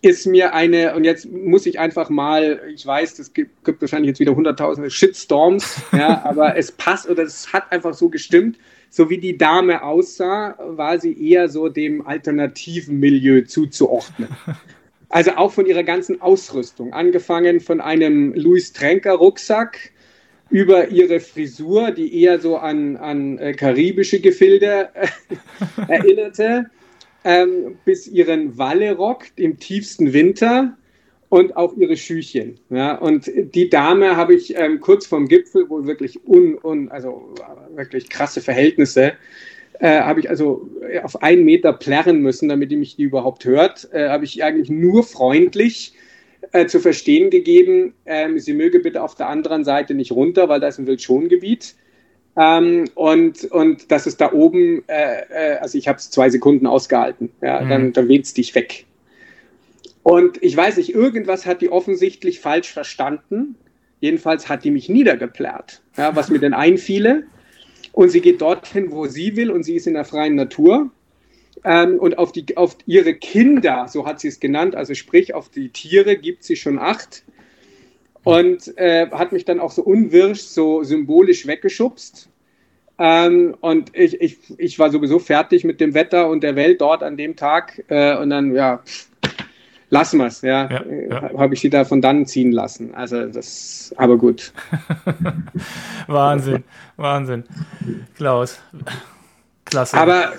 ist 0.03 0.27
mir 0.27 0.55
eine, 0.55 0.95
und 0.95 1.05
jetzt 1.05 1.31
muss 1.31 1.67
ich 1.67 1.79
einfach 1.79 2.11
mal, 2.11 2.61
ich 2.75 2.85
weiß, 2.85 3.19
es 3.19 3.33
gibt, 3.33 3.65
gibt 3.65 3.81
wahrscheinlich 3.81 4.09
jetzt 4.09 4.21
wieder 4.21 4.35
hunderttausende 4.35 4.91
Shitstorms, 4.91 5.83
ja, 5.93 6.23
aber 6.25 6.57
es 6.57 6.73
passt 6.73 7.09
oder 7.09 7.23
es 7.23 7.53
hat 7.53 7.71
einfach 7.73 7.95
so 7.95 8.09
gestimmt. 8.09 8.59
So 8.91 9.11
wie 9.11 9.19
die 9.19 9.37
Dame 9.37 9.83
aussah, 9.83 10.57
war 10.59 10.99
sie 10.99 11.31
eher 11.31 11.49
so 11.49 11.69
dem 11.69 12.07
alternativen 12.07 12.99
Milieu 12.99 13.43
zuzuordnen. 13.43 14.29
Also 15.09 15.37
auch 15.37 15.53
von 15.53 15.67
ihrer 15.67 15.85
ganzen 15.85 16.21
Ausrüstung, 16.21 16.93
angefangen 16.93 17.61
von 17.61 17.81
einem 17.81 18.35
Louis 18.35 18.73
Trenker 18.73 19.13
Rucksack 19.13 19.93
über 20.51 20.89
ihre 20.89 21.21
Frisur, 21.21 21.93
die 21.93 22.23
eher 22.23 22.41
so 22.41 22.57
an, 22.57 22.97
an 22.97 23.39
äh, 23.39 23.53
karibische 23.53 24.21
Gefilde 24.21 24.89
äh, 24.95 25.07
erinnerte, 25.89 26.67
ähm, 27.25 27.79
bis 27.85 28.07
ihren 28.07 28.59
Wallerock 28.59 29.27
im 29.37 29.59
tiefsten 29.59 30.13
Winter 30.13 30.77
und 31.29 31.57
auch 31.57 31.77
ihre 31.77 31.97
Schüchen. 31.97 32.59
Ja, 32.71 32.97
und 32.97 33.31
die 33.55 33.69
Dame 33.69 34.17
habe 34.17 34.35
ich 34.35 34.57
ähm, 34.57 34.81
kurz 34.81 35.07
vorm 35.07 35.29
Gipfel, 35.29 35.69
wo 35.69 35.87
wirklich 35.87 36.21
un, 36.27 36.59
un 36.63 36.89
also 36.91 37.35
wirklich 37.75 38.09
krasse 38.09 38.41
Verhältnisse, 38.41 39.15
äh, 39.81 40.01
habe 40.01 40.21
ich 40.21 40.31
also 40.31 40.69
auf 41.03 41.23
einen 41.23 41.45
Meter 41.45 41.73
plärren 41.73 42.21
müssen, 42.21 42.49
damit 42.49 42.71
die 42.71 42.77
mich 42.77 42.97
die 42.97 43.03
überhaupt 43.03 43.45
hört, 43.45 43.89
äh, 43.93 44.09
habe 44.09 44.25
ich 44.25 44.43
eigentlich 44.43 44.71
nur 44.71 45.03
freundlich 45.05 45.93
äh, 46.53 46.67
zu 46.67 46.81
verstehen 46.81 47.31
gegeben, 47.31 47.95
ähm, 48.07 48.39
sie 48.39 48.55
möge 48.55 48.81
bitte 48.81 49.03
auf 49.03 49.15
der 49.15 49.29
anderen 49.29 49.65
Seite 49.65 49.95
nicht 49.95 50.13
runter, 50.13 50.49
weil 50.49 50.61
da 50.61 50.69
ist 50.69 50.79
ein 50.79 50.87
Wildschongebiet. 50.87 51.75
Ähm, 52.39 52.85
und, 52.95 53.45
und 53.51 53.91
das 53.91 54.07
ist 54.07 54.21
da 54.21 54.33
oben, 54.33 54.85
äh, 54.89 55.23
äh, 55.31 55.57
also 55.59 55.79
ich 55.79 55.89
habe 55.89 55.99
es 55.99 56.11
zwei 56.11 56.29
Sekunden 56.29 56.67
ausgehalten, 56.67 57.31
ja, 57.43 57.61
mhm. 57.61 57.69
dann, 57.69 57.93
dann 57.93 58.09
weht 58.09 58.25
es 58.25 58.35
dich 58.35 58.55
weg. 58.55 58.86
Und 60.07 60.41
ich 60.41 60.57
weiß 60.57 60.77
nicht, 60.77 60.95
irgendwas 60.95 61.47
hat 61.47 61.63
die 61.63 61.73
offensichtlich 61.73 62.39
falsch 62.39 62.73
verstanden. 62.73 63.57
Jedenfalls 63.99 64.49
hat 64.49 64.63
die 64.63 64.71
mich 64.71 64.89
niedergeplärrt, 64.89 65.83
ja, 65.97 66.15
was 66.15 66.29
mir 66.29 66.39
denn 66.39 66.55
einfiele. 66.67 67.25
Und 67.91 68.11
sie 68.11 68.21
geht 68.21 68.41
dorthin, 68.41 68.93
wo 68.93 69.07
sie 69.07 69.35
will, 69.35 69.51
und 69.51 69.65
sie 69.65 69.75
ist 69.75 69.89
in 69.89 69.95
der 69.95 70.05
freien 70.05 70.37
Natur. 70.37 70.93
Ähm, 71.65 71.99
und 71.99 72.19
auf, 72.19 72.31
die, 72.31 72.57
auf 72.57 72.77
ihre 72.87 73.15
Kinder, 73.15 73.89
so 73.89 74.07
hat 74.07 74.21
sie 74.21 74.29
es 74.29 74.39
genannt, 74.39 74.77
also 74.77 74.95
sprich 74.95 75.35
auf 75.35 75.49
die 75.49 75.71
Tiere, 75.71 76.17
gibt 76.17 76.45
sie 76.45 76.55
schon 76.55 76.79
acht. 76.79 77.25
Und 78.23 78.79
äh, 78.79 79.11
hat 79.11 79.33
mich 79.33 79.45
dann 79.45 79.59
auch 79.59 79.73
so 79.73 79.83
unwirsch, 79.83 80.43
so 80.43 80.85
symbolisch 80.85 81.49
weggeschubst. 81.49 82.29
Ähm, 83.01 83.57
und 83.61 83.91
ich, 83.93 84.21
ich, 84.21 84.39
ich 84.57 84.79
war 84.79 84.91
sowieso 84.91 85.19
fertig 85.19 85.65
mit 85.65 85.81
dem 85.81 85.95
Wetter 85.95 86.31
und 86.31 86.45
der 86.45 86.55
Welt 86.55 86.81
dort 86.81 87.03
an 87.03 87.17
dem 87.17 87.35
Tag. 87.35 87.83
Äh, 87.89 88.17
und 88.17 88.31
dann, 88.31 88.55
ja, 88.55 88.85
lassen 89.91 90.19
wir 90.19 90.27
es, 90.27 90.43
ja. 90.43 90.69
ja, 90.71 90.85
ja. 91.11 91.39
Habe 91.39 91.55
ich 91.55 91.61
sie 91.61 91.71
davon 91.71 92.01
dann 92.01 92.27
ziehen 92.27 92.53
lassen. 92.53 92.95
Also 92.95 93.27
das, 93.27 93.95
aber 93.97 94.17
gut. 94.19 94.53
Wahnsinn, 96.07 96.65
Wahnsinn. 96.97 97.45
Klaus, 98.17 98.61
klasse. 99.65 99.97
Aber 99.97 100.33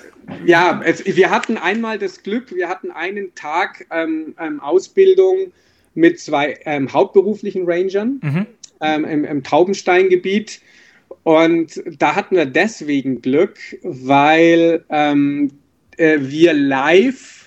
ja, 0.44 0.80
es, 0.84 1.04
wir 1.04 1.30
hatten 1.30 1.56
einmal 1.56 1.98
das 1.98 2.22
Glück, 2.22 2.54
wir 2.54 2.68
hatten 2.68 2.90
einen 2.90 3.34
Tag 3.34 3.86
ähm, 3.90 4.34
ähm, 4.38 4.60
Ausbildung 4.60 5.52
mit 5.94 6.20
zwei 6.20 6.58
ähm, 6.64 6.92
hauptberuflichen 6.92 7.64
Rangern 7.66 8.20
mhm. 8.22 8.46
Ähm, 8.80 9.04
im, 9.04 9.24
im 9.24 9.42
Taubensteingebiet. 9.42 10.60
Und 11.24 11.82
da 11.98 12.14
hatten 12.14 12.36
wir 12.36 12.46
deswegen 12.46 13.20
Glück, 13.20 13.58
weil 13.82 14.84
ähm, 14.88 15.50
äh, 15.96 16.18
wir 16.20 16.52
live 16.52 17.37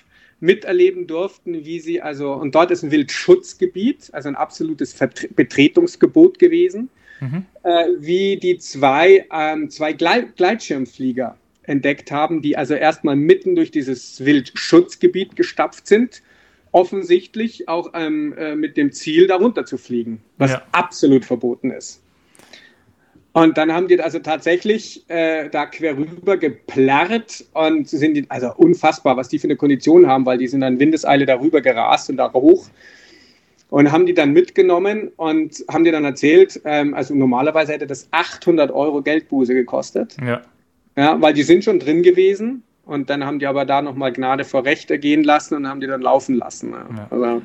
miterleben 0.42 1.06
durften, 1.06 1.64
wie 1.64 1.78
sie, 1.78 2.02
also, 2.02 2.32
und 2.32 2.54
dort 2.54 2.72
ist 2.72 2.82
ein 2.82 2.90
Wildschutzgebiet, 2.90 4.10
also 4.12 4.28
ein 4.28 4.34
absolutes 4.34 4.92
Vertre 4.92 5.28
Betretungsgebot 5.28 6.40
gewesen, 6.40 6.90
mhm. 7.20 7.46
äh, 7.62 7.84
wie 7.98 8.36
die 8.36 8.58
zwei, 8.58 9.24
ähm, 9.32 9.70
zwei 9.70 9.92
Gleit 9.92 10.36
Gleitschirmflieger 10.36 11.38
entdeckt 11.62 12.10
haben, 12.10 12.42
die 12.42 12.56
also 12.56 12.74
erstmal 12.74 13.14
mitten 13.14 13.54
durch 13.54 13.70
dieses 13.70 14.24
Wildschutzgebiet 14.24 15.36
gestapft 15.36 15.86
sind, 15.86 16.22
offensichtlich 16.72 17.68
auch 17.68 17.92
ähm, 17.94 18.34
äh, 18.36 18.56
mit 18.56 18.76
dem 18.76 18.90
Ziel, 18.90 19.28
darunter 19.28 19.64
zu 19.64 19.78
fliegen, 19.78 20.22
was 20.38 20.52
ja. 20.52 20.62
absolut 20.72 21.24
verboten 21.24 21.70
ist. 21.70 22.01
Und 23.34 23.56
dann 23.56 23.72
haben 23.72 23.88
die 23.88 23.98
also 24.00 24.18
tatsächlich 24.18 25.08
äh, 25.08 25.48
da 25.48 25.66
quer 25.66 25.96
rüber 25.96 26.36
geplärrt 26.36 27.44
und 27.54 27.88
sind 27.88 28.14
die, 28.14 28.26
also 28.28 28.52
unfassbar, 28.54 29.16
was 29.16 29.28
die 29.28 29.38
für 29.38 29.46
eine 29.46 29.56
Kondition 29.56 30.06
haben, 30.06 30.26
weil 30.26 30.36
die 30.36 30.48
sind 30.48 30.60
dann 30.60 30.78
Windeseile 30.78 31.24
darüber 31.24 31.62
gerast 31.62 32.10
und 32.10 32.18
da 32.18 32.30
hoch 32.32 32.68
und 33.72 33.90
haben 33.90 34.04
die 34.04 34.12
dann 34.12 34.32
mitgenommen 34.32 35.12
und 35.16 35.64
haben 35.70 35.84
dir 35.84 35.92
dann 35.92 36.04
erzählt, 36.04 36.60
ähm, 36.66 36.92
also 36.92 37.14
normalerweise 37.14 37.72
hätte 37.72 37.86
das 37.86 38.06
800 38.10 38.70
Euro 38.70 39.00
Geldbuße 39.00 39.54
gekostet. 39.54 40.14
Ja. 40.22 40.42
Ja, 40.94 41.18
weil 41.22 41.32
die 41.32 41.42
sind 41.42 41.64
schon 41.64 41.78
drin 41.78 42.02
gewesen 42.02 42.62
und 42.84 43.08
dann 43.08 43.24
haben 43.24 43.38
die 43.38 43.46
aber 43.46 43.64
da 43.64 43.80
nochmal 43.80 44.12
Gnade 44.12 44.44
vor 44.44 44.66
Recht 44.66 44.90
ergehen 44.90 45.24
lassen 45.24 45.54
und 45.54 45.66
haben 45.66 45.80
die 45.80 45.86
dann 45.86 46.02
laufen 46.02 46.34
lassen. 46.34 46.72
Ja, 46.72 46.86
ja. 46.96 47.06
Also, 47.08 47.42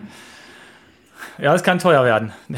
ja 1.38 1.54
das 1.54 1.64
kann 1.64 1.80
teuer 1.80 2.04
werden. 2.04 2.34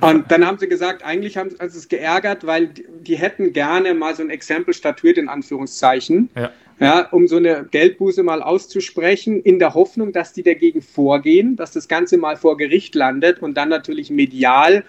Und 0.12 0.30
dann 0.30 0.46
haben 0.46 0.58
sie 0.58 0.68
gesagt, 0.68 1.04
eigentlich 1.04 1.36
haben 1.36 1.50
sie 1.50 1.56
es 1.64 1.88
geärgert, 1.88 2.46
weil 2.46 2.68
die, 2.68 2.86
die, 3.02 3.16
hätten 3.16 3.52
gerne 3.52 3.94
mal 3.94 4.14
so 4.14 4.22
ein 4.22 4.30
Exempel 4.30 4.74
statuiert, 4.74 5.18
in 5.18 5.28
Anführungszeichen, 5.28 6.30
ja. 6.34 6.50
ja. 6.78 7.08
um 7.10 7.28
so 7.28 7.36
eine 7.36 7.66
Geldbuße 7.70 8.22
mal 8.22 8.42
auszusprechen, 8.42 9.42
in 9.42 9.58
der 9.58 9.74
Hoffnung, 9.74 10.12
dass 10.12 10.32
die 10.32 10.42
dagegen 10.42 10.82
vorgehen, 10.82 11.56
dass 11.56 11.72
das 11.72 11.88
Ganze 11.88 12.16
mal 12.16 12.36
vor 12.36 12.56
Gericht 12.56 12.94
landet 12.94 13.42
und 13.42 13.54
dann 13.54 13.68
natürlich 13.68 14.10
medial 14.10 14.84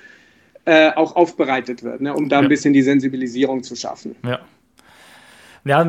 äh, 0.66 0.92
auch 0.92 1.16
aufbereitet 1.16 1.84
wird, 1.84 2.02
ne, 2.02 2.14
um 2.14 2.30
da 2.30 2.40
ein 2.40 2.48
bisschen 2.48 2.74
die 2.74 2.84
Sensibilisierung 2.84 3.64
zu 3.64 3.76
schaffen. 3.76 4.16
Ja. 4.24 4.40
Ja, 5.64 5.88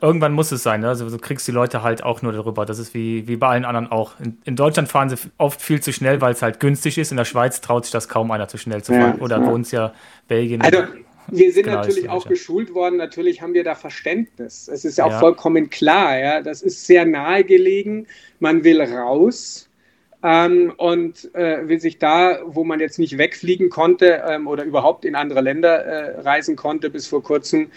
irgendwann 0.00 0.32
muss 0.32 0.50
es 0.50 0.62
sein. 0.62 0.80
Ne? 0.80 0.88
Also 0.88 1.08
du 1.08 1.18
kriegst 1.18 1.46
die 1.46 1.52
Leute 1.52 1.82
halt 1.82 2.02
auch 2.02 2.22
nur 2.22 2.32
darüber. 2.32 2.66
Das 2.66 2.78
ist 2.78 2.92
wie, 2.92 3.28
wie 3.28 3.36
bei 3.36 3.48
allen 3.48 3.64
anderen 3.64 3.90
auch. 3.90 4.18
In, 4.18 4.38
in 4.44 4.56
Deutschland 4.56 4.88
fahren 4.88 5.08
sie 5.08 5.16
oft 5.38 5.62
viel 5.62 5.80
zu 5.80 5.92
schnell, 5.92 6.20
weil 6.20 6.32
es 6.32 6.42
halt 6.42 6.58
günstig 6.58 6.98
ist. 6.98 7.12
In 7.12 7.16
der 7.16 7.24
Schweiz 7.24 7.60
traut 7.60 7.84
sich 7.84 7.92
das 7.92 8.08
kaum 8.08 8.30
einer 8.32 8.48
zu 8.48 8.58
schnell 8.58 8.82
zu 8.82 8.92
fahren. 8.92 9.16
Ja, 9.18 9.24
Oder 9.24 9.38
ja. 9.38 9.46
bei 9.46 9.52
uns 9.52 9.70
ja 9.70 9.92
Belgien. 10.26 10.60
Also 10.60 10.82
wir 11.28 11.52
sind 11.52 11.64
genau, 11.64 11.76
natürlich 11.76 12.08
auch 12.08 12.26
geschult 12.26 12.74
worden. 12.74 12.96
Natürlich 12.96 13.40
haben 13.40 13.54
wir 13.54 13.62
da 13.62 13.76
Verständnis. 13.76 14.66
Es 14.66 14.84
ist 14.84 14.98
ja 14.98 15.04
auch 15.04 15.12
ja. 15.12 15.18
vollkommen 15.20 15.70
klar. 15.70 16.18
Ja, 16.18 16.42
das 16.42 16.62
ist 16.62 16.86
sehr 16.86 17.04
nahegelegen. 17.04 18.08
Man 18.40 18.64
will 18.64 18.82
raus. 18.82 19.69
Ähm, 20.22 20.72
und 20.76 21.34
äh, 21.34 21.66
will 21.66 21.80
sich 21.80 21.98
da, 21.98 22.40
wo 22.44 22.62
man 22.62 22.78
jetzt 22.78 22.98
nicht 22.98 23.16
wegfliegen 23.16 23.70
konnte 23.70 24.22
ähm, 24.28 24.46
oder 24.46 24.64
überhaupt 24.64 25.06
in 25.06 25.14
andere 25.14 25.40
Länder 25.40 25.82
äh, 25.82 26.20
reisen 26.20 26.56
konnte 26.56 26.90
bis 26.90 27.06
vor 27.06 27.22
kurzem, 27.22 27.70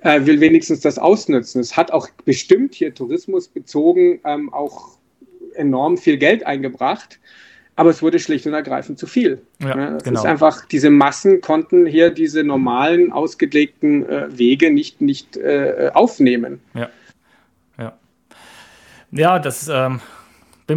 äh, 0.00 0.24
will 0.24 0.40
wenigstens 0.40 0.80
das 0.80 0.98
ausnutzen. 0.98 1.60
Es 1.60 1.76
hat 1.76 1.90
auch 1.90 2.08
bestimmt 2.24 2.74
hier 2.74 2.94
tourismusbezogen 2.94 4.20
ähm, 4.24 4.52
auch 4.52 4.96
enorm 5.54 5.98
viel 5.98 6.16
Geld 6.16 6.46
eingebracht, 6.46 7.18
aber 7.76 7.90
es 7.90 8.02
wurde 8.02 8.18
schlicht 8.18 8.46
und 8.46 8.54
ergreifend 8.54 8.98
zu 8.98 9.06
viel. 9.06 9.42
Ja, 9.60 9.76
ja, 9.76 9.96
es 9.96 10.04
genau. 10.04 10.20
ist 10.20 10.26
einfach, 10.26 10.64
diese 10.66 10.90
Massen 10.90 11.42
konnten 11.42 11.84
hier 11.84 12.10
diese 12.10 12.44
normalen, 12.44 13.12
ausgelegten 13.12 14.08
äh, 14.08 14.38
Wege 14.38 14.70
nicht, 14.70 15.00
nicht 15.00 15.36
äh, 15.36 15.90
aufnehmen. 15.92 16.60
Ja, 16.74 16.88
ja. 17.78 17.92
Ja, 19.10 19.38
das 19.38 19.68
ähm, 19.68 20.00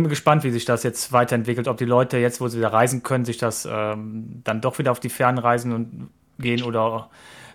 bin 0.01 0.09
gespannt, 0.09 0.43
wie 0.43 0.49
sich 0.49 0.65
das 0.65 0.83
jetzt 0.83 1.11
weiterentwickelt, 1.11 1.67
ob 1.67 1.77
die 1.77 1.85
Leute 1.85 2.17
jetzt, 2.17 2.41
wo 2.41 2.47
sie 2.47 2.57
wieder 2.57 2.73
reisen 2.73 3.03
können, 3.03 3.25
sich 3.25 3.37
das 3.37 3.67
ähm, 3.69 4.41
dann 4.43 4.59
doch 4.59 4.79
wieder 4.79 4.91
auf 4.91 4.99
die 4.99 5.09
Fernreisen 5.09 5.71
und 5.71 6.09
gehen 6.39 6.63
oder 6.63 7.09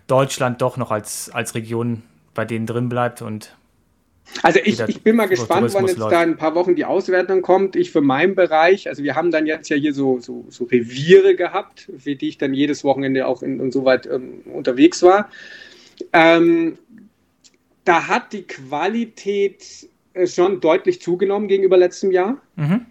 Deutschland 0.06 0.62
doch 0.62 0.76
noch 0.76 0.90
als, 0.90 1.30
als 1.30 1.54
Region 1.54 2.02
bei 2.34 2.44
denen 2.44 2.66
drin 2.66 2.88
bleibt 2.88 3.22
und 3.22 3.54
also 4.42 4.60
ich, 4.62 4.78
ich 4.78 5.02
bin 5.02 5.16
mal 5.16 5.26
gespannt, 5.26 5.72
wann 5.72 5.86
jetzt 5.86 5.98
da 5.98 6.20
ein 6.20 6.36
paar 6.36 6.54
Wochen 6.54 6.76
die 6.76 6.84
Auswertung 6.84 7.40
kommt. 7.40 7.76
Ich 7.76 7.90
für 7.90 8.02
meinen 8.02 8.34
Bereich, 8.34 8.86
also 8.86 9.02
wir 9.02 9.16
haben 9.16 9.30
dann 9.30 9.46
jetzt 9.46 9.70
ja 9.70 9.76
hier 9.76 9.94
so, 9.94 10.20
so, 10.20 10.44
so 10.50 10.64
Reviere 10.64 11.34
gehabt, 11.34 11.90
für 11.98 12.14
die 12.14 12.28
ich 12.28 12.36
dann 12.36 12.52
jedes 12.52 12.84
Wochenende 12.84 13.26
auch 13.26 13.42
in, 13.42 13.58
und 13.58 13.72
so 13.72 13.86
weit 13.86 14.06
ähm, 14.06 14.42
unterwegs 14.52 15.02
war. 15.02 15.30
Ähm, 16.12 16.76
da 17.84 18.06
hat 18.06 18.34
die 18.34 18.42
Qualität 18.42 19.88
schon 20.26 20.60
deutlich 20.60 21.00
zugenommen 21.00 21.48
gegenüber 21.48 21.76
letztem 21.76 22.10
Jahr. 22.10 22.38
Mhm. 22.56 22.86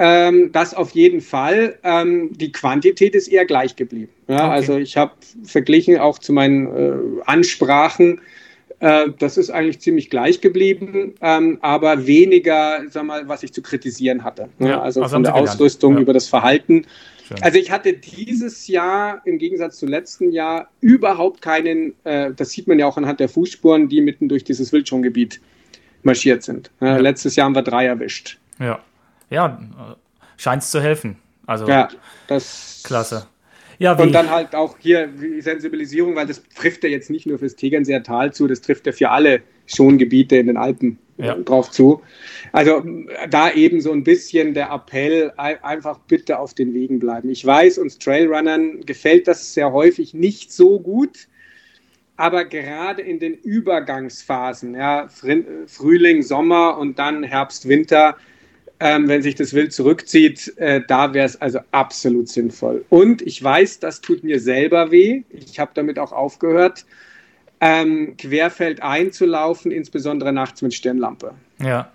Ähm, 0.00 0.52
das 0.52 0.74
auf 0.74 0.92
jeden 0.92 1.20
Fall. 1.20 1.78
Ähm, 1.82 2.30
die 2.32 2.52
Quantität 2.52 3.14
ist 3.16 3.28
eher 3.28 3.44
gleich 3.44 3.74
geblieben. 3.74 4.12
Ja, 4.28 4.46
okay. 4.46 4.54
Also 4.54 4.78
ich 4.78 4.96
habe 4.96 5.12
verglichen 5.42 5.98
auch 5.98 6.18
zu 6.18 6.32
meinen 6.32 6.66
äh, 6.66 7.22
Ansprachen, 7.26 8.20
äh, 8.80 9.08
das 9.18 9.36
ist 9.36 9.50
eigentlich 9.50 9.80
ziemlich 9.80 10.08
gleich 10.08 10.40
geblieben, 10.40 11.14
ähm, 11.20 11.58
aber 11.62 12.06
weniger, 12.06 12.82
sag 12.90 13.04
mal, 13.04 13.26
was 13.28 13.42
ich 13.42 13.52
zu 13.52 13.60
kritisieren 13.60 14.22
hatte. 14.22 14.48
Ne? 14.58 14.70
Ja, 14.70 14.80
also 14.80 15.06
von 15.08 15.24
der 15.24 15.34
Ausrüstung 15.34 15.94
ja. 15.94 16.00
über 16.00 16.12
das 16.12 16.28
Verhalten. 16.28 16.86
Schön. 17.26 17.42
Also 17.42 17.58
ich 17.58 17.70
hatte 17.72 17.92
dieses 17.92 18.68
Jahr 18.68 19.20
im 19.24 19.38
Gegensatz 19.38 19.78
zum 19.78 19.88
letzten 19.88 20.30
Jahr 20.30 20.70
überhaupt 20.80 21.42
keinen, 21.42 21.94
äh, 22.04 22.30
das 22.34 22.50
sieht 22.50 22.68
man 22.68 22.78
ja 22.78 22.86
auch 22.86 22.96
anhand 22.96 23.18
der 23.18 23.28
Fußspuren, 23.28 23.88
die 23.88 24.00
mitten 24.00 24.28
durch 24.28 24.44
dieses 24.44 24.72
Wildschongebiet 24.72 25.40
marschiert 26.02 26.42
sind. 26.42 26.70
Ja. 26.80 26.96
Letztes 26.98 27.36
Jahr 27.36 27.46
haben 27.46 27.54
wir 27.54 27.62
drei 27.62 27.86
erwischt. 27.86 28.38
Ja. 28.58 28.80
ja, 29.30 29.60
scheint 30.36 30.62
es 30.62 30.70
zu 30.70 30.80
helfen. 30.80 31.16
Also, 31.46 31.66
ja, 31.66 31.88
das. 32.26 32.82
Klasse. 32.84 33.26
Ja, 33.78 33.92
und 33.92 34.12
dann 34.12 34.28
halt 34.28 34.56
auch 34.56 34.76
hier 34.80 35.06
die 35.06 35.40
Sensibilisierung, 35.40 36.16
weil 36.16 36.26
das 36.26 36.42
trifft 36.56 36.82
ja 36.82 36.90
jetzt 36.90 37.10
nicht 37.10 37.26
nur 37.26 37.38
fürs 37.38 37.54
Tegernseer 37.54 38.02
Tal 38.02 38.32
zu, 38.32 38.48
das 38.48 38.60
trifft 38.60 38.86
ja 38.86 38.92
für 38.92 39.10
alle 39.10 39.40
Schongebiete 39.66 40.36
in 40.36 40.48
den 40.48 40.56
Alpen 40.56 40.98
ja. 41.16 41.36
drauf 41.36 41.70
zu. 41.70 42.02
Also 42.52 42.82
da 43.30 43.52
eben 43.52 43.80
so 43.80 43.92
ein 43.92 44.02
bisschen 44.02 44.54
der 44.54 44.70
Appell, 44.70 45.32
einfach 45.36 45.98
bitte 46.08 46.40
auf 46.40 46.54
den 46.54 46.74
Wegen 46.74 46.98
bleiben. 46.98 47.30
Ich 47.30 47.46
weiß, 47.46 47.78
uns 47.78 47.98
Trailrunnern 47.98 48.80
gefällt 48.84 49.28
das 49.28 49.54
sehr 49.54 49.72
häufig 49.72 50.12
nicht 50.12 50.52
so 50.52 50.80
gut, 50.80 51.28
aber 52.18 52.44
gerade 52.44 53.00
in 53.00 53.20
den 53.20 53.34
Übergangsphasen, 53.34 54.74
ja, 54.74 55.08
Frühling, 55.08 56.22
Sommer 56.22 56.76
und 56.76 56.98
dann 56.98 57.22
Herbst, 57.22 57.68
Winter, 57.68 58.16
ähm, 58.80 59.08
wenn 59.08 59.22
sich 59.22 59.36
das 59.36 59.54
Wild 59.54 59.72
zurückzieht, 59.72 60.52
äh, 60.58 60.82
da 60.86 61.14
wäre 61.14 61.26
es 61.26 61.40
also 61.40 61.60
absolut 61.70 62.28
sinnvoll. 62.28 62.84
Und 62.88 63.22
ich 63.22 63.42
weiß, 63.42 63.78
das 63.78 64.00
tut 64.00 64.24
mir 64.24 64.40
selber 64.40 64.90
weh. 64.90 65.22
Ich 65.30 65.60
habe 65.60 65.70
damit 65.74 66.00
auch 66.00 66.10
aufgehört, 66.10 66.86
ähm, 67.60 68.16
querfeld 68.16 68.82
einzulaufen, 68.82 69.70
insbesondere 69.70 70.32
nachts 70.32 70.60
mit 70.60 70.74
Stirnlampe. 70.74 71.34
Ja. 71.62 71.92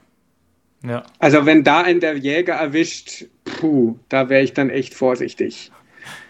ja. 0.84 1.04
Also 1.20 1.46
wenn 1.46 1.66
da 1.66 1.82
einen 1.82 2.00
der 2.00 2.16
Jäger 2.16 2.54
erwischt, 2.54 3.26
puh, 3.44 3.98
da 4.08 4.30
wäre 4.30 4.44
ich 4.44 4.54
dann 4.54 4.70
echt 4.70 4.94
vorsichtig. 4.94 5.70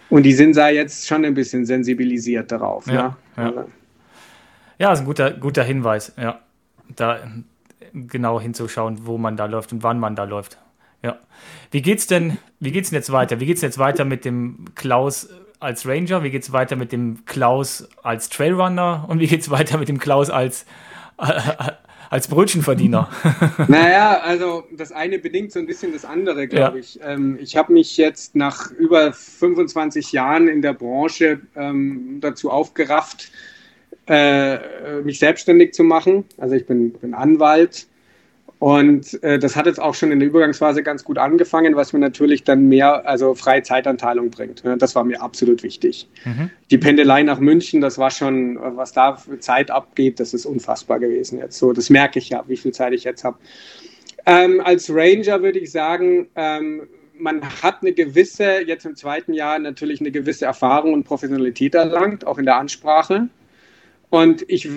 Und 0.09 0.23
die 0.23 0.33
sind 0.33 0.57
da 0.57 0.69
jetzt 0.69 1.07
schon 1.07 1.25
ein 1.25 1.35
bisschen 1.35 1.67
sensibilisiert 1.67 2.51
darauf. 2.51 2.87
Ja, 2.87 3.17
ja. 3.37 3.51
ja. 3.51 3.65
Ja 4.83 4.91
ist 4.91 4.99
ein 4.99 5.05
guter, 5.05 5.31
guter 5.31 5.63
Hinweis. 5.63 6.11
Ja, 6.17 6.39
da 6.97 7.19
genau 7.93 8.41
hinzuschauen, 8.41 9.05
wo 9.05 9.17
man 9.17 9.37
da 9.37 9.45
läuft 9.45 9.71
und 9.71 9.81
wann 9.81 9.97
man 9.97 10.15
da 10.15 10.25
läuft. 10.25 10.57
Ja. 11.01 11.19
Wie 11.71 11.81
geht's 11.81 12.05
denn, 12.05 12.37
wie 12.59 12.71
geht's 12.71 12.89
denn 12.89 12.97
jetzt 12.97 13.11
weiter? 13.11 13.39
Wie 13.39 13.45
geht's 13.45 13.61
denn 13.61 13.69
jetzt 13.69 13.77
weiter 13.77 14.03
mit 14.03 14.25
dem 14.25 14.65
Klaus 14.75 15.29
als 15.61 15.87
Ranger? 15.87 16.23
Wie 16.23 16.31
geht's 16.31 16.51
weiter 16.51 16.75
mit 16.75 16.91
dem 16.91 17.23
Klaus 17.23 17.87
als 18.03 18.27
Trailrunner? 18.27 19.05
Und 19.07 19.19
wie 19.19 19.27
geht's 19.27 19.49
weiter 19.49 19.77
mit 19.77 19.87
dem 19.87 19.99
Klaus 19.99 20.29
als, 20.29 20.65
äh, 21.17 21.31
als 22.09 22.27
Brötchenverdiener? 22.27 23.09
Naja, 23.69 24.19
also 24.19 24.65
das 24.75 24.91
eine 24.91 25.17
bedingt 25.17 25.53
so 25.53 25.59
ein 25.59 25.65
bisschen 25.65 25.93
das 25.93 26.03
andere, 26.03 26.49
glaube 26.49 26.77
ja. 26.77 26.83
ich. 26.83 26.99
Ähm, 27.01 27.37
ich 27.39 27.55
habe 27.55 27.71
mich 27.71 27.95
jetzt 27.95 28.35
nach 28.35 28.69
über 28.71 29.13
25 29.13 30.11
Jahren 30.11 30.49
in 30.49 30.61
der 30.61 30.73
Branche 30.73 31.39
ähm, 31.55 32.17
dazu 32.19 32.51
aufgerafft, 32.51 33.31
äh, 34.07 35.01
mich 35.01 35.19
selbstständig 35.19 35.73
zu 35.73 35.83
machen. 35.83 36.25
Also 36.37 36.55
ich 36.55 36.65
bin, 36.65 36.91
bin 36.93 37.13
Anwalt 37.13 37.87
und 38.63 39.21
äh, 39.23 39.39
das 39.39 39.57
hat 39.57 39.65
jetzt 39.65 39.81
auch 39.81 39.93
schon 39.93 40.13
in 40.13 40.21
der 40.21 40.29
Übergangsphase 40.29 40.83
ganz 40.83 41.03
gut 41.03 41.17
angefangen, 41.17 41.75
was 41.75 41.91
mir 41.91 41.99
natürlich 41.99 42.45
dann 42.45 42.69
mehr, 42.69 43.05
also 43.05 43.35
freie 43.35 43.61
Zeitanteilung 43.61 44.29
bringt. 44.29 44.63
Das 44.77 44.95
war 44.95 45.03
mir 45.03 45.21
absolut 45.21 45.63
wichtig. 45.63 46.07
Mhm. 46.23 46.49
Die 46.71 46.77
Pendelei 46.77 47.23
nach 47.23 47.41
München, 47.41 47.81
das 47.81 47.97
war 47.97 48.09
schon, 48.09 48.57
was 48.77 48.93
da 48.93 49.17
für 49.17 49.37
Zeit 49.39 49.69
abgeht, 49.69 50.21
das 50.21 50.33
ist 50.33 50.45
unfassbar 50.45 50.99
gewesen 50.99 51.39
jetzt. 51.39 51.57
So, 51.57 51.73
das 51.73 51.89
merke 51.89 52.19
ich 52.19 52.29
ja, 52.29 52.45
wie 52.47 52.55
viel 52.55 52.71
Zeit 52.71 52.93
ich 52.93 53.03
jetzt 53.03 53.25
habe. 53.25 53.37
Ähm, 54.25 54.61
als 54.63 54.89
Ranger 54.89 55.41
würde 55.41 55.59
ich 55.59 55.69
sagen, 55.69 56.27
ähm, 56.35 56.83
man 57.17 57.41
hat 57.61 57.81
eine 57.81 57.91
gewisse, 57.91 58.61
jetzt 58.65 58.85
im 58.85 58.95
zweiten 58.95 59.33
Jahr 59.33 59.59
natürlich 59.59 59.99
eine 59.99 60.11
gewisse 60.11 60.45
Erfahrung 60.45 60.93
und 60.93 61.03
Professionalität 61.03 61.75
erlangt, 61.75 62.25
auch 62.25 62.37
in 62.37 62.45
der 62.45 62.55
Ansprache. 62.55 63.27
Und 64.13 64.45
ich, 64.47 64.69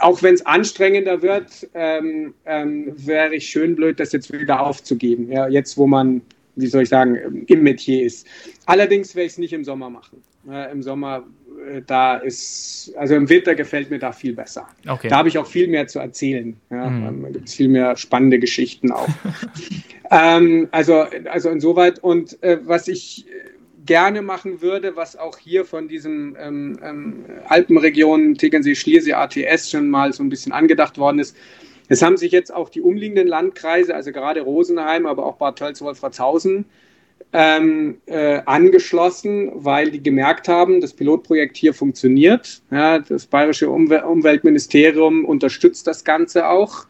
auch 0.00 0.22
wenn 0.22 0.32
es 0.32 0.46
anstrengender 0.46 1.20
wird, 1.20 1.68
ähm, 1.74 2.32
ähm, 2.46 2.94
wäre 2.96 3.34
ich 3.34 3.46
schön 3.50 3.76
blöd, 3.76 4.00
das 4.00 4.12
jetzt 4.12 4.32
wieder 4.32 4.64
aufzugeben. 4.66 5.30
Ja, 5.30 5.46
jetzt, 5.46 5.76
wo 5.76 5.86
man, 5.86 6.22
wie 6.56 6.66
soll 6.66 6.84
ich 6.84 6.88
sagen, 6.88 7.44
im 7.46 7.62
Metier 7.62 8.02
ist. 8.02 8.26
Allerdings 8.64 9.14
werde 9.14 9.26
ich 9.26 9.32
es 9.32 9.38
nicht 9.38 9.52
im 9.52 9.62
Sommer 9.62 9.90
machen. 9.90 10.22
Äh, 10.50 10.72
Im 10.72 10.82
Sommer, 10.82 11.24
äh, 11.70 11.82
da 11.86 12.16
ist, 12.16 12.94
also 12.96 13.14
im 13.14 13.28
Winter 13.28 13.54
gefällt 13.54 13.90
mir 13.90 13.98
da 13.98 14.10
viel 14.10 14.32
besser. 14.32 14.66
Okay. 14.88 15.08
Da 15.08 15.18
habe 15.18 15.28
ich 15.28 15.36
auch 15.36 15.46
viel 15.46 15.68
mehr 15.68 15.86
zu 15.86 15.98
erzählen. 15.98 16.56
Ja, 16.70 16.88
mhm. 16.88 17.22
Da 17.22 17.28
gibt 17.28 17.46
es 17.46 17.54
viel 17.54 17.68
mehr 17.68 17.94
spannende 17.98 18.38
Geschichten 18.38 18.90
auch. 18.90 19.08
ähm, 20.10 20.66
also, 20.70 21.04
also 21.30 21.50
insoweit. 21.50 21.98
Und 21.98 22.42
äh, 22.42 22.56
was 22.64 22.88
ich 22.88 23.26
gerne 23.90 24.22
machen 24.22 24.60
würde, 24.62 24.94
was 24.94 25.16
auch 25.16 25.36
hier 25.36 25.64
von 25.64 25.88
diesem 25.88 26.36
ähm, 26.38 26.78
ähm, 26.80 27.24
Alpenregion 27.48 28.36
Tegernsee, 28.36 28.76
Schliersee, 28.76 29.14
ATS 29.14 29.68
schon 29.68 29.90
mal 29.90 30.12
so 30.12 30.22
ein 30.22 30.28
bisschen 30.28 30.52
angedacht 30.52 30.96
worden 30.96 31.18
ist. 31.18 31.36
Es 31.88 32.00
haben 32.00 32.16
sich 32.16 32.30
jetzt 32.30 32.54
auch 32.54 32.68
die 32.68 32.82
umliegenden 32.82 33.26
Landkreise, 33.26 33.92
also 33.92 34.12
gerade 34.12 34.42
Rosenheim, 34.42 35.06
aber 35.06 35.26
auch 35.26 35.38
Bad 35.38 35.58
Tölz, 35.58 35.80
Wolfratshausen, 35.80 36.66
ähm, 37.32 38.00
äh, 38.06 38.40
angeschlossen, 38.46 39.50
weil 39.54 39.90
die 39.90 40.00
gemerkt 40.00 40.46
haben, 40.46 40.80
das 40.80 40.92
Pilotprojekt 40.92 41.56
hier 41.56 41.74
funktioniert. 41.74 42.62
Ja, 42.70 43.00
das 43.00 43.26
Bayerische 43.26 43.70
Umwel 43.70 44.02
Umweltministerium 44.02 45.24
unterstützt 45.24 45.88
das 45.88 46.04
Ganze 46.04 46.48
auch. 46.48 46.86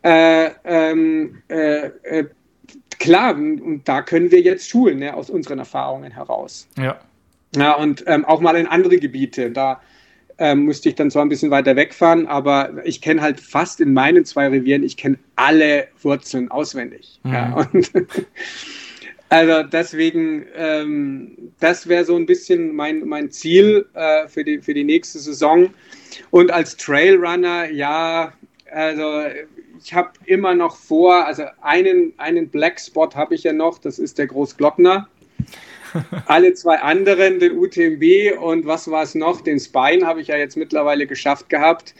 Äh, 0.00 0.52
ähm, 0.64 1.42
äh, 1.48 1.90
äh 2.02 2.24
klar, 2.98 3.34
und 3.34 3.82
da 3.84 4.02
können 4.02 4.30
wir 4.30 4.40
jetzt 4.40 4.68
schulen, 4.68 4.98
ne, 4.98 5.14
aus 5.14 5.30
unseren 5.30 5.58
Erfahrungen 5.58 6.12
heraus. 6.12 6.68
Ja. 6.76 7.00
Ja, 7.56 7.74
und 7.74 8.04
ähm, 8.06 8.24
auch 8.24 8.40
mal 8.40 8.56
in 8.56 8.66
andere 8.66 8.98
Gebiete. 8.98 9.50
Da 9.50 9.80
ähm, 10.38 10.64
musste 10.64 10.88
ich 10.88 10.94
dann 10.94 11.10
zwar 11.10 11.24
ein 11.24 11.28
bisschen 11.28 11.50
weiter 11.50 11.76
wegfahren, 11.76 12.26
aber 12.26 12.72
ich 12.84 13.00
kenne 13.00 13.20
halt 13.22 13.40
fast 13.40 13.80
in 13.80 13.92
meinen 13.92 14.24
zwei 14.24 14.48
Revieren, 14.48 14.82
ich 14.82 14.96
kenne 14.96 15.18
alle 15.36 15.88
Wurzeln 16.02 16.50
auswendig. 16.50 17.20
Mhm. 17.24 17.32
Ja, 17.32 17.54
und 17.54 17.90
also 19.30 19.62
deswegen, 19.64 20.46
ähm, 20.54 21.52
das 21.58 21.88
wäre 21.88 22.04
so 22.04 22.16
ein 22.16 22.26
bisschen 22.26 22.74
mein, 22.74 23.00
mein 23.08 23.30
Ziel 23.30 23.86
äh, 23.94 24.28
für, 24.28 24.44
die, 24.44 24.60
für 24.60 24.74
die 24.74 24.84
nächste 24.84 25.18
Saison. 25.18 25.70
Und 26.30 26.50
als 26.50 26.76
Trailrunner, 26.76 27.70
ja, 27.70 28.32
also 28.70 29.24
ich 29.82 29.94
habe 29.94 30.10
immer 30.24 30.54
noch 30.54 30.76
vor, 30.76 31.26
also 31.26 31.44
einen, 31.62 32.12
einen 32.18 32.48
Black 32.48 32.80
Spot 32.80 33.10
habe 33.14 33.34
ich 33.34 33.44
ja 33.44 33.52
noch, 33.52 33.78
das 33.78 33.98
ist 33.98 34.18
der 34.18 34.26
Großglockner. 34.26 35.08
Alle 36.26 36.54
zwei 36.54 36.78
anderen, 36.80 37.38
den 37.38 37.56
UTMB 37.56 38.38
und 38.40 38.66
was 38.66 38.90
war 38.90 39.02
es 39.02 39.14
noch, 39.14 39.40
den 39.40 39.58
Spine 39.58 40.06
habe 40.06 40.20
ich 40.20 40.28
ja 40.28 40.36
jetzt 40.36 40.56
mittlerweile 40.56 41.06
geschafft 41.06 41.48
gehabt. 41.48 41.94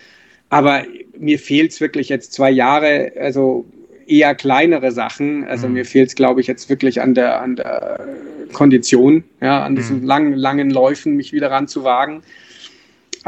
Aber 0.50 0.84
mir 1.16 1.38
fehlt 1.38 1.72
es 1.72 1.80
wirklich 1.80 2.08
jetzt 2.08 2.32
zwei 2.32 2.50
Jahre, 2.50 3.12
also 3.18 3.66
eher 4.06 4.34
kleinere 4.34 4.90
Sachen. 4.92 5.44
Also 5.44 5.68
mhm. 5.68 5.74
mir 5.74 5.84
fehlt 5.84 6.08
es, 6.08 6.14
glaube 6.14 6.40
ich, 6.40 6.46
jetzt 6.46 6.68
wirklich 6.68 7.00
an 7.00 7.14
der, 7.14 7.40
an 7.40 7.56
der 7.56 8.08
Kondition, 8.52 9.24
ja, 9.40 9.62
an 9.62 9.76
diesen 9.76 10.00
mhm. 10.00 10.06
langen, 10.06 10.32
langen 10.34 10.70
Läufen 10.70 11.14
mich 11.16 11.32
wieder 11.32 11.50
ranzuwagen. 11.50 12.22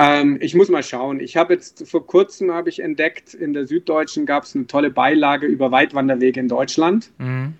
Ähm, 0.00 0.38
ich 0.40 0.54
muss 0.54 0.70
mal 0.70 0.82
schauen. 0.82 1.20
Ich 1.20 1.36
habe 1.36 1.52
jetzt 1.52 1.86
vor 1.86 2.06
kurzem 2.06 2.50
habe 2.52 2.70
ich 2.70 2.80
entdeckt, 2.80 3.34
in 3.34 3.52
der 3.52 3.66
Süddeutschen 3.66 4.24
gab 4.24 4.44
es 4.44 4.56
eine 4.56 4.66
tolle 4.66 4.88
Beilage 4.88 5.46
über 5.46 5.70
Weitwanderwege 5.70 6.40
in 6.40 6.48
Deutschland. 6.48 7.10
Mhm. 7.18 7.52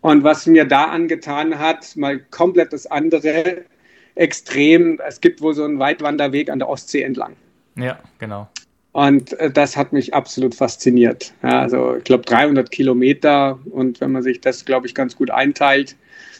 Und 0.00 0.24
was 0.24 0.46
mir 0.46 0.64
da 0.64 0.84
angetan 0.84 1.58
hat, 1.58 1.94
mal 1.94 2.20
komplett 2.30 2.72
das 2.72 2.86
andere 2.86 3.64
Extrem. 4.14 4.98
Es 5.06 5.20
gibt 5.20 5.42
wohl 5.42 5.52
so 5.52 5.62
einen 5.62 5.78
Weitwanderweg 5.78 6.48
an 6.48 6.58
der 6.58 6.70
Ostsee 6.70 7.02
entlang. 7.02 7.36
Ja, 7.76 7.98
genau. 8.18 8.48
Und 8.92 9.34
äh, 9.34 9.50
das 9.50 9.76
hat 9.76 9.92
mich 9.92 10.14
absolut 10.14 10.54
fasziniert. 10.54 11.34
Ja, 11.42 11.60
also 11.60 11.96
ich 11.96 12.04
glaube 12.04 12.24
300 12.24 12.70
Kilometer 12.70 13.58
und 13.70 14.00
wenn 14.00 14.12
man 14.12 14.22
sich 14.22 14.40
das, 14.40 14.64
glaube 14.64 14.86
ich, 14.86 14.94
ganz 14.94 15.16
gut 15.16 15.30
einteilt. 15.30 15.96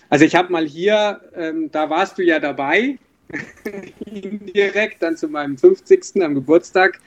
Also 0.09 0.25
ich 0.25 0.35
habe 0.35 0.51
mal 0.51 0.65
hier, 0.65 1.21
ähm, 1.37 1.71
da 1.71 1.91
warst 1.91 2.17
du 2.17 2.23
ja 2.23 2.41
dabei, 2.41 2.97
direkt 4.55 5.03
dann 5.03 5.17
zu 5.17 5.29
meinem 5.29 5.59
50. 5.59 6.23
am 6.23 6.35
Geburtstag. 6.35 7.01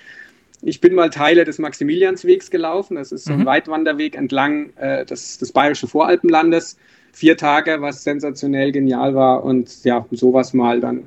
Ich 0.62 0.80
bin 0.80 0.94
mal 0.94 1.10
Teile 1.10 1.44
des 1.44 1.58
Maximilianswegs 1.58 2.52
gelaufen. 2.52 2.96
Das 2.96 3.12
ist 3.12 3.26
so 3.26 3.34
ein 3.34 3.40
mhm. 3.40 3.46
Weitwanderweg 3.46 4.16
entlang 4.16 4.72
äh, 4.78 5.06
des, 5.06 5.40
des 5.40 5.52
Bayerischen 5.52 5.90
Voralpenlandes. 5.90 6.78
Vier 7.14 7.36
Tage, 7.36 7.82
was 7.82 8.04
sensationell 8.04 8.72
genial 8.72 9.16
war. 9.16 9.44
Und 9.44 9.84
ja, 9.84 10.06
sowas 10.12 10.54
mal 10.54 10.80
dann 10.80 11.06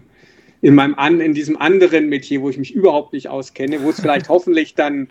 in 0.60 0.74
meinem 0.74 0.94
an, 0.94 1.20
in 1.20 1.34
diesem 1.34 1.56
anderen 1.56 2.08
Metier, 2.08 2.40
wo 2.40 2.50
ich 2.50 2.58
mich 2.58 2.74
überhaupt 2.74 3.12
nicht 3.12 3.28
auskenne, 3.28 3.82
wo 3.82 3.90
es 3.90 4.00
vielleicht 4.00 4.28
hoffentlich 4.28 4.74
dann 4.74 5.08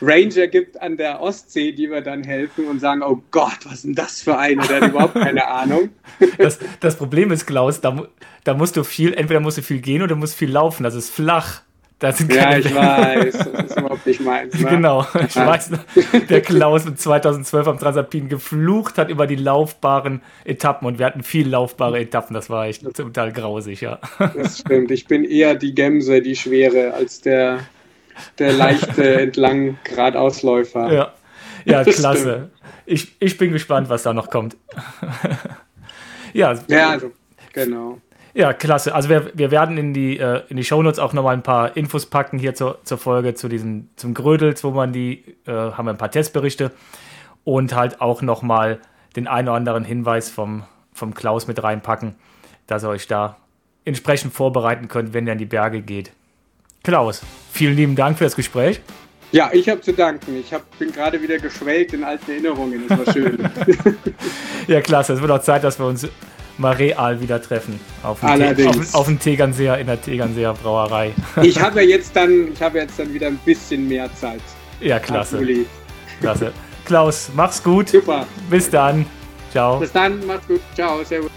Ranger 0.00 0.48
gibt 0.48 0.80
an 0.80 0.96
der 0.96 1.20
Ostsee, 1.20 1.72
die 1.72 1.86
mir 1.86 2.02
dann 2.02 2.24
helfen 2.24 2.66
und 2.66 2.80
sagen, 2.80 3.02
oh 3.02 3.22
Gott, 3.30 3.58
was 3.64 3.74
ist 3.74 3.84
denn 3.84 3.94
das 3.94 4.22
für 4.22 4.36
einer, 4.36 4.66
der 4.66 4.80
hat 4.80 4.90
überhaupt 4.90 5.14
keine 5.14 5.46
Ahnung. 5.48 5.90
Das, 6.38 6.58
das 6.80 6.96
Problem 6.96 7.30
ist, 7.30 7.46
Klaus, 7.46 7.80
da, 7.80 8.06
da 8.44 8.54
musst 8.54 8.76
du 8.76 8.84
viel, 8.84 9.14
entweder 9.14 9.40
musst 9.40 9.58
du 9.58 9.62
viel 9.62 9.80
gehen 9.80 10.02
oder 10.02 10.16
musst 10.16 10.34
viel 10.34 10.50
laufen, 10.50 10.82
das 10.82 10.94
ist 10.94 11.10
flach. 11.10 11.62
Das 12.00 12.18
ja, 12.28 12.58
ich 12.58 12.74
weiß, 12.74 13.38
das 13.52 13.70
ist 13.70 13.78
überhaupt 13.78 14.04
nicht 14.04 14.20
meins. 14.20 14.58
Ne? 14.58 14.68
Genau, 14.68 15.06
ich 15.26 15.34
ja. 15.36 15.46
weiß, 15.46 15.70
der 16.28 16.40
Klaus 16.42 16.84
mit 16.84 17.00
2012 17.00 17.68
am 17.68 17.78
Transalpin 17.78 18.28
geflucht 18.28 18.98
hat 18.98 19.10
über 19.10 19.26
die 19.26 19.36
laufbaren 19.36 20.20
Etappen 20.44 20.86
und 20.88 20.98
wir 20.98 21.06
hatten 21.06 21.22
viel 21.22 21.48
laufbare 21.48 22.00
Etappen, 22.00 22.34
das 22.34 22.50
war 22.50 22.66
echt 22.66 22.82
total 22.94 23.32
grausig, 23.32 23.80
ja. 23.80 24.00
Das 24.18 24.58
stimmt, 24.58 24.90
ich 24.90 25.06
bin 25.06 25.24
eher 25.24 25.54
die 25.54 25.74
Gemse, 25.74 26.20
die 26.20 26.34
schwere, 26.34 26.92
als 26.94 27.20
der 27.20 27.60
der 28.38 28.52
leichte 28.52 29.20
entlang 29.22 29.78
Gradausläufer. 29.84 30.92
Ja. 30.92 31.12
Ja, 31.64 31.82
klasse. 31.82 32.50
Ich, 32.86 33.16
ich 33.18 33.38
bin 33.38 33.52
gespannt, 33.52 33.88
was 33.88 34.02
da 34.02 34.12
noch 34.12 34.28
kommt. 34.28 34.56
ja, 36.32 36.54
ja, 36.68 36.90
also, 36.90 37.10
genau. 37.52 37.98
Ja, 38.34 38.52
klasse. 38.52 38.94
Also 38.94 39.08
wir, 39.08 39.30
wir 39.34 39.50
werden 39.50 39.78
in 39.78 39.94
die, 39.94 40.18
äh, 40.18 40.42
in 40.48 40.56
die 40.56 40.64
Shownotes 40.64 40.98
auch 40.98 41.12
nochmal 41.12 41.34
ein 41.34 41.42
paar 41.42 41.76
Infos 41.76 42.06
packen 42.06 42.38
hier 42.38 42.54
zur, 42.54 42.80
zur 42.84 42.98
Folge, 42.98 43.34
zu 43.34 43.48
diesem, 43.48 43.88
zum 43.96 44.12
Grödels, 44.12 44.64
wo 44.64 44.72
man 44.72 44.92
die, 44.92 45.24
äh, 45.46 45.52
haben 45.52 45.86
wir 45.86 45.92
ein 45.92 45.98
paar 45.98 46.10
Testberichte 46.10 46.72
und 47.44 47.74
halt 47.74 48.00
auch 48.00 48.22
nochmal 48.22 48.80
den 49.16 49.28
einen 49.28 49.48
oder 49.48 49.56
anderen 49.56 49.84
Hinweis 49.84 50.30
vom, 50.30 50.64
vom 50.92 51.14
Klaus 51.14 51.46
mit 51.46 51.62
reinpacken, 51.62 52.16
dass 52.66 52.82
ihr 52.82 52.88
euch 52.88 53.06
da 53.06 53.36
entsprechend 53.84 54.32
vorbereiten 54.32 54.88
könnt, 54.88 55.14
wenn 55.14 55.26
ihr 55.26 55.32
in 55.32 55.38
die 55.38 55.46
Berge 55.46 55.80
geht. 55.80 56.12
Klaus, 56.84 57.22
vielen 57.50 57.76
lieben 57.76 57.96
Dank 57.96 58.18
für 58.18 58.24
das 58.24 58.36
Gespräch. 58.36 58.80
Ja, 59.32 59.50
ich 59.52 59.68
habe 59.68 59.80
zu 59.80 59.92
danken. 59.92 60.36
Ich 60.38 60.52
hab, 60.52 60.78
bin 60.78 60.92
gerade 60.92 61.20
wieder 61.20 61.38
geschwelgt 61.38 61.94
in 61.94 62.04
alten 62.04 62.30
Erinnerungen. 62.30 62.84
Das 62.86 62.98
war 63.06 63.12
schön. 63.12 63.38
ja, 64.68 64.80
klasse. 64.82 65.14
Es 65.14 65.20
wird 65.20 65.30
auch 65.30 65.40
Zeit, 65.40 65.64
dass 65.64 65.78
wir 65.78 65.86
uns 65.86 66.06
mal 66.58 66.74
real 66.74 67.20
wieder 67.20 67.42
treffen. 67.42 67.80
Auf 68.02 68.20
dem, 68.20 68.28
Allerdings. 68.28 68.94
auf, 68.94 69.00
auf 69.00 69.06
dem 69.06 69.18
Tegernseer, 69.18 69.78
in 69.78 69.86
der 69.86 70.00
Tegernseer 70.00 70.52
Brauerei. 70.52 71.12
ich 71.42 71.58
habe 71.60 71.82
ja 71.82 71.88
jetzt 71.88 72.14
dann, 72.14 72.52
ich 72.52 72.62
habe 72.62 72.78
jetzt 72.78 72.98
dann 72.98 73.12
wieder 73.12 73.28
ein 73.28 73.40
bisschen 73.44 73.88
mehr 73.88 74.14
Zeit. 74.14 74.42
Ja, 74.80 74.98
klasse. 74.98 75.42
Klasse. 76.20 76.52
Klaus, 76.84 77.30
mach's 77.34 77.62
gut. 77.62 77.88
Super. 77.88 78.26
Bis 78.50 78.68
dann. 78.68 79.06
Ciao. 79.50 79.78
Bis 79.78 79.90
dann, 79.90 80.24
macht's 80.26 80.46
gut. 80.46 80.60
Ciao, 80.74 81.02
servus. 81.02 81.30